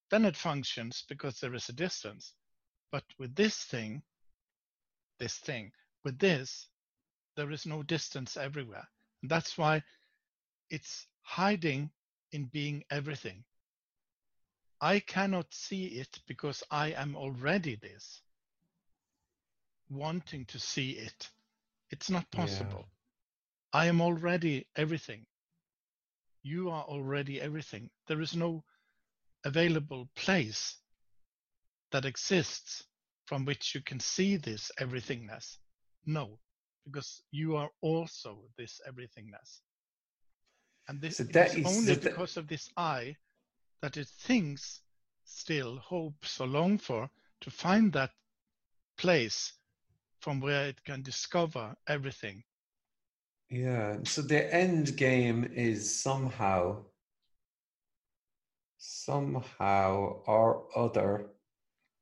[0.10, 2.34] Then it functions because there is a distance.
[2.92, 4.04] But with this thing,
[5.20, 5.72] this thing,
[6.04, 6.70] with this,
[7.36, 8.88] there is no distance everywhere.
[9.22, 9.84] And that's why
[10.70, 11.92] it's hiding
[12.32, 13.44] in being everything.
[14.82, 18.22] I cannot see it because I am already this.
[19.90, 21.30] Wanting to see it.
[21.92, 22.38] It's not Yeah.
[22.38, 22.90] possible.
[23.74, 25.26] I am already everything.
[26.44, 27.90] You are already everything.
[28.08, 28.64] There is no
[29.46, 30.78] available place
[31.92, 32.84] that exists
[33.26, 35.58] from which you can see this everythingness.
[36.06, 36.40] No,
[36.86, 39.62] because you are also this everythingness.
[40.88, 43.16] And this So that is only so that- because of this I
[43.82, 44.82] that it thinks,
[45.24, 47.10] still hopes or long for
[47.42, 48.12] to find that
[48.98, 49.54] place
[50.22, 52.44] from where it can discover everything.
[53.50, 53.98] Yeah.
[54.04, 56.86] So the end game is somehow,
[58.86, 61.32] somehow or other,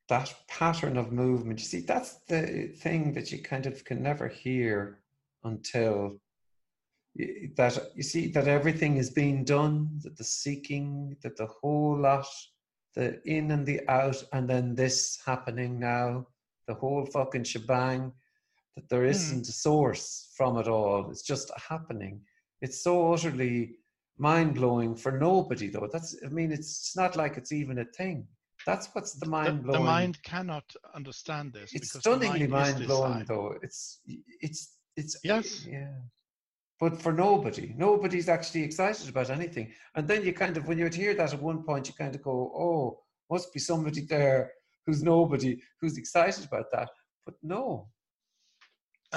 [0.10, 1.60] that pattern of movement.
[1.60, 5.00] You see, that's the thing that you kind of can never hear
[5.44, 6.20] until
[7.56, 12.28] that you see that everything is being done, that the seeking, that the whole lot,
[12.96, 16.26] the in and the out, and then this happening now,
[16.68, 18.12] the whole fucking shebang
[18.76, 19.10] that there Mm.
[19.10, 21.12] isn't a source from it all.
[21.12, 22.26] It's just happening.
[22.62, 23.78] It's so utterly
[24.18, 25.90] mind blowing for nobody, though.
[25.92, 28.28] That's, I mean, it's, it's not like it's even a thing.
[28.66, 29.86] That's what's the The, mind the blowing.
[29.86, 30.64] mind cannot
[30.96, 31.74] understand this.
[31.74, 33.56] It's stunningly mind mind blowing, though.
[33.62, 34.00] It's,
[34.40, 35.66] it's, it's, Yes.
[35.66, 35.94] yeah.
[36.80, 39.72] But for nobody, nobody's actually excited about anything.
[39.96, 42.22] And then you kind of, when you hear that at one point, you kind of
[42.22, 43.00] go, oh,
[43.32, 44.52] must be somebody there
[44.86, 46.90] who's nobody who's excited about that.
[47.26, 47.88] But no,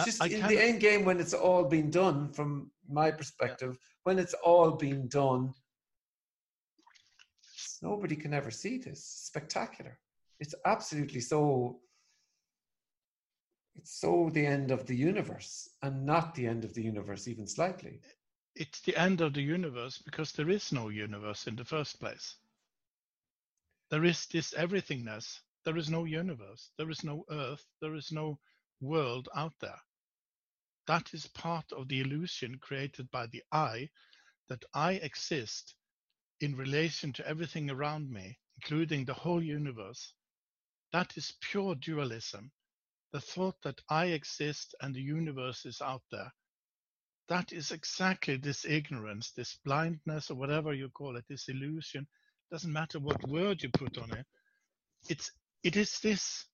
[0.04, 4.18] just I in the end game when it's all been done from my perspective when
[4.18, 5.52] it's all been done
[7.82, 9.98] nobody can ever see this It's spectacular
[10.40, 11.80] it's absolutely so
[13.74, 17.46] it's so the end of the universe and not the end of the universe even
[17.46, 18.00] slightly
[18.54, 22.36] It's the end of the universe because there is no universe in the first place.
[23.90, 25.40] There is this everythingness.
[25.64, 26.70] There is no universe.
[26.78, 27.64] There is no earth.
[27.82, 28.38] There is no
[28.80, 29.80] world out there.
[30.86, 33.90] That is part of the illusion created by the I
[34.48, 35.74] that I exist
[36.40, 40.12] in relation to everything around me, including the whole universe.
[40.92, 42.52] That is pure dualism.
[43.12, 46.32] The thought that I exist and the universe is out there.
[47.28, 52.06] That is exactly this ignorance, this blindness, or whatever you call it, this illusion.
[52.52, 54.26] Doesn't matter what word you put on it.
[55.08, 55.32] It's
[55.64, 56.46] it is this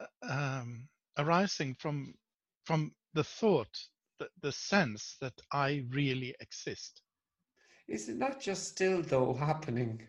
[0.00, 2.14] uh, um, arising from
[2.66, 3.74] from the thought,
[4.18, 7.02] the, the sense that I really exist.
[7.88, 10.00] is it not just still though happening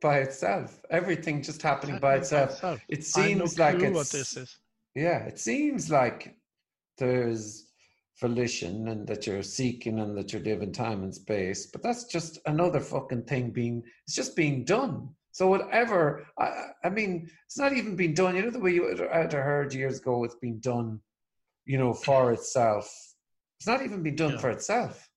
[0.00, 2.80] by itself everything just happening by Happening by itself itself.
[2.88, 4.58] it have no seems like it's what this is.
[4.94, 6.36] Yeah, it seems like
[6.98, 7.72] there's
[8.20, 12.38] volition and that you're seeking and that you're living time and space, but that's just
[12.46, 15.08] another fucking thing being, it's just being done.
[15.32, 18.36] So whatever, I, I mean, it's not even been done.
[18.36, 21.00] You know the way you had heard years ago, it's been done,
[21.64, 22.86] you know, for itself.
[23.58, 24.38] It's not even been done Yeah.
[24.38, 25.08] for itself.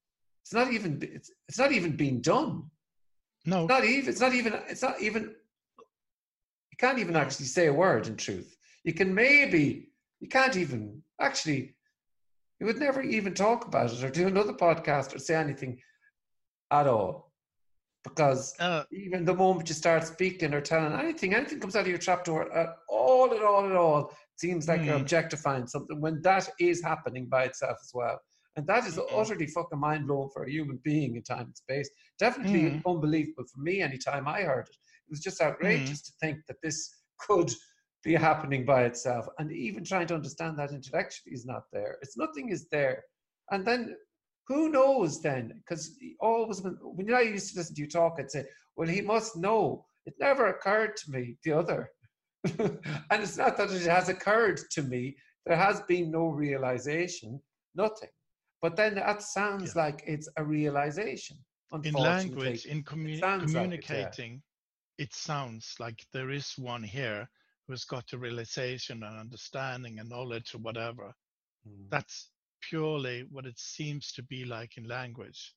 [0.44, 1.00] It's not even.
[1.02, 2.70] It's, it's not even been done.
[3.46, 4.10] No, It's not even.
[4.10, 4.54] It's not even.
[4.70, 5.24] It's not even.
[6.72, 8.08] You can't even actually say a word.
[8.08, 9.90] In truth, you can maybe.
[10.20, 11.76] You can't even actually.
[12.60, 15.82] You would never even talk about it or do another podcast or say anything
[16.72, 17.34] at all,
[18.04, 21.88] because uh, even the moment you start speaking or telling anything, anything comes out of
[21.88, 25.02] your trapdoor at all, at all, at all, seems like you're Mm.
[25.02, 28.20] objectifying something when that is happening by itself as well.
[28.58, 29.20] And that is Mm-mm.
[29.20, 31.90] utterly fucking mind blowing for a human being in time and space.
[32.20, 32.82] Definitely Mm.
[32.86, 34.76] unbelievable for me anytime I heard it.
[34.76, 36.06] It was just outrageous Mm.
[36.06, 37.52] to think that this could
[38.04, 39.28] be happening by itself.
[39.40, 41.98] And even trying to understand that intellectually is not there.
[42.02, 43.04] It's nothing is there.
[43.52, 43.96] And then
[44.48, 45.54] who knows then?
[45.58, 48.46] Because always when, when I used to listen to you talk, I'd say,
[48.76, 49.86] well, he must know.
[50.06, 51.90] It never occurred to me, the other.
[53.12, 55.16] and it's not that it has occurred to me.
[55.46, 57.40] There has been no realization,
[57.76, 58.10] nothing.
[58.62, 61.38] But then that sounds like it's a realization.
[61.84, 63.64] in language, in commu- sounds like it, yeah.
[63.64, 64.42] communicating,
[64.98, 67.28] it sounds like there is one here
[67.68, 71.14] who has got a realization and understanding and knowledge or whatever.
[71.68, 71.90] Mm.
[71.90, 72.30] That's
[72.62, 75.54] purely what it seems to be like in language.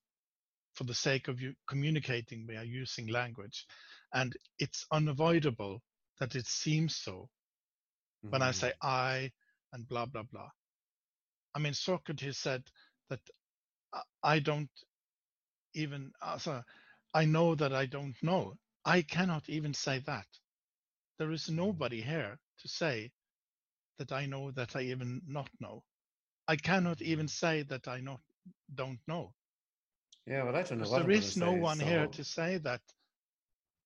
[0.74, 3.66] For the sake of you communicating, we are using language,
[4.15, 5.82] and it's unavoidable
[6.20, 7.30] that it seems so
[8.30, 8.52] when I Mm.
[8.52, 9.32] say I
[9.72, 10.50] and blah blah blah.
[11.54, 12.70] I mean, Socrates said
[13.08, 13.20] that
[14.22, 14.70] I- don't
[15.74, 16.12] even.
[16.20, 16.64] Uh, so
[17.14, 18.58] I know that I don't know.
[18.84, 20.26] I cannot even say that.
[21.18, 23.12] There is nobody here to say
[23.98, 25.84] that I know that I even not know.
[26.48, 28.20] I cannot even say that I not
[28.74, 29.34] don't know.
[30.26, 32.82] Yeah, well, I don't know there is no say, one here to say that.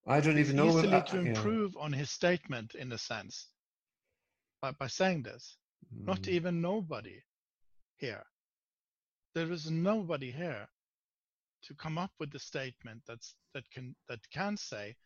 [0.07, 0.69] I don't even know.
[0.69, 1.29] easily uh, to yeah.
[1.29, 3.49] improve on his statement in a sense
[4.61, 5.57] by, by saying this.
[6.05, 6.29] not Mm.
[6.29, 7.23] even nobody
[7.99, 8.25] here.
[9.35, 10.69] There is nobody here
[11.67, 14.97] to come up with the statement that's that can that can say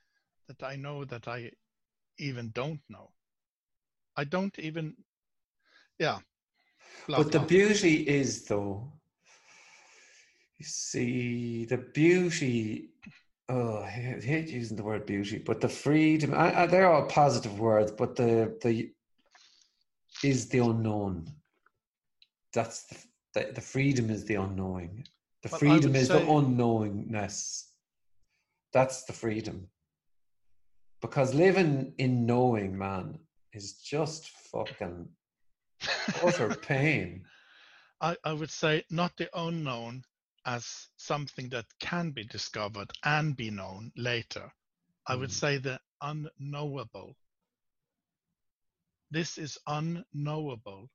[0.49, 1.51] that I know that I
[2.19, 3.11] even don't know.
[4.17, 4.97] I don't even
[5.99, 6.19] yeah.
[7.07, 8.93] Blah, But the beauty is, though,
[10.59, 12.91] you see, the beauty.
[13.49, 16.35] Oh, I hate using the word beauty, but the freedom.
[16.35, 18.91] I, I, they're all positive words, but the the
[20.25, 21.31] is the unknown.
[22.53, 22.97] That's the,
[23.35, 25.07] the, the freedom is the unknowing.
[25.43, 27.67] The freedom is the unknowingness.
[28.73, 29.69] That's the freedom.
[31.01, 33.19] Because living in knowing, man,
[33.53, 35.09] is just fucking
[36.25, 37.25] utter pain.
[38.01, 40.05] I, I would say not the unknown
[40.47, 44.51] as something that can be discovered and be known later.
[45.07, 45.41] I would Mm.
[45.43, 47.17] say the unknowable.
[49.11, 50.91] This is unknowable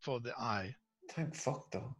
[0.00, 0.74] for the eye.
[1.10, 1.94] Thank fuck, though.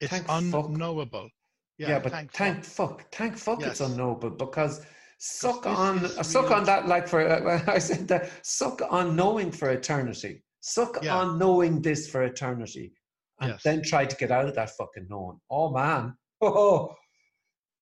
[0.00, 0.42] It's Thank fuck.
[0.66, 1.30] unknowable.
[1.78, 3.00] Yeah, but thank thank, fuck.
[3.02, 3.12] fuck.
[3.12, 4.84] thank fuck, it's unknowable because
[5.18, 9.14] suck on, uh, suck real- on that like for uh, I said that suck on
[9.14, 11.16] knowing for eternity, suck Yeah.
[11.16, 12.94] on knowing this for eternity,
[13.40, 13.62] and Yes.
[13.62, 15.38] then try to get out of that fucking knowing.
[15.50, 16.94] Oh man, oh, oh,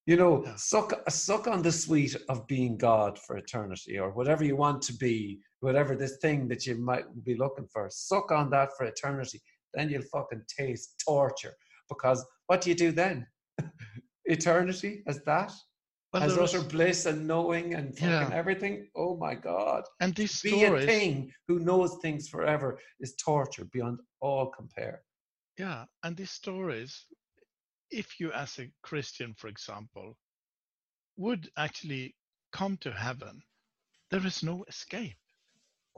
[0.06, 0.54] you know, Yeah.
[0.56, 4.92] suck suck on the sweet of being God for eternity or whatever you want to
[4.94, 7.88] be, whatever this thing that you might be looking for.
[7.90, 9.40] Suck on that for eternity,
[9.74, 11.54] then you'll fucking taste torture
[11.88, 13.26] because what do you do then?
[14.24, 15.52] eternity as that
[16.12, 18.30] Well, as utter is- bliss and knowing and fucking Yeah.
[18.32, 23.14] everything oh my god and these be a stories, thing who knows things forever is
[23.16, 25.02] torture beyond all compare
[25.58, 27.06] yeah, and these stories,
[27.90, 30.16] if you as a Christian, for example,
[31.16, 32.14] would actually
[32.52, 33.42] come to heaven,
[34.10, 35.16] there is no escape.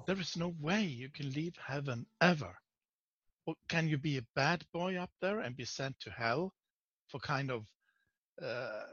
[0.07, 2.55] There is no way you can leave heaven ever.
[3.47, 6.55] Or can you be a bad boy up there and be sent to hell
[7.09, 7.67] for kind of
[8.43, 8.87] uh,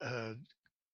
[0.00, 0.34] uh,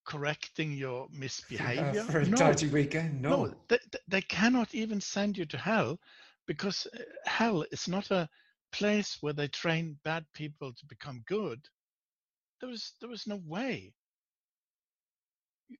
[0.05, 2.09] correcting your misbehavior?
[2.09, 5.99] for a no, weekend no, no, they- they cannot even send you to hell
[6.47, 8.29] because uh, hell is not a
[8.71, 11.69] place where they train bad people to become good.
[12.61, 13.93] There is there is no way.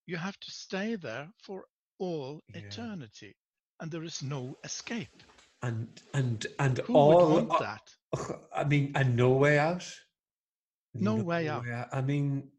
[0.05, 1.67] You- have to stay there for
[1.99, 2.55] all Yeah.
[2.55, 3.37] eternity,
[3.79, 5.23] and there is no escape.
[5.61, 7.97] and and and Who all want that?
[8.55, 9.83] i mean and no way out
[10.99, 11.67] No way out.
[11.91, 12.49] i mean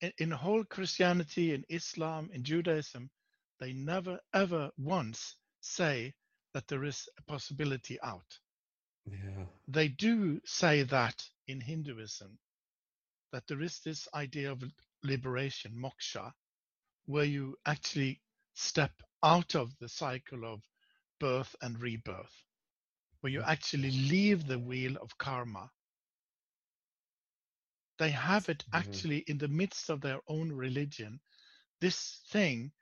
[0.00, 3.10] In, in whole Christianity, in Islam, in Judaism,
[3.58, 6.14] they never ever once say
[6.56, 8.40] that there is a possibility out.
[9.06, 12.38] yeah they do say that in Hinduism,
[13.32, 14.62] that there is this idea of
[15.02, 16.34] liberation, moksha,
[17.06, 18.22] where you actually
[18.54, 20.62] step out of the cycle of
[21.20, 22.44] birth and rebirth,
[23.20, 25.72] where you actually leave the wheel of karma
[27.98, 28.72] they have it Mhm.
[28.72, 31.20] actually in the midst of their own religion
[31.80, 32.72] this thing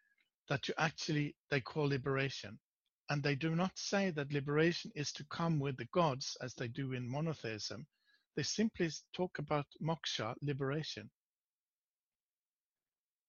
[0.49, 2.59] that you actually they call liberation
[3.11, 6.69] and they do not say that liberation is to come with the gods as they
[6.69, 7.87] do in monotheism
[8.37, 11.11] they simply talk about moksha liberation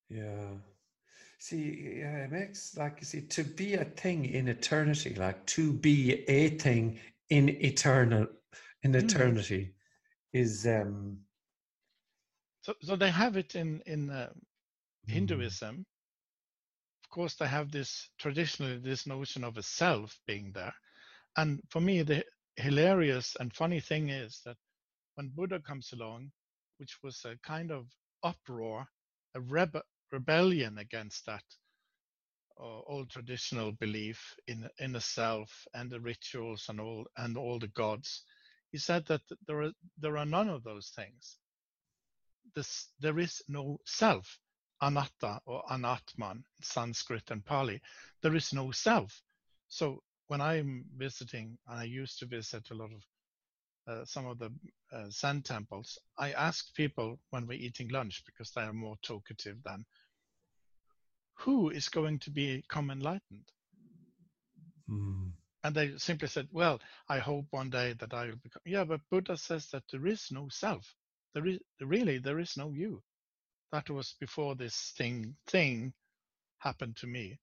[0.10, 0.54] Yeah.
[1.40, 5.74] See, yeah, it makes like you see to be a thing in eternity, like to
[5.74, 7.00] be a thing
[7.30, 8.28] in eternal
[8.84, 9.06] in Mm.
[9.06, 9.74] eternity
[10.34, 11.20] is um
[12.62, 14.32] so, so they have it in in uh,
[15.08, 15.95] mm, hinduism of
[17.16, 20.74] course they have this traditionally this notion of a self being there.
[21.38, 22.24] And for me the
[22.58, 24.58] hilarious and funny thing is that
[25.16, 26.32] when buddha comes along
[26.78, 27.88] which was a kind of
[28.24, 28.88] uproar
[29.36, 31.44] a rebe- rebellion against that
[32.60, 37.60] uh, old traditional belief in in a self and the rituals and all and all
[37.60, 38.24] the gods
[38.76, 41.38] he said that there are there are none of those things.
[42.56, 44.38] This there is no self
[44.82, 47.82] anatta or anatman in sanskrit and pali
[48.22, 49.22] there is no self.
[49.68, 53.04] So when i'm visiting and i used to visit a lot of
[53.88, 54.52] uh, some of the
[54.92, 59.58] uh, zen temples i ask people when we're eating lunch because they are more talkative
[59.64, 59.86] than
[61.36, 63.52] who is going to become enlightened?
[64.90, 65.32] Mm,
[65.64, 66.80] and they simply said well
[67.10, 70.32] i hope one day that i will become yeah but buddha says that there is
[70.32, 70.96] no self.
[71.34, 73.02] There is really there is no you
[73.72, 75.94] that was before this thing thing
[76.60, 77.40] happened to me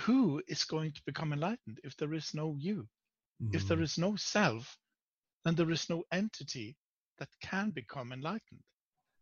[0.00, 2.88] who is going to become enlightened if there is no you
[3.52, 3.98] if there mm.
[3.98, 4.78] no self
[5.44, 6.76] then there is no entity
[7.18, 8.62] that can become enlightened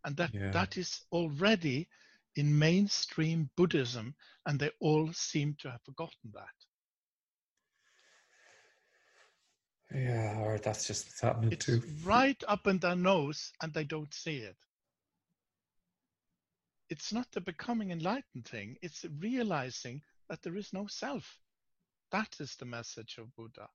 [0.05, 0.51] and that Yeah.
[0.53, 1.89] that is already
[2.37, 4.15] in mainstream buddhism
[4.47, 6.57] and they all seem to have forgotten that
[9.95, 11.83] Yeah, or that's just happening it's too.
[12.05, 14.57] right up in their nose and they don't see it
[16.95, 21.41] it's not the becoming enlightened thing it's realizing that there is no self.
[22.13, 23.69] That is the message of buddha.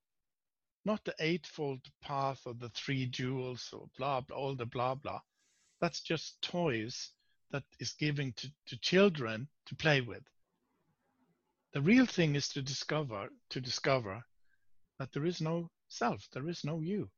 [0.85, 5.19] Not the eightfold path or the three jewels or blah blah all the blah blah.
[5.81, 7.11] That's just toys
[7.51, 10.23] that is given to, to children to play with.
[11.73, 14.23] The real thing is to discover to discover
[14.97, 17.09] that there is no self there is no you.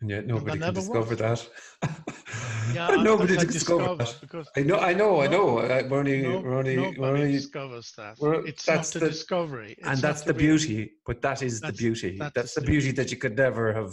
[0.00, 1.48] And yet nobody can discover was.
[1.82, 2.14] that.
[2.74, 4.20] yeah I- nobody I to discover discover that.
[4.20, 5.58] because I know, I know, I know.
[5.58, 8.16] Uh, We're only, no, we're only, nobody we're only, discovers that
[8.46, 10.92] it's that's not the- discovery and that's the real- beauty.
[11.06, 12.16] But that is the beauty.
[12.18, 13.92] that That's the the beauty that you could never have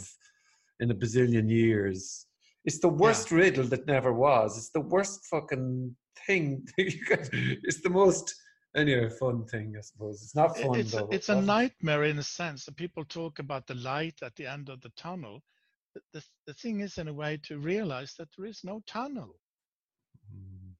[0.80, 2.27] in a bazillion years.
[2.65, 4.57] It's the worst riddle that never was.
[4.57, 5.95] It's the worst fucking
[6.26, 6.68] thing.
[6.77, 8.34] it's the most
[8.76, 10.22] anyway fun thing, I suppose.
[10.23, 11.07] It's not fun it's though.
[11.11, 14.47] a, it's a nightmare in a sense that people talk about the light at the
[14.47, 15.43] end of the tunnel
[16.14, 19.36] the, the, thing is in a way to realize that there is no tunnel
[20.34, 20.76] Mm.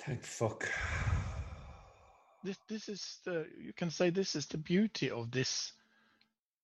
[0.00, 0.70] Thank fuck.
[2.42, 5.72] this this is the you can say this is the beauty of this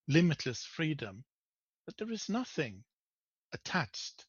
[0.07, 1.23] limitless freedom
[1.85, 2.83] that there is nothing
[3.53, 4.25] attached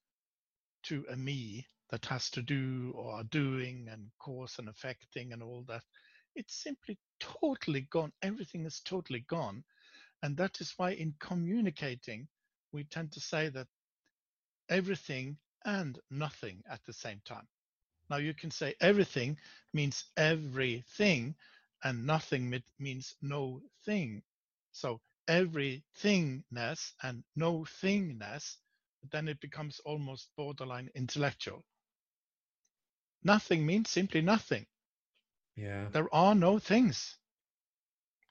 [0.82, 5.43] to a me that has to do or are doing and cause and affecting and
[5.43, 5.85] all that
[6.35, 8.12] it's simply totally gone.
[8.23, 9.62] Everything is totally gone.
[10.23, 12.28] And that is why in communicating
[12.73, 13.69] we tend to say that
[14.70, 17.47] everything and nothing at the same time.
[18.09, 19.39] Now you can say everything
[19.74, 21.35] means everything
[21.85, 24.23] and nothing means no thing.
[24.73, 28.56] So everythingness and no thingness
[29.10, 31.64] then it becomes almost borderline intellectual
[33.24, 34.66] nothing means simply nothing
[35.56, 35.88] Yeah.
[35.92, 37.18] there are no things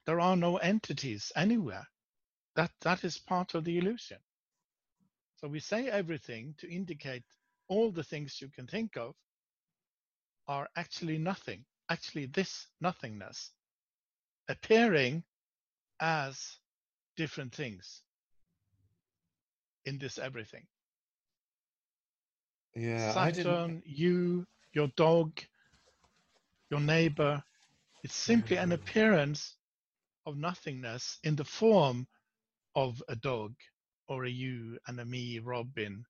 [0.05, 1.88] there are no entities anywhere
[2.55, 4.19] that that is part of the illusion
[5.35, 7.23] so we say everything to indicate
[7.68, 9.15] all the things you can think of
[10.47, 13.51] are actually nothing actually this nothingness
[14.49, 15.23] appearing
[15.99, 16.57] as
[17.15, 18.03] different things
[19.85, 20.68] in this everything
[22.76, 23.13] Yeah.
[23.13, 25.39] Saturn, you, your dog,
[26.69, 27.43] your neighbor.
[28.03, 29.56] It's simply an appearance
[30.26, 32.07] of nothingness in the form
[32.76, 33.53] of a dog
[34.07, 36.03] or a you and a me, Robin,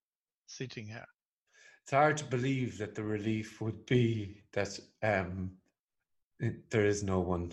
[0.47, 1.05] sitting here.
[1.83, 5.51] It's hard to believe that the relief would be that um,
[6.39, 7.51] it, there is no one.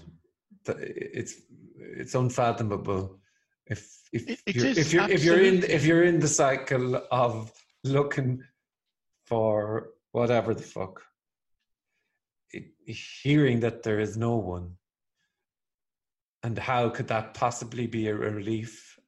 [0.66, 1.36] It's
[1.76, 3.18] it's unfathomable.
[3.66, 7.02] If if It- it you're, if you're if you're in if you're in the cycle
[7.10, 7.52] of
[7.84, 8.42] looking
[9.24, 11.02] for whatever the fuck,
[12.86, 14.76] hearing that there is no one
[16.42, 18.98] and how could that possibly be a relief?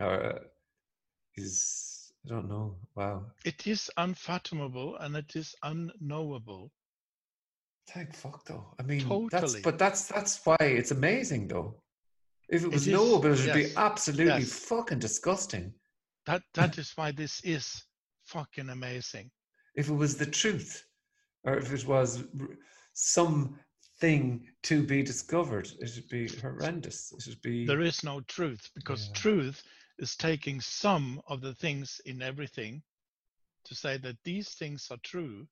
[0.00, 0.38] Or uh,
[1.36, 2.76] is i don't know.
[2.94, 3.26] Wow.
[3.44, 6.70] It is unfathomable and it is unknowable.
[7.88, 8.74] Thank fuck though.
[8.78, 9.28] I mean totally.
[9.30, 11.82] that's but that's that's why it's amazing though.
[12.48, 14.52] If it was it is, knowable it would yes, be absolutely yes.
[14.52, 15.72] fucking disgusting.
[16.26, 17.84] That that is why this is
[18.26, 19.30] fucking amazing
[19.78, 20.84] if it was the truth
[21.44, 22.24] or if it was
[22.94, 28.68] something to be discovered it would be horrendous it would be there is no truth
[28.74, 29.14] because Yeah.
[29.14, 29.62] truth
[29.98, 32.82] is taking some of the things in everything
[33.64, 35.46] to say that these things are true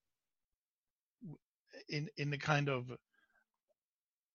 [1.89, 2.91] in in a kind of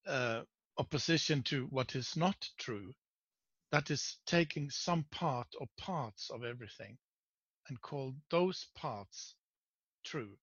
[0.08, 0.42] uh,
[0.78, 2.94] opposition to what is not true
[3.72, 6.98] that is taking some part or parts of everything
[7.68, 9.36] and call those parts
[10.04, 10.38] true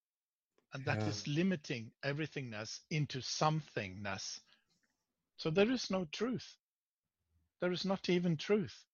[0.73, 1.07] and that Yeah.
[1.07, 4.41] is limiting everythingness into somethingness
[5.37, 6.57] so there is no truth
[7.61, 8.87] there is not even truth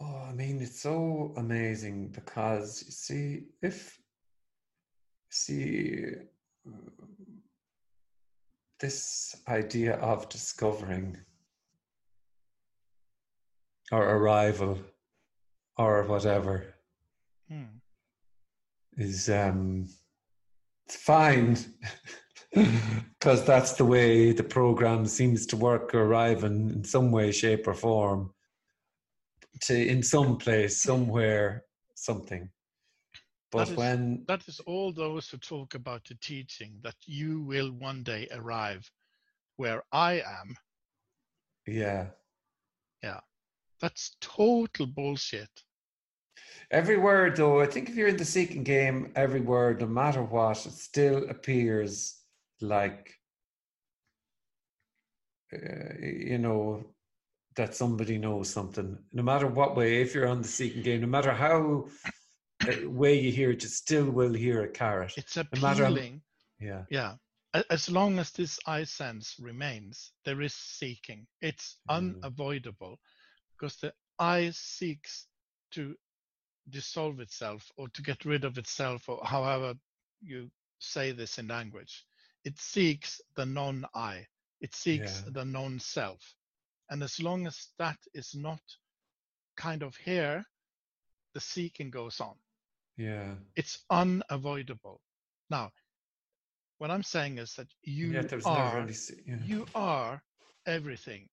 [0.00, 4.00] Oh, I mean, it's so amazing because you see, if
[5.30, 6.06] see
[6.68, 6.88] mm,
[8.80, 11.16] this idea of discovering
[13.92, 14.78] or arrival
[15.76, 16.74] or whatever
[17.48, 17.81] Hmm.
[18.96, 19.88] Is um
[20.86, 21.56] it's fine
[22.52, 27.74] because that's the way the program seems to work Arrive in some way shape or
[27.74, 28.32] form
[29.62, 31.64] to in some place somewhere
[31.94, 32.50] something
[33.52, 37.70] but is- when That is all those who talk about the teaching that you will
[37.70, 38.90] one day arrive
[39.56, 40.56] where I am.
[41.66, 42.06] Yeah.
[43.02, 43.20] Yeah
[43.80, 45.50] That's total bullshit.
[46.70, 50.22] Every word though i think if you're in the seeking game every word no matter
[50.22, 52.20] what it still appears
[52.60, 53.18] like
[55.52, 56.82] uh, you know
[57.56, 61.06] that somebody knows something no matter what way if you're on the seeking game no
[61.06, 61.86] matter how
[62.68, 66.22] uh, way you hear it you still will hear a carrot It's No matter- appealing.
[66.60, 67.14] yeah Yeah.
[67.68, 71.26] As long as this I sense remains, there is seeking.
[71.42, 71.96] It's Mm.
[72.22, 72.98] unavoidable
[73.52, 75.26] because the I seeks
[75.72, 75.94] to
[76.68, 79.74] dissolve itself or to get rid of itself, or however
[80.20, 82.04] you say this in language.
[82.44, 84.26] It seeks the non I,
[84.60, 85.30] it seeks Yeah.
[85.32, 86.34] the non self.
[86.90, 88.60] And as long as that is not
[89.56, 90.44] kind of here,
[91.34, 92.36] the seeking goes on
[92.96, 95.00] yeah it's unavoidable.
[95.50, 95.70] Now,
[96.78, 99.36] what I'm saying is that you are never any se- yeah.
[99.44, 100.22] you are
[100.66, 101.28] everything.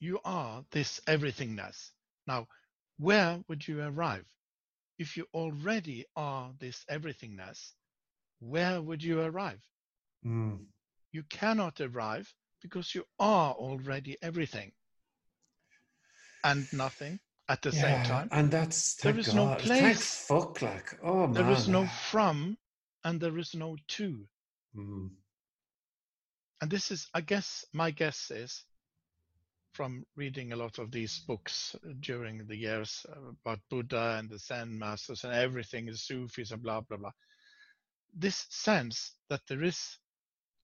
[0.00, 1.90] You are this everythingness.
[2.26, 2.46] Now,
[2.98, 4.26] where would you arrive?
[4.98, 7.72] If you already are this everythingness,
[8.40, 9.62] where would you arrive?
[10.24, 10.66] Mm.
[11.12, 12.32] You cannot arrive
[12.62, 14.72] because you are already everything
[16.44, 18.28] and nothing at the same time.
[18.32, 19.60] and that's there is no God.
[19.60, 20.26] Thank place.
[20.26, 22.56] fuck like oh man There is no from
[23.04, 24.26] and there is no to.
[24.76, 25.10] Mm.
[26.60, 28.64] and this is i guess my guess is
[29.76, 33.04] from reading a lot of these books during the years
[33.42, 37.10] about buddha and the zen masters and everything is sufis and blah blah blah
[38.14, 39.98] this sense that there is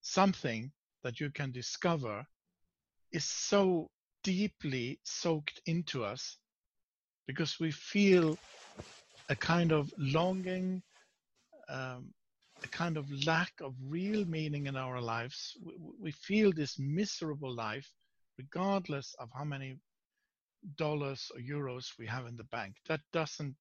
[0.00, 0.72] something
[1.02, 2.24] that you can discover
[3.12, 3.90] is so
[4.24, 6.38] deeply soaked into us
[7.26, 8.38] because we feel
[9.28, 10.82] a kind of longing
[11.68, 12.14] um,
[12.64, 15.56] a kind of lack of real meaning in our lives.
[15.64, 17.90] We, we feel this miserable life,
[18.38, 19.78] regardless of how many
[20.76, 22.76] dollars or euros we have in the bank.
[22.88, 23.56] That doesn't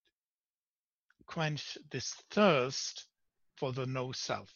[1.25, 3.07] quench this thirst
[3.57, 4.49] for the no self.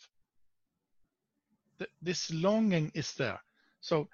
[1.78, 3.40] Th- this longing is there.
[3.82, 4.10] So,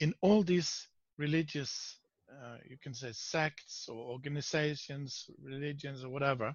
[0.00, 0.88] in all these
[1.18, 1.98] religious,
[2.30, 6.54] uh, you can say sects or organizations, religions or whatever,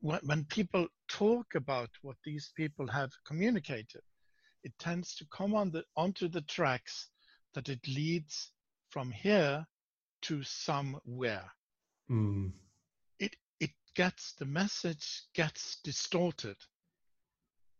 [0.00, 4.02] when people talk about what these people have communicated,
[4.64, 7.08] it tends to come on the onto the tracks
[7.54, 8.52] that it leads
[8.90, 9.66] from here
[10.22, 11.50] to somewhere.
[12.10, 12.52] Mm.
[13.18, 16.56] It it gets the message gets distorted.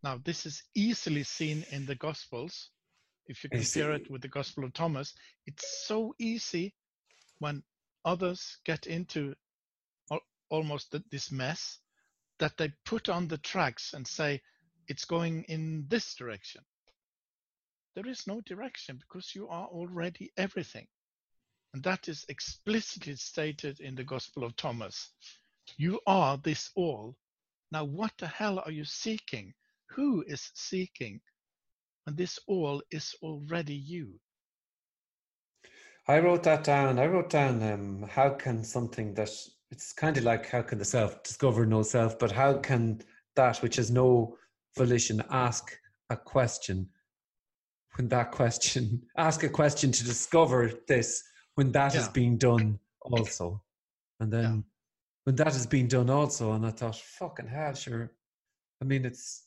[0.03, 2.71] Now this is easily seen in the Gospels.
[3.27, 5.13] If you compare it with the Gospel of Thomas,
[5.47, 6.75] it's so easy
[7.41, 7.63] when
[8.05, 9.35] others get into
[10.11, 11.79] al- almost this mess
[12.39, 14.41] that they put on the tracks and say
[14.89, 16.63] it's going in this direction.
[17.95, 20.87] There is no direction because you are already everything.
[21.75, 25.11] And that is explicitly stated in the Gospel of Thomas.
[25.77, 27.17] You are this all.
[27.71, 29.53] Now, what the hell are you seeking?
[29.91, 31.21] Who is seeking?
[32.07, 34.19] And this all is already you.
[36.07, 36.99] I wrote that down.
[36.99, 39.31] I wrote down um, how can something that
[39.71, 43.03] it's kind of like how can the self discover no self, but how can
[43.37, 44.39] that which has no
[44.77, 45.79] volition ask
[46.11, 46.89] a question
[47.97, 51.23] when that question ask a question to discover this
[51.55, 52.01] when that yeah.
[52.01, 53.63] is being done also
[54.21, 54.61] and then yeah.
[55.25, 58.13] when that is being done also and i thought fucking hell sure
[58.81, 59.45] i mean it's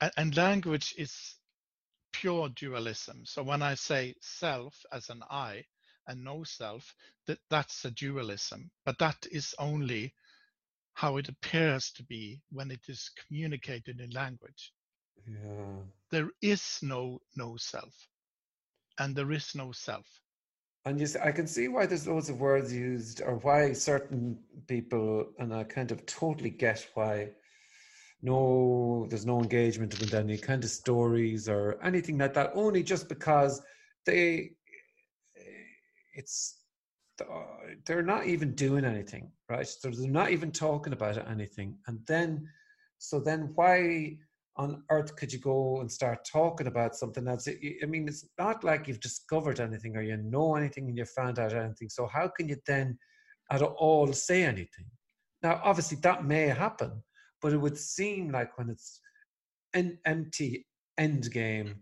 [0.00, 1.36] and, and language is
[2.12, 5.64] pure dualism so when i say self as an i
[6.08, 6.94] and no self
[7.26, 10.12] that that's a dualism but that is only
[10.94, 14.72] how it appears to be when it is communicated in language
[15.26, 15.76] yeah
[16.10, 17.94] there is no no self
[18.98, 20.06] and there is no self
[20.86, 25.26] and you, I can see why there's loads of words used, or why certain people,
[25.38, 27.32] and I kind of totally get why
[28.22, 32.52] no, there's no engagement with any kind of stories or anything like that.
[32.54, 33.62] Only just because
[34.04, 34.52] they,
[35.36, 35.64] eh,
[36.14, 36.59] it's,
[37.20, 39.66] Uh, they're not even doing anything, right?
[39.66, 42.48] So they're not even talking about anything, and then,
[42.98, 44.18] so then why?
[44.56, 47.48] on earth could you go and start talking about something else?
[47.48, 51.38] I mean, it's not like you've discovered anything or you know anything and you found
[51.38, 51.88] out anything.
[51.88, 52.98] So how can you then
[53.50, 54.86] at all say anything?
[55.42, 57.02] Now, obviously, that may happen,
[57.40, 59.00] but it would seem like when it's
[59.72, 60.66] an empty
[60.98, 61.76] end game,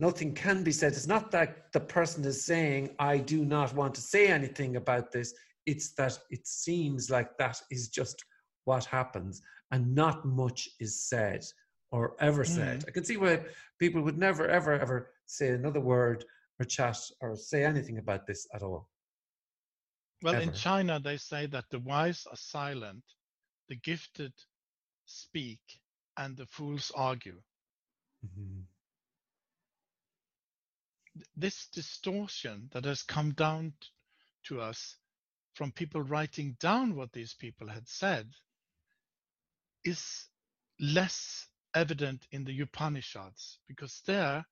[0.00, 0.92] nothing can be said.
[0.92, 5.12] It's not that the person is saying, I do not want to say anything about
[5.12, 5.34] this.
[5.66, 8.24] It's that it seems like that is just
[8.64, 11.44] what happens and not much is said
[11.92, 12.80] or ever said.
[12.80, 12.88] Mm.
[12.88, 13.40] I can see why
[13.78, 16.24] people would never, ever, ever say another word
[16.58, 18.88] or chat or say anything about this at all.
[20.22, 20.42] Well, ever.
[20.42, 23.02] in China, they say that the wise are silent,
[23.68, 24.32] the gifted
[25.06, 25.60] speak,
[26.16, 27.40] and the fools argue.
[28.24, 28.60] Mm-hmm.
[31.36, 33.74] This distortion that has come down
[34.44, 34.96] to us
[35.54, 38.30] from people writing down what these people had said
[39.84, 40.26] is
[40.78, 44.46] less evident in the Upanishads because there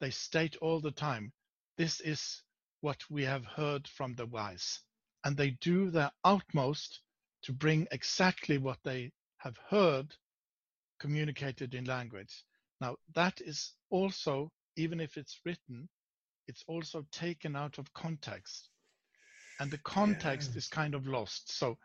[0.00, 1.32] they state all the time
[1.80, 2.42] this is
[2.82, 4.80] what we have heard from the wise.
[5.24, 7.00] And they do their utmost
[7.44, 10.14] to bring exactly what they have heard
[10.98, 12.44] communicated in language.
[12.78, 15.88] Now, that is also, even if it's written,
[16.50, 18.68] it's also taken out of context.
[19.60, 20.58] And the context yeah.
[20.58, 21.56] is kind of lost.
[21.56, 21.78] So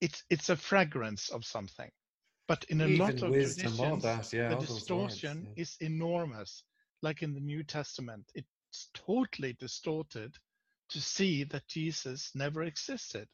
[0.00, 1.90] it's it's a fragrance of something
[2.48, 5.62] but in a Even lot of traditions that, yeah, the distortion words, yeah.
[5.62, 6.64] is enormous
[7.02, 10.34] like in the new testament it's totally distorted
[10.88, 13.28] to see that jesus never existed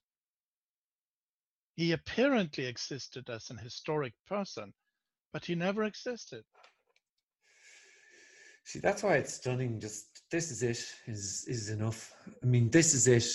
[1.77, 4.73] he apparently existed as an historic person
[5.33, 6.45] but he never existed
[8.65, 12.95] see that's why it's stunning just this is it is is enough i mean this
[12.95, 13.27] is it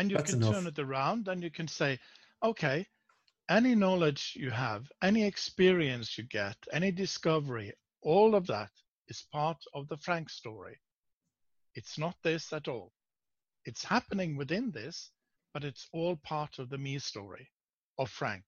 [0.00, 0.54] and you That's can enough.
[0.54, 1.98] turn it around and you can say,
[2.42, 2.86] okay,
[3.50, 8.70] any knowledge you have, any experience you get, any discovery, all of that
[9.08, 10.80] is part of the Frank story.
[11.74, 12.92] It's not this at all.
[13.66, 15.10] It's happening within this,
[15.52, 17.50] but it's all part of the me story
[17.98, 18.44] of Frank.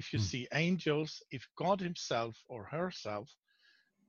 [0.00, 0.22] If you mm.
[0.22, 3.28] see angels, if God Himself or herself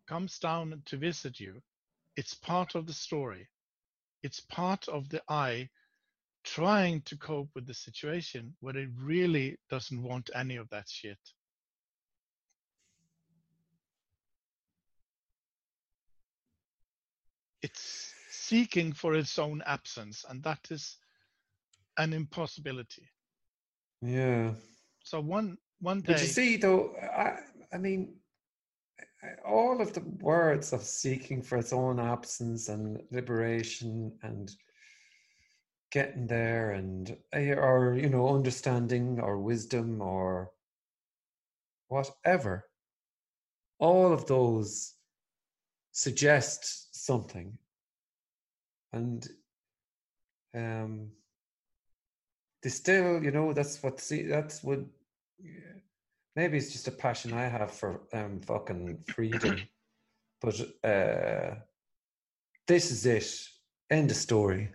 [0.07, 1.61] comes down to visit you,
[2.15, 3.49] it's part of the story.
[4.23, 5.69] It's part of the I
[6.45, 11.19] trying to cope with the situation when it really doesn't want any of that shit.
[17.61, 20.95] It's seeking for its own absence, and that is
[21.97, 23.09] an impossibility.
[24.01, 24.53] Yeah.
[25.03, 26.13] So one one day.
[26.13, 27.39] But you see, though, I
[27.73, 28.15] I mean,
[29.45, 34.51] all of the words of seeking for its own absence and liberation and
[35.91, 40.51] getting there and eh, or you know understanding or wisdom or
[41.89, 42.65] whatever
[43.79, 44.93] all of those
[45.91, 47.57] suggest something
[48.93, 49.27] and
[50.55, 51.09] um
[52.63, 54.79] they still you know that's what see that's what
[56.35, 59.59] maybe it's just a passion i have for um fucking freedom
[60.41, 61.55] but uh
[62.67, 63.27] this is it
[63.89, 64.69] end of story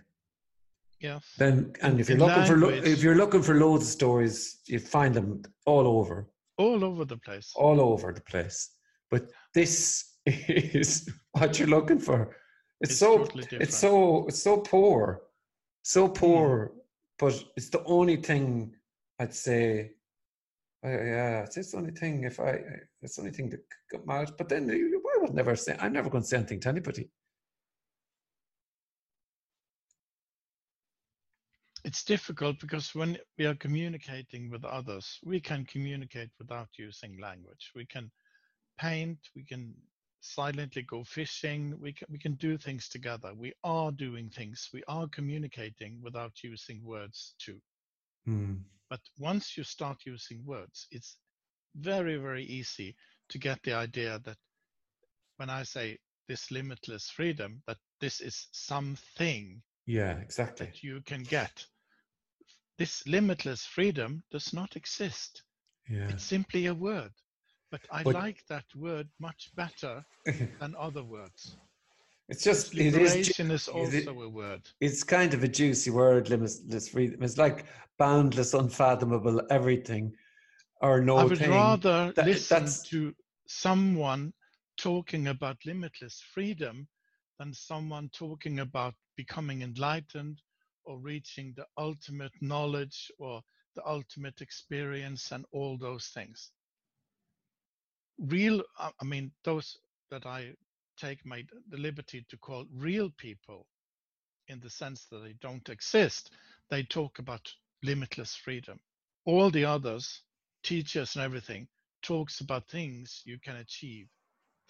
[0.99, 1.19] yeah.
[1.37, 4.79] Then and if you're looking language, for if you're looking for loads of stories, you
[4.79, 6.27] find them all over.
[6.57, 7.53] All over the place.
[7.55, 8.71] All over the place.
[9.11, 12.35] But this is what you're looking for.
[12.81, 15.21] It's, it's so totally it's so it's so poor.
[15.83, 16.13] So hmm.
[16.13, 16.79] poor, mm.
[17.19, 18.73] but it's the only thing
[19.19, 19.91] I'd say
[20.89, 22.23] Yeah, it's the only thing.
[22.23, 22.59] If I,
[23.01, 23.61] it's the only thing that
[23.91, 24.31] got mad.
[24.37, 25.75] But then I would never say.
[25.79, 27.09] I'm never going to say anything to anybody.
[31.83, 37.71] It's difficult because when we are communicating with others, we can communicate without using language.
[37.75, 38.11] We can
[38.77, 39.19] paint.
[39.35, 39.73] We can
[40.21, 41.79] silently go fishing.
[41.79, 43.33] We can we can do things together.
[43.33, 44.69] We are doing things.
[44.73, 47.61] We are communicating without using words too.
[48.27, 48.59] Mm.
[48.89, 51.17] But once you start using words, it's
[51.75, 52.95] very, very easy
[53.29, 54.37] to get the idea that
[55.37, 55.97] when I say
[56.27, 60.65] this limitless freedom, that this is something Yeah, exactly.
[60.67, 61.65] that you can get.
[62.77, 65.43] This limitless freedom does not exist.
[65.89, 66.09] Yeah.
[66.09, 67.11] It's simply a word.
[67.71, 70.05] But I But- like that word much better
[70.59, 71.57] than other words.
[72.29, 73.15] It's just it is.
[73.15, 73.69] is it-
[74.07, 74.69] also a word.
[74.81, 77.23] It's kind of a juicy word, limitless freedom.
[77.23, 77.65] It's like
[77.97, 80.13] boundless, unfathomable everything,
[80.81, 81.49] or no I would thing.
[81.51, 83.15] rather That- listen that's- to
[83.47, 84.33] someone
[84.77, 86.87] talking about limitless freedom
[87.39, 90.41] than someone talking about becoming enlightened
[90.85, 93.41] or reaching the ultimate knowledge or
[93.75, 96.51] the ultimate experience and all those things.
[98.19, 99.77] Real, I mean, those
[100.09, 100.53] that I
[100.97, 103.67] take my the liberty to call real people
[104.47, 106.31] in the sense that they don't exist,
[106.69, 107.51] they talk about
[107.83, 108.79] limitless freedom.
[109.25, 110.21] All the others
[110.63, 111.67] teachers and everything
[112.01, 114.07] talks about things you can achieve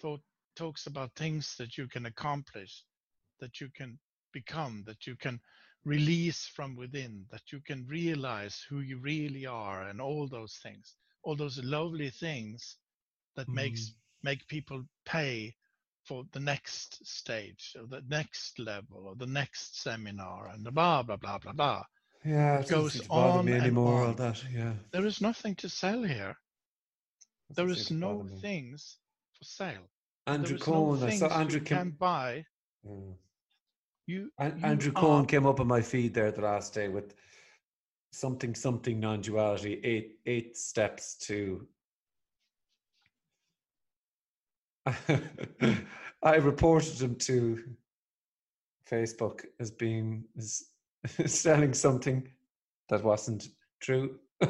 [0.00, 0.20] thought
[0.56, 2.84] talks about things that you can accomplish
[3.40, 3.98] that you can
[4.32, 5.40] become that you can
[5.84, 10.94] release from within that you can realize who you really are and all those things
[11.22, 12.76] all those lovely things
[13.36, 13.56] that mm-hmm.
[13.56, 13.92] makes
[14.22, 15.54] make people pay
[16.08, 21.16] for the next stage or the next level or the next seminar and blah blah
[21.16, 21.82] blah blah blah
[22.24, 24.02] yeah, it goes on me and anymore.
[24.02, 24.16] All on.
[24.16, 24.72] that, yeah.
[24.90, 26.36] there is nothing to sell here
[27.50, 28.98] there is no things
[29.36, 29.88] for sale.
[30.26, 31.00] Andrew Cohen.
[31.00, 32.44] no I saw Andrew can buy.
[32.84, 32.92] Yeah.
[34.06, 37.14] You, An- you Andrew Cohen came up on my feed there the last day with
[38.12, 41.66] something something non-duality eight eight steps to
[46.22, 47.62] I reported him to
[48.90, 50.64] Facebook as being as
[51.26, 52.28] selling something
[52.88, 53.48] that wasn't
[53.80, 54.18] true.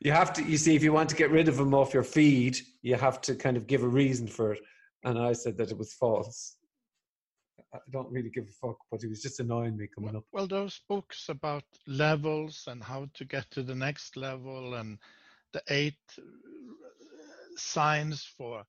[0.00, 2.02] you have to you see if you want to get rid of him off your
[2.02, 4.60] feed, you have to kind of give a reason for it.
[5.04, 6.56] And I said that it was false.
[7.74, 10.24] I don't really give a fuck, but he was just annoying me coming well, up.
[10.32, 14.98] well, those books about levels and how to get to the next level and
[15.52, 15.94] the eight
[17.56, 18.64] signs for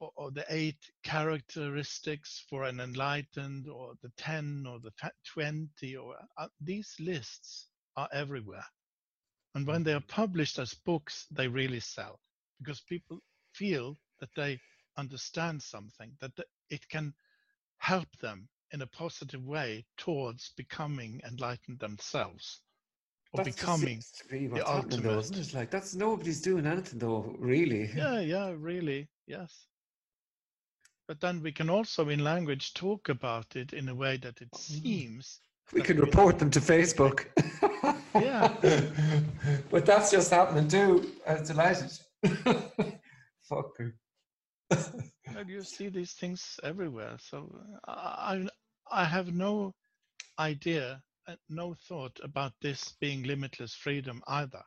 [0.00, 4.92] or, the eight characteristics for an enlightened or the 10 or the
[5.34, 8.64] 20 or uh, these lists are everywhere
[9.54, 12.20] and when they are published as books they really sell
[12.60, 13.20] because people
[13.54, 14.60] feel that they
[14.96, 17.14] understand something that th- it can
[17.78, 22.60] help them in a positive way towards becoming enlightened themselves
[23.32, 24.70] or That just becoming to be what's
[25.02, 25.54] though, isn't it?
[25.54, 27.90] Like that's nobody's doing anything though, really.
[27.92, 29.67] yeah yeah really yes
[31.08, 34.54] but then we can also in language talk about it in a way that it
[34.54, 35.40] seems
[35.72, 37.26] We can we- report them to Facebook.
[38.14, 38.48] Yeah.
[39.70, 41.12] but that's just happening too.
[41.26, 41.92] I'm delighted.
[43.48, 43.92] Fucker.
[44.70, 47.48] and you see these things everywhere so
[47.86, 48.46] uh, i
[48.90, 49.74] i have no
[50.38, 54.62] idea uh, no thought about this being limitless freedom either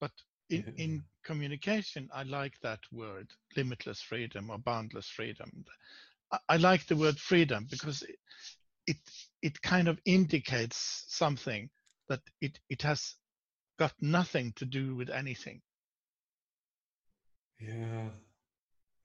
[0.00, 0.10] but
[0.50, 5.64] in, in communication i like that word limitless freedom or boundless freedom
[6.32, 8.16] I, I like the word freedom because it,
[8.86, 8.96] it
[9.42, 11.70] it kind of indicates something
[12.08, 13.14] that it it has
[13.78, 15.60] got nothing to do with anything
[17.60, 18.08] Yeah.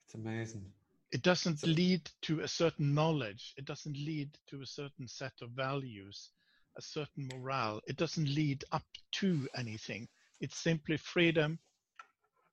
[0.05, 0.65] It's amazing.
[1.11, 5.33] it doesn't So- lead to a certain knowledge it doesn't lead to a certain set
[5.41, 6.31] of values
[6.77, 10.07] a certain morale it doesn't lead up to anything
[10.43, 11.57] it's simply freedom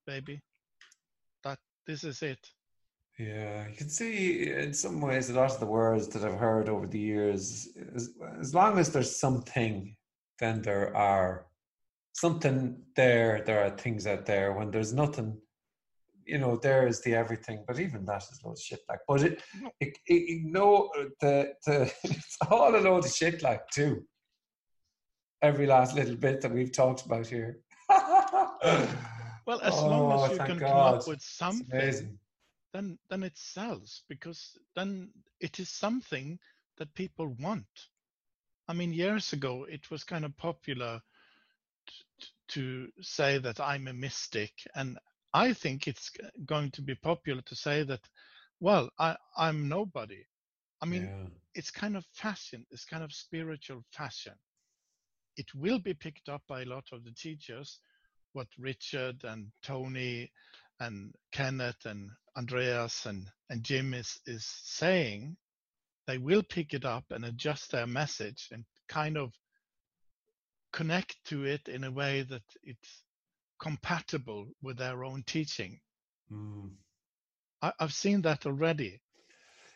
[0.06, 0.40] baby
[1.44, 2.38] that this is it
[3.18, 6.68] Yeah, you can see in some ways a lot of the words that I've heard
[6.68, 8.04] over the years, as,
[8.40, 9.94] as long as there's something,
[10.38, 11.46] then there are
[12.14, 14.52] something there, there are things out there.
[14.52, 15.36] When there's nothing,
[16.24, 19.00] you know, there is the everything, but even that is a load of shit like.
[19.06, 19.42] But it,
[19.80, 20.90] it, it no,
[21.20, 24.06] the, the, it's all a load of shit like too.
[25.42, 27.58] Every last little bit that we've talked about here.
[29.46, 32.18] well as long Oh, as you thank can come up with something
[32.72, 35.10] then then it sells because then
[35.40, 36.38] it is something
[36.78, 37.88] that people want
[38.68, 41.00] i mean years ago it was kind of popular
[42.20, 44.98] t- to say that I'm a mystic, and
[45.32, 46.10] I think it's
[46.44, 48.00] going to be popular to say that,
[48.60, 50.24] well, I, I'm nobody.
[50.82, 51.26] I mean, yeah.
[51.54, 54.34] it's kind of fashion, it's kind of spiritual fashion.
[55.36, 57.80] It will be picked up by a lot of the teachers,
[58.32, 60.30] what Richard and Tony
[60.80, 65.36] and Kenneth and Andreas and, and Jim is, is saying.
[66.06, 69.32] They will pick it up and adjust their message and kind of
[70.72, 73.02] connect to it in a way that it's
[73.60, 75.78] compatible with their own teaching.
[76.32, 76.70] Mm.
[77.62, 79.00] I, have seen that already.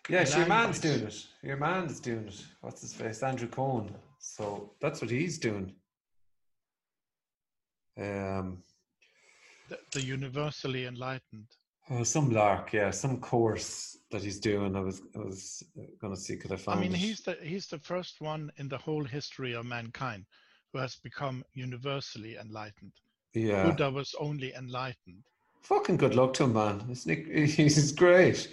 [0.09, 1.27] Yes, your man's doing it.
[1.43, 2.45] Your man's doing it.
[2.61, 3.23] What's his face?
[3.23, 3.95] Andrew Cohen.
[4.19, 5.75] So that's what he's doing.
[7.99, 8.59] Um,
[9.69, 11.47] the, the universally enlightened.
[11.91, 14.75] Oh, some lark, yeah, some course that he's doing.
[14.75, 15.63] I was, I was
[16.01, 16.79] going to see could I find.
[16.79, 16.99] I mean, it.
[16.99, 20.25] he's the he's the first one in the whole history of mankind
[20.73, 22.93] who has become universally enlightened.
[23.35, 25.25] Yeah, Buddha was only enlightened.
[25.61, 26.85] Fucking good luck to him, man.
[26.91, 28.49] Isn't he, he's great.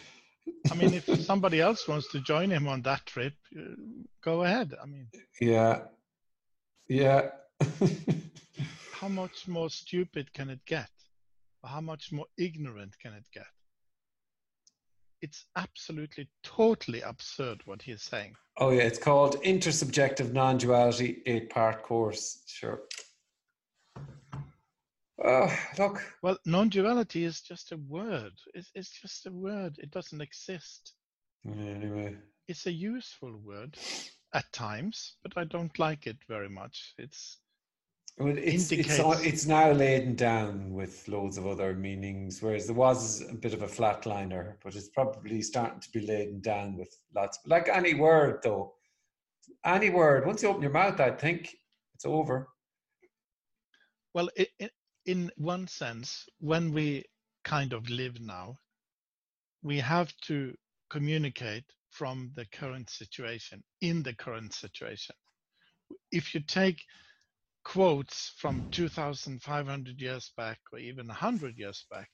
[0.70, 3.76] I mean, if somebody else wants to join him on that trip, uh,
[4.22, 4.74] go ahead.
[4.82, 5.08] I mean,
[5.40, 5.84] yeah,
[6.90, 7.30] yeah.
[9.02, 10.90] how much more stupid can it get?
[11.66, 13.48] How much more ignorant can it get?
[15.24, 18.36] It's absolutely, totally absurd what he's saying.
[18.58, 22.44] Oh yeah, it's called Intersubjective Non-Duality Eight-Part Course.
[22.46, 22.82] Sure.
[25.24, 26.04] Uh, look.
[26.22, 28.34] Well, non-duality is just a word.
[28.54, 29.78] It's, it's just a word.
[29.80, 30.94] It doesn't exist.
[31.48, 32.18] Anyway.
[32.48, 33.78] It's a useful word
[34.36, 36.94] at times, but I don't like it very much.
[37.00, 37.40] It's
[38.18, 38.98] well, it's, indicates...
[38.98, 43.34] it's, uh, it's now laden down with loads of other meanings, whereas there was a
[43.34, 47.40] bit of a flatliner, but it's probably starting to be laden down with lots.
[47.46, 48.74] Like any word, though,
[49.66, 51.56] any word, once you open your mouth, I think
[51.96, 52.48] it's over.
[54.14, 54.72] Well, it, it,
[55.06, 57.06] in one sense, when we
[57.44, 58.58] kind of live now,
[59.64, 60.54] we have to
[60.90, 65.16] communicate from the current situation, in the current situation.
[66.12, 66.82] If you take
[67.64, 72.10] quotes from 2,500 years back or even 100 years back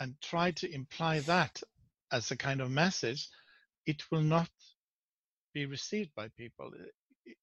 [0.00, 1.60] and try to imply that
[2.12, 3.28] as a kind of message,
[3.86, 4.50] it will not
[5.52, 6.70] be received by people.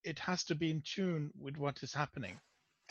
[0.03, 2.39] It has to be in tune with what is happening.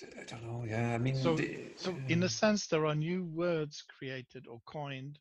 [0.02, 0.64] I don't know.
[0.68, 1.36] Yeah, I mean, so,
[1.76, 5.18] so in a um, sense, there are new words created or coined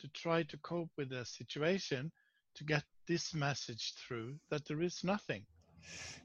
[0.00, 2.12] to try to cope with the situation
[2.56, 5.44] to get this message through that there is nothing.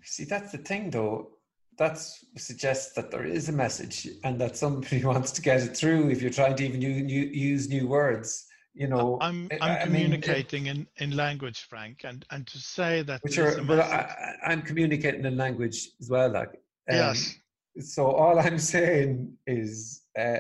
[0.04, 1.37] See, that's the thing, though
[1.78, 2.00] that
[2.38, 6.22] suggests that there is a message and that somebody wants to get it through if
[6.22, 9.18] you're trying to even use new words you know?
[9.22, 13.40] I'm i'm I communicating mean, in in language frank and and to say that which
[13.40, 16.50] are but I, am communicating in language as well like
[16.90, 17.36] um, yes
[17.80, 20.40] so all i'm saying is uh,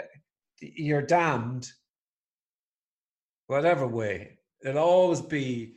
[0.60, 1.68] you're damned
[3.48, 4.38] whatever way.
[4.64, 5.76] It'll always be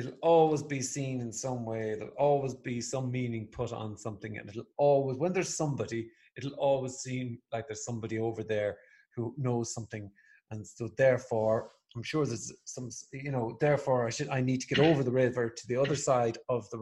[0.00, 4.38] it'll always be seen in some way there'll always be some meaning put on something
[4.38, 8.76] and it'll always when there's somebody it'll always seem like there's somebody over there
[9.14, 10.10] who knows something.
[10.50, 14.66] And so therefore i'm sure there's some you know therefore i should i need to
[14.72, 16.78] get over the river to the other side of the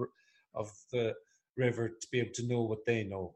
[0.54, 1.14] of the
[1.56, 3.34] river to be able to know what they know.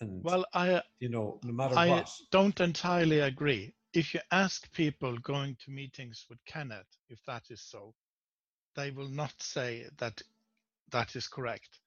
[0.00, 2.10] And well i uh, you know no matter I what.
[2.30, 3.74] don't entirely agree.
[3.94, 7.94] If you ask people going to meetings with kenneth if that is so
[8.74, 10.20] they will not say that
[10.90, 11.80] that is correct.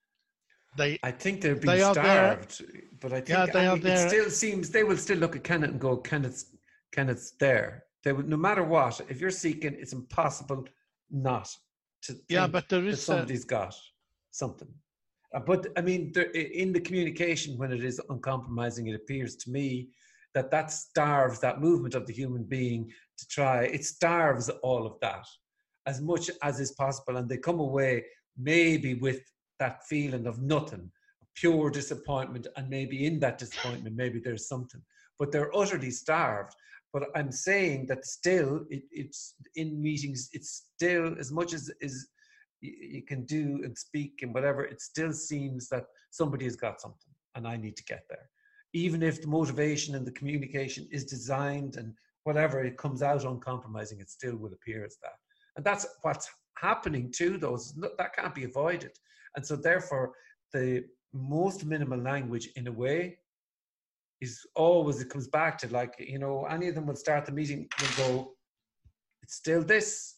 [0.76, 2.64] They, I think they're being they starved,
[3.02, 5.44] but I think yeah, they I mean, it still seems they will still look at
[5.44, 6.46] Kenneth and go, Kenneth's,
[6.92, 7.86] Kenneth's there.
[8.04, 10.66] They would, no matter what, if you're seeking, it's impossible
[11.10, 11.50] not
[12.04, 12.16] to.
[12.30, 13.48] Yeah, but there is somebody's a...
[13.48, 13.76] got
[14.32, 14.68] something.
[15.34, 19.50] Uh, but I mean, there, in the communication, when it is uncompromising, it appears to
[19.50, 19.90] me
[20.34, 23.64] that that starves that movement of the human being to try.
[23.64, 25.26] It starves all of that
[25.88, 28.04] as much as is possible and they come away
[28.38, 29.22] maybe with
[29.58, 30.92] that feeling of nothing
[31.34, 34.82] pure disappointment and maybe in that disappointment maybe there's something.
[35.18, 36.54] But they're utterly starved.
[36.94, 41.96] But i'm saying that still it, it's in meetings it's still as much as is
[42.62, 47.14] you can do and speak and whatever it still seems that somebody has got something
[47.36, 48.28] and i need to get there.
[48.74, 51.94] Even if the motivation and the communication is designed and
[52.24, 55.20] whatever it comes out uncompromising it still will appear as that
[55.58, 57.74] and that's what's happening to those.
[57.98, 58.92] That can't be avoided.
[59.36, 60.14] And so, therefore,
[60.54, 63.18] the most minimal language, in a way,
[64.22, 67.32] is always, it comes back to like, you know, any of them will start the
[67.32, 68.34] meeting and go,
[69.24, 70.16] it's still this.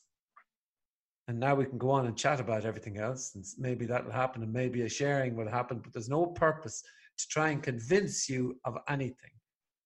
[1.28, 3.36] And now we can go on and chat about everything else.
[3.36, 6.82] And maybe that'll happen and maybe a sharing will happen, but there's no purpose
[7.18, 9.32] to try and convince you of anything.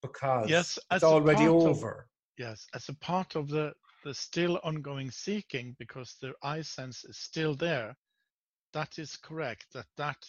[0.02, 2.10] because Yes, it's already part of- over.
[2.38, 3.74] yes, as a part of the
[4.04, 7.96] the still ongoing seeking, because their I sense is still there.
[8.74, 9.68] That is correct.
[9.74, 10.26] That that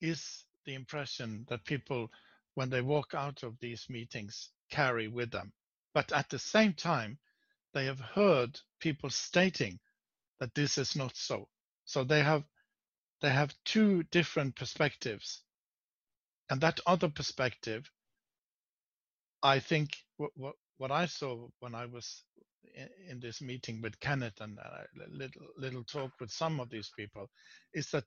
[0.00, 2.10] is the impression that people,
[2.54, 5.52] when they walk out of these meetings, carry with them.
[5.94, 7.18] But at the same time,
[7.74, 9.80] they have heard people stating
[10.40, 11.48] that this is not so.
[11.84, 12.44] So they have
[13.22, 15.42] they have two different perspectives,
[16.50, 17.90] and that other perspective,
[19.42, 22.22] I think, what what, what I saw when I was
[22.74, 26.90] in, in this meeting with Kenneth and a little little talk with some of these
[26.96, 27.30] people,
[27.74, 28.04] is that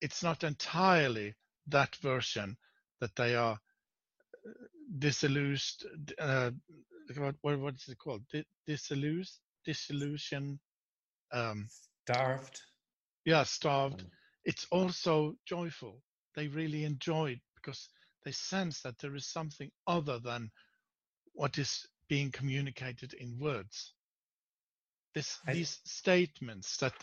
[0.00, 1.34] it's not entirely
[1.68, 2.56] that version
[3.00, 3.58] that they are
[4.46, 4.52] uh,
[4.98, 6.14] disillusioned.
[6.18, 6.50] Uh,
[7.16, 8.22] what, what what is it called?
[8.32, 9.34] Di- Disillusion,
[9.64, 10.60] disillusion.
[11.32, 11.70] Um,
[12.06, 12.60] Starved.
[13.24, 14.02] yeah, starved.
[14.02, 14.10] Um,
[14.44, 16.02] It's also joyful.
[16.36, 17.88] They really enjoyed because
[18.24, 20.50] they sense that there is something other than
[21.34, 23.94] what is being communicated in words.
[25.14, 26.94] This, I- these statements that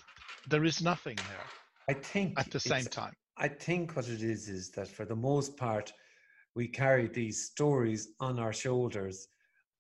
[0.47, 1.45] there is nothing here
[1.89, 3.13] I think at the same time.
[3.37, 5.93] I think what it is is that for the most part,
[6.55, 9.27] we carry these stories on our shoulders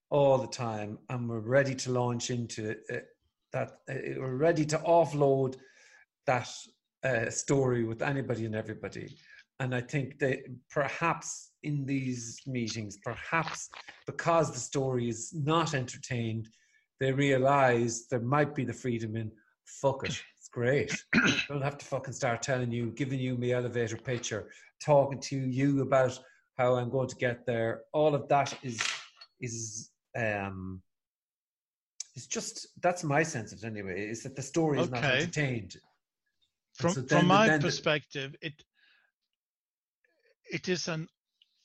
[0.09, 2.97] all the time, and we're ready to launch into uh,
[3.53, 3.79] that.
[3.89, 5.55] Uh, we're ready to offload
[6.27, 6.49] that
[7.03, 9.15] uh, story with anybody and everybody.
[9.59, 13.69] And I think that perhaps in these meetings, perhaps
[14.05, 16.49] because the story is not entertained,
[16.99, 19.31] they realize there might be the freedom in
[19.65, 20.21] fuck it.
[20.37, 20.93] It's great.
[21.15, 25.35] I don't have to fucking start telling you, giving you my elevator picture, talking to
[25.35, 26.19] you about
[26.55, 27.81] how I'm going to get there.
[27.93, 28.79] All of that is
[29.41, 30.83] is um
[32.15, 35.77] it's just that's my sense of it anyway, is that the story is not entertained.
[36.75, 38.53] From, so from my then the- perspective, it
[40.55, 41.05] it is an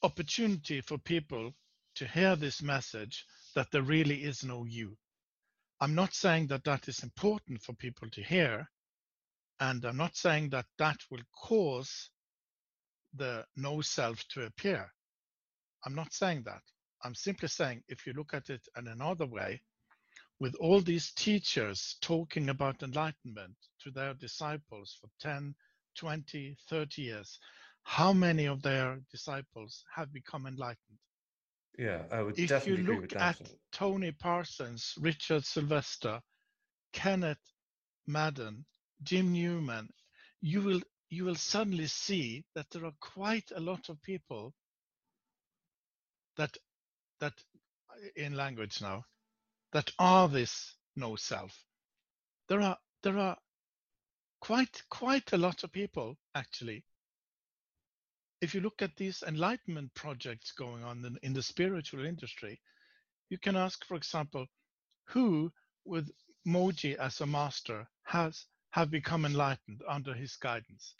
[0.02, 1.52] opportunity for people
[1.94, 4.96] to hear this message that there really is no you.
[5.80, 8.68] I'm not saying that that is important for people to hear,
[9.60, 12.10] and I'm not saying that that will cause
[13.14, 14.92] the no self to appear.
[15.86, 16.62] I'm not saying that.
[17.04, 19.62] I'm simply saying if you look at it in another way,
[20.40, 23.54] with all these teachers talking about enlightenment
[23.84, 25.54] to their disciples for 10,
[25.96, 27.38] 20, 30 years,
[27.82, 30.98] how many of their disciples have become enlightened?
[31.78, 33.40] Yeah, I would If you definitely agree with look that.
[33.40, 36.20] at Tony Parsons, Richard Sylvester,
[36.92, 37.38] Kenneth
[38.06, 38.66] Madden,
[39.02, 39.88] Jim Newman,
[40.40, 44.54] you will you will suddenly see that there are quite a lot of people
[46.36, 46.56] that
[47.20, 47.34] that
[47.90, 49.04] uh, in language now
[49.72, 51.64] that are this no self.
[52.48, 53.36] There are there are
[54.40, 56.84] quite quite a lot of people actually.
[58.40, 62.60] If you look at these enlightenment projects going on in, in the spiritual industry,
[63.28, 64.46] you can ask, for example,
[65.04, 65.52] who
[65.84, 66.10] with
[66.46, 70.94] Mooji as a master has have become enlightened under his guidance.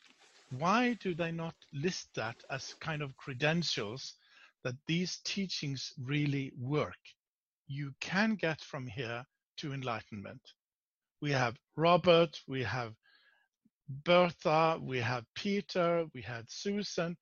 [0.51, 4.15] Why do they not list that as kind of credentials
[4.65, 6.99] that these teachings really work?
[7.69, 9.25] You can get from here
[9.59, 10.43] to enlightenment.
[11.23, 12.95] We have Robert, we have
[13.89, 17.17] Bertha, we have Peter, we had Susan.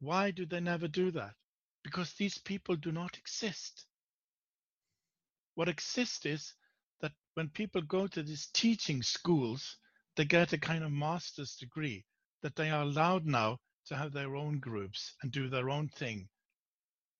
[0.00, 1.34] Why do they never do that?
[1.82, 3.86] Because these people do not exist.
[5.54, 6.54] What exists is
[7.00, 9.76] that when people go to these teaching schools,
[10.16, 12.04] they get a kind of master's degree,
[12.42, 16.28] that they are allowed now to have their own groups and do their own thing.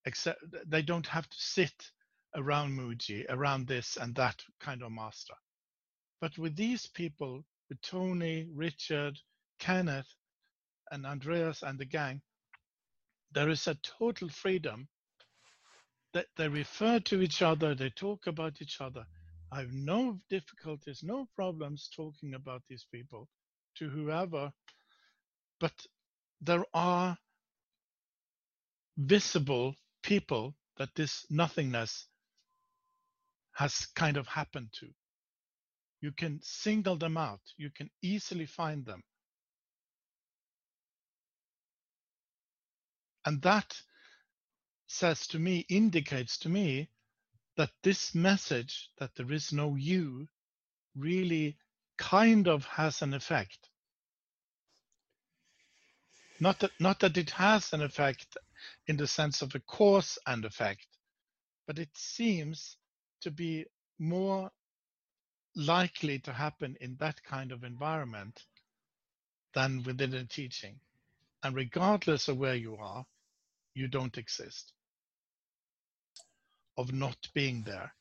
[0.04, 1.90] Except they don't have to sit
[2.34, 5.34] around Mooji, around this and that kind of master.
[6.20, 9.18] But with these people, with Tony, Richard,
[9.58, 10.08] Kenneth,
[10.90, 12.22] and Andreas and the gang,
[13.32, 14.88] there is a total freedom
[16.14, 19.04] that they refer to each other, they talk about each other.
[19.52, 23.28] I have no difficulties, no problems talking about these people
[23.76, 24.50] to whoever,
[25.60, 25.72] but
[26.40, 27.16] there are
[28.96, 32.06] visible people that this nothingness
[33.52, 34.88] has kind of happened to.
[36.00, 39.02] You can single them out, you can easily find them.
[43.28, 43.82] And that
[44.86, 46.88] says to me, indicates to me
[47.58, 50.28] that this message that there is no you
[50.96, 51.58] really
[51.98, 53.68] kind of has an effect.
[56.40, 58.38] Not that, not that it has an effect
[58.86, 60.86] in the sense of a cause and effect,
[61.66, 62.78] but it seems
[63.20, 63.66] to be
[63.98, 64.50] more
[65.54, 68.46] likely to happen in that kind of environment
[69.52, 70.80] than within a teaching.
[71.42, 73.04] And regardless of where you are,
[73.74, 74.72] you don't exist.
[76.78, 77.92] of not being there.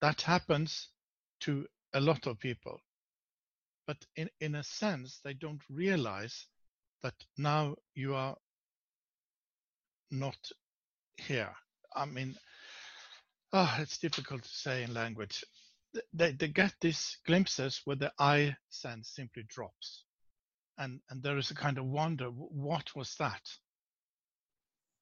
[0.00, 0.88] That happens
[1.40, 2.80] to a lot of people.
[3.86, 6.46] But in, in a sense, they don't realize
[7.02, 8.36] that now you are
[10.10, 10.38] not
[11.18, 11.54] here.
[11.94, 12.34] I mean,
[13.52, 15.44] oh, it's difficult to say in language.
[16.14, 20.04] They, they get these glimpses where the I sense simply drops.
[20.78, 23.42] And, and there is a kind of wonder what was that?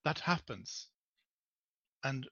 [0.05, 0.89] That happens.
[2.05, 2.27] And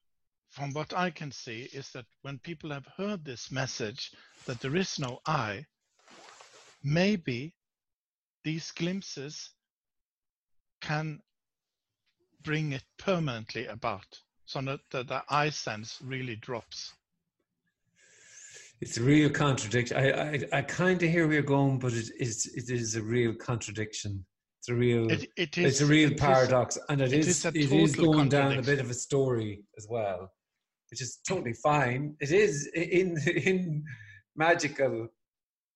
[0.51, 4.13] from what I can see is that when people have heard this message
[4.47, 5.67] that there is no I,
[6.83, 7.55] maybe
[8.43, 9.51] these glimpses
[10.81, 11.21] can
[12.43, 16.95] bring it permanently about so that the, the I sense really drops.
[18.81, 19.97] It's a real contradiction.
[19.99, 23.03] I, I, I kind of hear where you're going, but it is it is a
[23.03, 24.25] real contradiction.
[24.61, 27.21] It's a real It, it is, it's a real it is- paradox, and it it
[27.21, 30.31] is, is it is going down a bit of a story as well,
[30.91, 32.15] which is totally fine.
[32.21, 33.83] It is in in
[34.37, 35.09] magical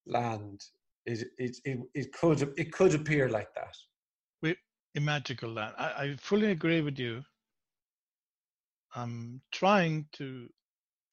[0.07, 0.61] land.
[1.07, 3.75] It it it, it could it could appear like that.
[4.43, 4.55] We
[4.95, 5.75] in magical land.
[5.79, 7.23] I, I fully agree with you.
[8.95, 10.47] I'm trying to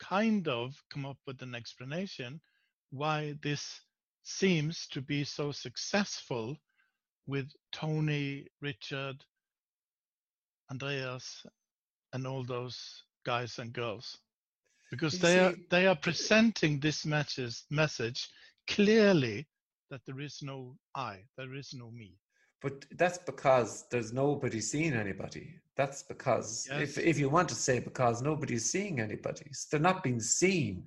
[0.02, 2.42] kind of come up with an explanation
[2.90, 3.80] why this
[4.24, 6.58] seems to be so successful
[7.28, 9.24] with Tony, Richard,
[10.70, 11.46] Andreas,
[12.14, 14.18] and all those guys and girls.
[14.90, 18.30] Because they are they are presenting this message message
[18.68, 19.48] clearly
[19.90, 22.18] that there is no I, there is no me.
[22.62, 25.56] But that's because there's nobody seeing anybody.
[25.78, 26.98] That's because if Yes.
[26.98, 30.84] if you want to say because nobody's seeing anybody, so they're not being seen.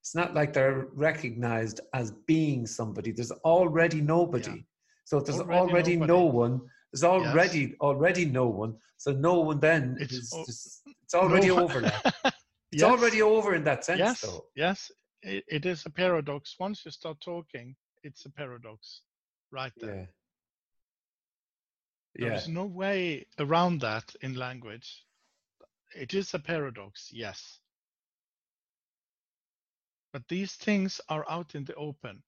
[0.00, 3.12] It's not like they're recognized as being somebody.
[3.12, 4.64] There's already nobody.
[5.10, 6.60] So there's Already already, no one,
[6.92, 8.76] there's already already no one.
[8.96, 12.00] So no one then It's is al- just, it's already No- over now.
[12.72, 12.90] It's Yes.
[12.92, 14.44] already over in that sense yes, though.
[14.54, 14.92] yes,
[15.22, 16.54] it, it is a paradox.
[16.60, 17.74] Once you start talking,
[18.04, 19.00] it's a paradox,
[19.50, 20.08] right there.
[22.14, 22.28] Yeah.
[22.28, 22.46] There Yeah.
[22.46, 25.04] no way around that in language.
[25.96, 27.58] It is a paradox, yes.
[30.12, 32.22] But these things are out in the open.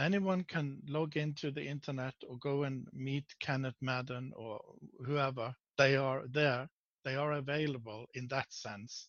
[0.00, 4.60] Anyone can log into the internet or go and meet Kenneth Madden or
[5.04, 5.52] whoever.
[5.76, 6.68] They are there.
[7.04, 9.08] They are available in that sense.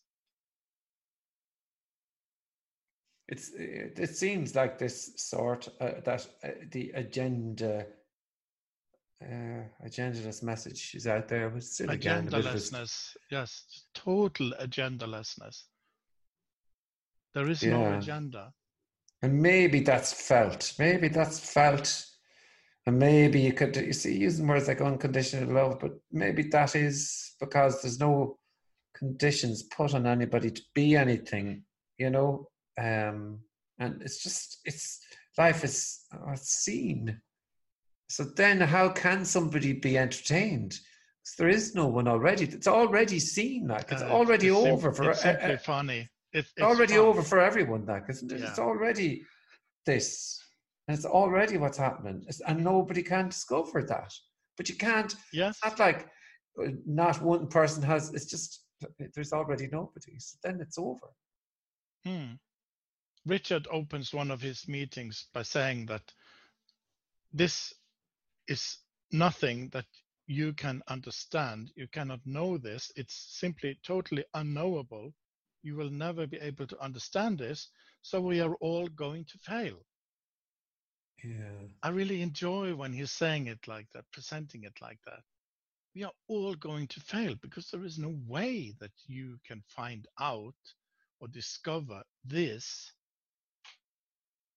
[3.28, 7.86] It's it, it seems like this sort uh, that uh, the agenda
[9.22, 11.46] uh, agendaless message is out there,
[11.88, 15.64] again a bit of a st- agendalessness yes total agendalessness
[17.34, 18.52] there is no agenda
[19.22, 20.72] and maybe that's felt.
[20.78, 22.06] Maybe that's felt,
[22.86, 27.34] and maybe you could you see using words like unconditional love, but maybe that is
[27.40, 28.38] because there's no
[28.94, 31.62] conditions put on anybody to be anything,
[31.98, 32.48] you know.
[32.78, 33.40] Um,
[33.78, 35.00] and it's just it's
[35.38, 37.20] life is uh, seen.
[38.08, 40.72] So then, how can somebody be entertained?
[41.22, 42.44] 'Cause there is no one already.
[42.46, 43.68] It's already seen.
[43.68, 46.94] Like it's Uh, already it's sim- over for it's simply uh, funny it, it's already
[46.94, 47.04] fun.
[47.04, 48.40] over for everyone, like, isn't it?
[48.40, 49.24] It's already
[49.86, 50.42] this.
[50.86, 52.24] And it's already what's happening.
[52.28, 54.12] It's, and nobody can discover that.
[54.56, 56.08] But you can't, yes it's not like
[56.62, 58.64] uh, not one person has, it's just,
[59.14, 60.18] there's already nobody.
[60.18, 61.08] So then it's over.
[62.04, 62.34] Hmm.
[63.26, 66.12] richard opens one of his meetings by saying that
[67.32, 67.74] this
[68.48, 68.78] is
[69.12, 69.84] nothing that
[70.26, 75.12] you can understand you cannot know this it's simply totally unknowable
[75.62, 77.68] you will never be able to understand this
[78.02, 79.78] so we are all going to fail
[81.22, 81.68] Yeah.
[81.82, 85.22] I really enjoy when he's saying it like that, presenting it like that.
[85.94, 90.06] We are all going to fail because there is no way that you can find
[90.20, 90.54] out
[91.20, 92.92] or discover this.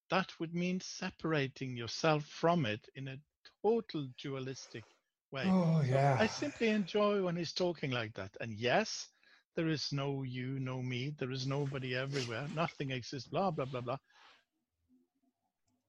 [0.10, 3.20] That would mean separating yourself from it in a
[3.64, 4.86] total dualistic
[5.32, 5.56] way.
[5.56, 6.18] Oh, yeah.
[6.20, 8.36] I simply enjoy when he's talking like that.
[8.40, 9.10] And yes,
[9.56, 13.82] there is no you, no me, there is nobody everywhere, nothing exists, blah, blah, blah,
[13.82, 13.98] blah.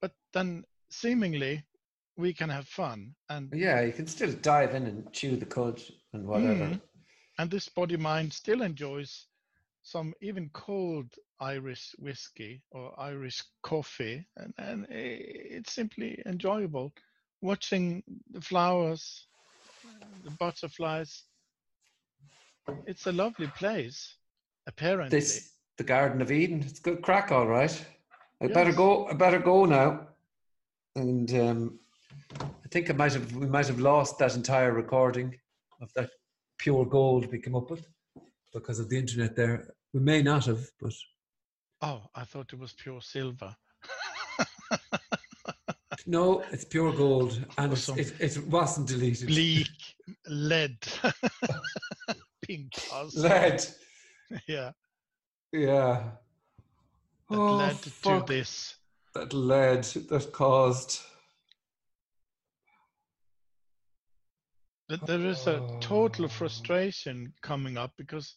[0.01, 1.65] But then seemingly
[2.17, 5.83] we can have fun and yeah, you can still dive in and chew the cud
[6.13, 6.67] and whatever.
[6.67, 6.81] Mm.
[7.39, 9.27] and this body mind still enjoys
[9.83, 11.11] some even cold
[11.41, 16.93] Irish whiskey or Irish coffee and, and it's simply enjoyable
[17.41, 19.27] watching the flowers
[20.25, 21.25] the butterflies
[22.87, 24.17] it's a lovely place
[24.67, 26.63] apparently This, the Garden of Eden.
[26.63, 27.85] It's good crack, all right.
[28.43, 29.07] I better go.
[29.09, 30.09] I better go now.
[30.97, 31.79] And um,
[32.41, 33.35] I think I might have.
[33.35, 35.35] We might have lost that entire recording
[35.81, 36.11] of that
[36.59, 37.87] pure gold we came up with.
[38.53, 39.75] because of the internet there.
[39.93, 40.93] We may not have, but
[41.83, 43.55] Oh, I thought it was pure silver.
[46.07, 47.99] no, it's pure gold, and Awesome.
[47.99, 49.29] it, it wasn't deleted.
[49.29, 49.69] Bleak
[50.27, 50.79] lead.
[52.47, 52.73] Pink.
[54.49, 54.73] Yeah.
[55.53, 56.11] Yeah.
[57.31, 58.27] That oh, led fuck.
[58.27, 58.75] to this.
[59.15, 61.01] That led that caused.
[64.89, 65.79] that there is a Oh.
[65.81, 68.37] total frustration coming up because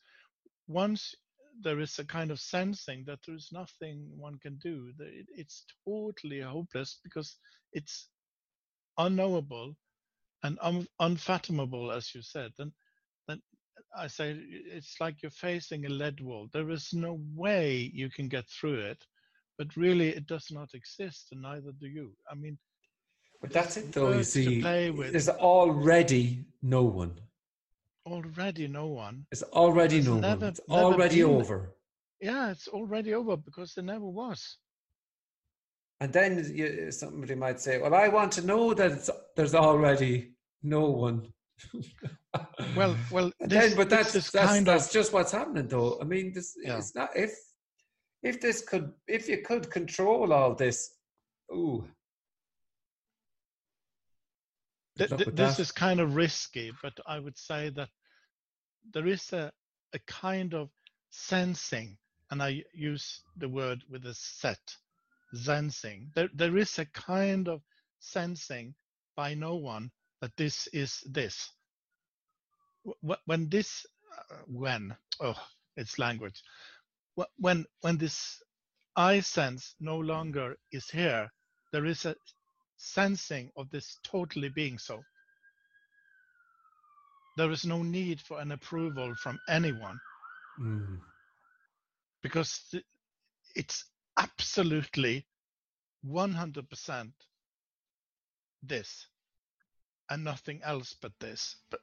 [0.68, 1.14] once
[1.62, 4.94] there is a kind of sensing that there is nothing one can do
[5.36, 7.38] it's totally hopeless because
[7.74, 8.10] it's
[8.98, 9.76] unknowable
[10.44, 12.72] and un, unfathomable as you said then
[13.98, 14.28] i say
[14.78, 18.80] it's like you're facing a lead wall there is no way you can get through
[18.92, 19.02] it
[19.58, 22.58] but really it does not exist and neither do you i mean
[23.42, 24.14] But that's it, though.
[24.18, 25.12] You see, play with.
[25.14, 26.24] there's already
[26.76, 27.14] no one.
[28.14, 30.50] already no one It's already There's no never- one.
[30.54, 31.58] It's already been- over.
[32.30, 34.42] yeah it's already over because there never was
[36.02, 40.14] And then you, somebody might say, "Well, I want to know that it's, there's already
[40.62, 41.18] no one."
[42.76, 45.98] Well, well, this, then, but this that's that's, kind that's of just what's happening, though.
[46.00, 46.78] I mean, this Yeah.
[46.78, 47.32] it's not if
[48.22, 50.94] if this could if you could control all this.
[51.52, 51.88] Ooh,
[54.98, 55.60] th- th- this that.
[55.60, 57.90] is kind of risky, but I would say that
[58.94, 59.52] there is a
[59.94, 60.70] a kind of
[61.10, 61.98] sensing,
[62.32, 64.76] and I use the word with a set,
[65.34, 66.12] sensing.
[66.16, 67.62] There there is a kind of
[68.00, 68.76] sensing
[69.16, 69.90] by no one
[70.22, 71.50] that this is this.
[72.86, 73.86] Wh- wh- When this,
[74.18, 75.36] uh, when oh,
[75.78, 76.42] it's language.
[77.38, 78.42] When when this
[78.96, 81.32] I sense no longer is here,
[81.74, 82.16] there is a
[82.78, 85.02] sensing of this totally being so.
[87.38, 90.00] There is no need for an approval from anyone
[90.60, 91.00] Mm.
[92.24, 92.74] because
[93.56, 93.86] it's
[94.18, 95.26] absolutely
[96.06, 97.12] 100%
[98.64, 99.08] this
[100.10, 101.58] and nothing else but this.
[101.72, 101.82] But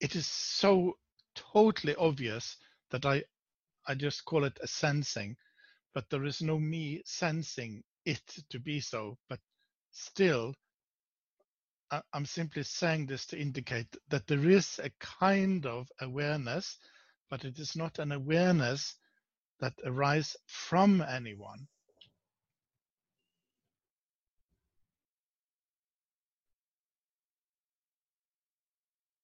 [0.00, 0.98] it is so
[1.34, 2.56] totally obvious
[2.90, 3.24] that I,
[3.86, 5.36] I just call it a sensing,
[5.94, 9.18] but there is no me sensing it to be so.
[9.28, 9.40] But
[9.92, 10.54] still,
[11.90, 16.78] I- I'm simply saying this to indicate that there is a kind of awareness,
[17.30, 18.96] but it is not an awareness
[19.60, 21.68] that arises from anyone.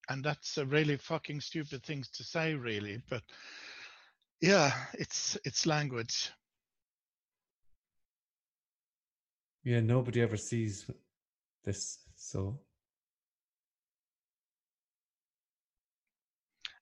[0.09, 3.03] And that's a really fucking stupid thing to say, really.
[3.09, 3.23] But
[4.41, 6.31] yeah, it's it's language.
[9.65, 10.91] Yeah, nobody ever sees
[11.65, 12.61] this, so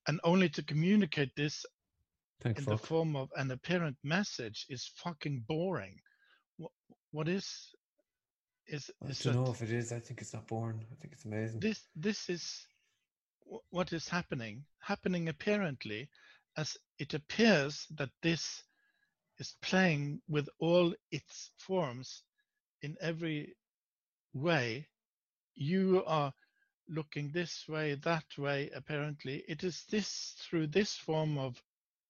[0.07, 1.67] And only to communicate this
[2.41, 2.81] thank in fuck.
[2.81, 5.99] the form of an apparent message is fucking boring.
[6.59, 6.71] What
[7.11, 7.75] what is
[8.69, 9.93] is I don't that know if it is.
[9.93, 10.85] I think it's not born.
[10.93, 11.61] I think it's amazing.
[11.61, 12.67] this this is
[13.71, 16.09] what is happening happening apparently
[16.57, 18.63] as it appears that this
[19.39, 22.23] is playing with all its forms
[22.83, 23.55] in every
[24.33, 24.89] way.
[25.55, 26.33] You are
[26.89, 29.45] looking this way that way apparently.
[29.49, 31.61] It is this through this form of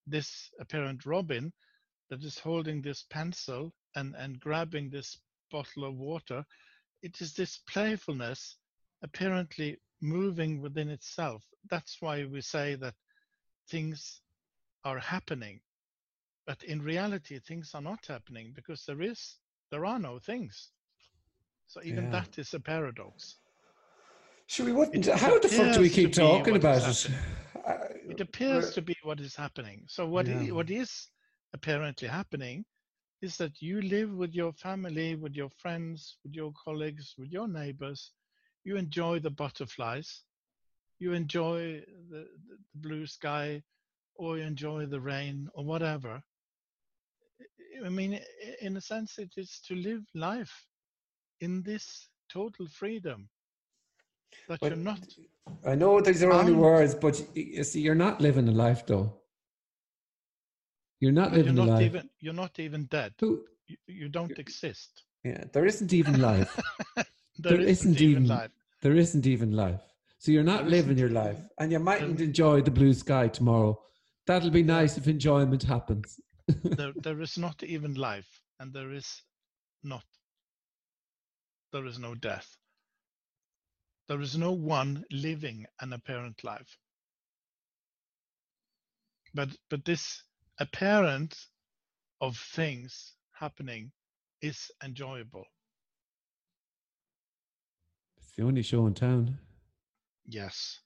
[0.05, 1.51] this apparent robin
[2.09, 5.17] that is holding this pencil and and grabbing this
[5.51, 6.45] bottle of water.
[7.01, 8.55] It is this playfulness
[9.01, 12.93] apparently moving within itself that's why we say that
[13.69, 14.21] things
[14.83, 15.59] are happening
[16.45, 19.39] but in reality things are not happening because there is
[19.71, 20.69] there are no things
[21.67, 22.11] so even Yeah.
[22.11, 23.37] that is a paradox
[24.49, 25.05] Sure, we wouldn't.
[25.07, 27.09] It How the fuck do we keep talking about it?
[27.65, 30.51] Uh, it appears to be what is happening so what i- Yeah.
[30.51, 31.09] what is
[31.53, 32.63] apparently happening
[33.21, 37.47] is that you live with your family with your friends with your colleagues with your
[37.47, 38.13] neighbors
[38.67, 40.09] you enjoy the butterflies
[40.99, 41.59] you enjoy
[42.11, 43.61] the, the blue sky
[44.15, 46.13] or you enjoy the rain or whatever
[47.85, 48.19] I- mean
[48.67, 50.55] in a sense it is to live life
[51.45, 51.85] in this
[52.37, 53.29] total freedom
[54.49, 54.99] that But you're not
[55.71, 59.07] I know these are only words, but you see, you're not living a life, though.
[60.99, 61.85] You're not you're living a not life.
[61.89, 64.91] even you're not even dead Who- you, you don't exist
[65.23, 66.53] Yeah, there isn't even life.
[67.45, 69.81] there isn't even- life there isn't even life.
[70.19, 73.79] So you're not living your life, and you mightn't enjoy the blue sky tomorrow.
[74.25, 76.19] That'll be nice if enjoyment happens.
[76.47, 79.21] there, there is not even life and there is
[79.83, 80.03] not
[81.73, 82.55] there is no death
[84.07, 86.77] there is no one living an apparent life
[89.33, 90.23] but but this
[90.59, 91.35] apparent
[92.21, 93.91] of things happening
[94.41, 95.45] is enjoyable.
[98.37, 99.39] It's the only show in town.
[100.27, 100.81] Yes.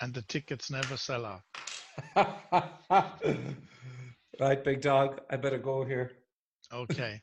[0.00, 1.42] And the tickets never sell out.
[4.40, 5.20] right, big dog.
[5.28, 6.12] I better go here.
[6.72, 7.20] Okay.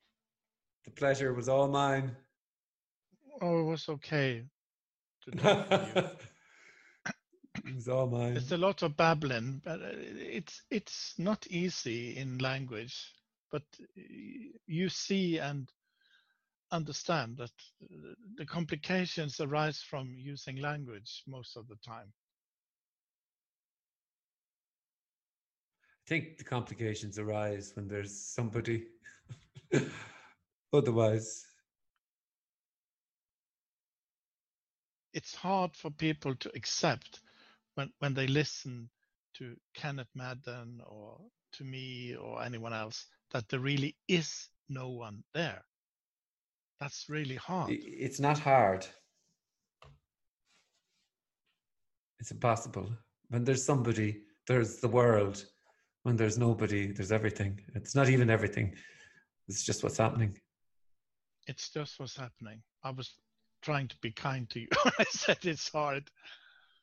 [0.86, 2.16] the pleasure was all mine.
[3.42, 4.44] Oh, it was okay.
[5.24, 5.92] To talk to
[7.04, 7.12] you.
[7.66, 8.34] it was all mine.
[8.34, 13.12] It's a lot of babbling, but uh, it's it's not easy in language.
[13.52, 13.64] But
[14.66, 15.70] you see and
[16.72, 17.50] understand that
[17.82, 22.12] uh, the complications arise from using language most of the time.
[25.84, 28.86] I think the complications arise when there's somebody.
[30.72, 31.46] Otherwise,
[35.12, 37.20] It's hard for people to accept
[37.74, 38.90] when when they listen
[39.34, 41.20] to Kenneth Madden or
[41.52, 45.64] to me or anyone else that there really is no one there.
[46.80, 47.70] That's really hard.
[47.70, 48.86] it's not hard.
[52.18, 52.90] It's impossible.
[53.28, 55.44] When there's somebody, there's the world.
[56.04, 57.60] When there's nobody, there's everything.
[57.74, 58.74] It's not even everything.
[59.48, 60.38] It's just what's happening.
[61.46, 62.62] It's just what's happening.
[62.82, 63.12] I was
[63.60, 64.68] trying to be kind to you
[64.98, 66.10] I said it's hard.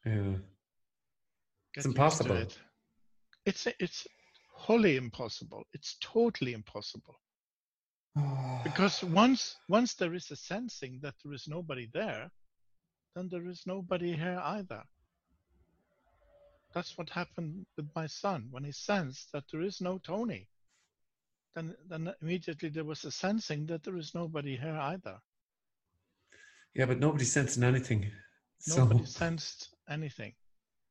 [0.05, 0.13] Yeah.
[0.13, 2.37] Get It's impossible.
[2.37, 2.59] it.
[3.45, 4.05] It's it's
[4.53, 5.63] wholly impossible.
[5.73, 7.15] It's totally impossible
[8.63, 12.29] because once once there is a sensing that there is nobody there,
[13.15, 14.83] then there is nobody here either.
[16.73, 20.47] That's what happened with my son when he sensed that there is no Tony.
[21.55, 25.17] Then then immediately there was a sensing that there is nobody here either.
[26.75, 28.11] yeah, but nobody's sensing anything.
[28.59, 30.33] So, Nobody sensed anything.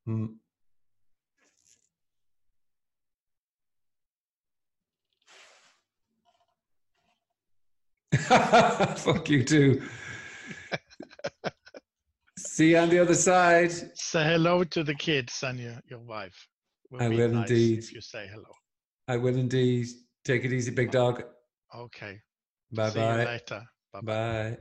[0.08, 0.34] mm.
[8.96, 9.82] Fuck you too.
[12.38, 13.72] See you on the other side.
[13.96, 16.48] Say hello to the kids and your, your wife.
[16.90, 17.78] Will I will nice indeed.
[17.78, 18.52] If you say hello.
[19.08, 19.88] I will indeed.
[20.24, 21.22] Take it easy, big dog.
[21.74, 22.20] Okay.
[22.72, 22.90] Bye bye.
[22.90, 23.24] See you bye.
[23.24, 23.62] later.
[23.92, 24.58] Bye bye.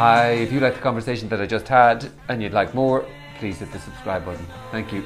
[0.00, 3.04] Hi, if you like the conversation that I just had and you'd like more,
[3.38, 4.46] please hit the subscribe button.
[4.70, 5.04] Thank you.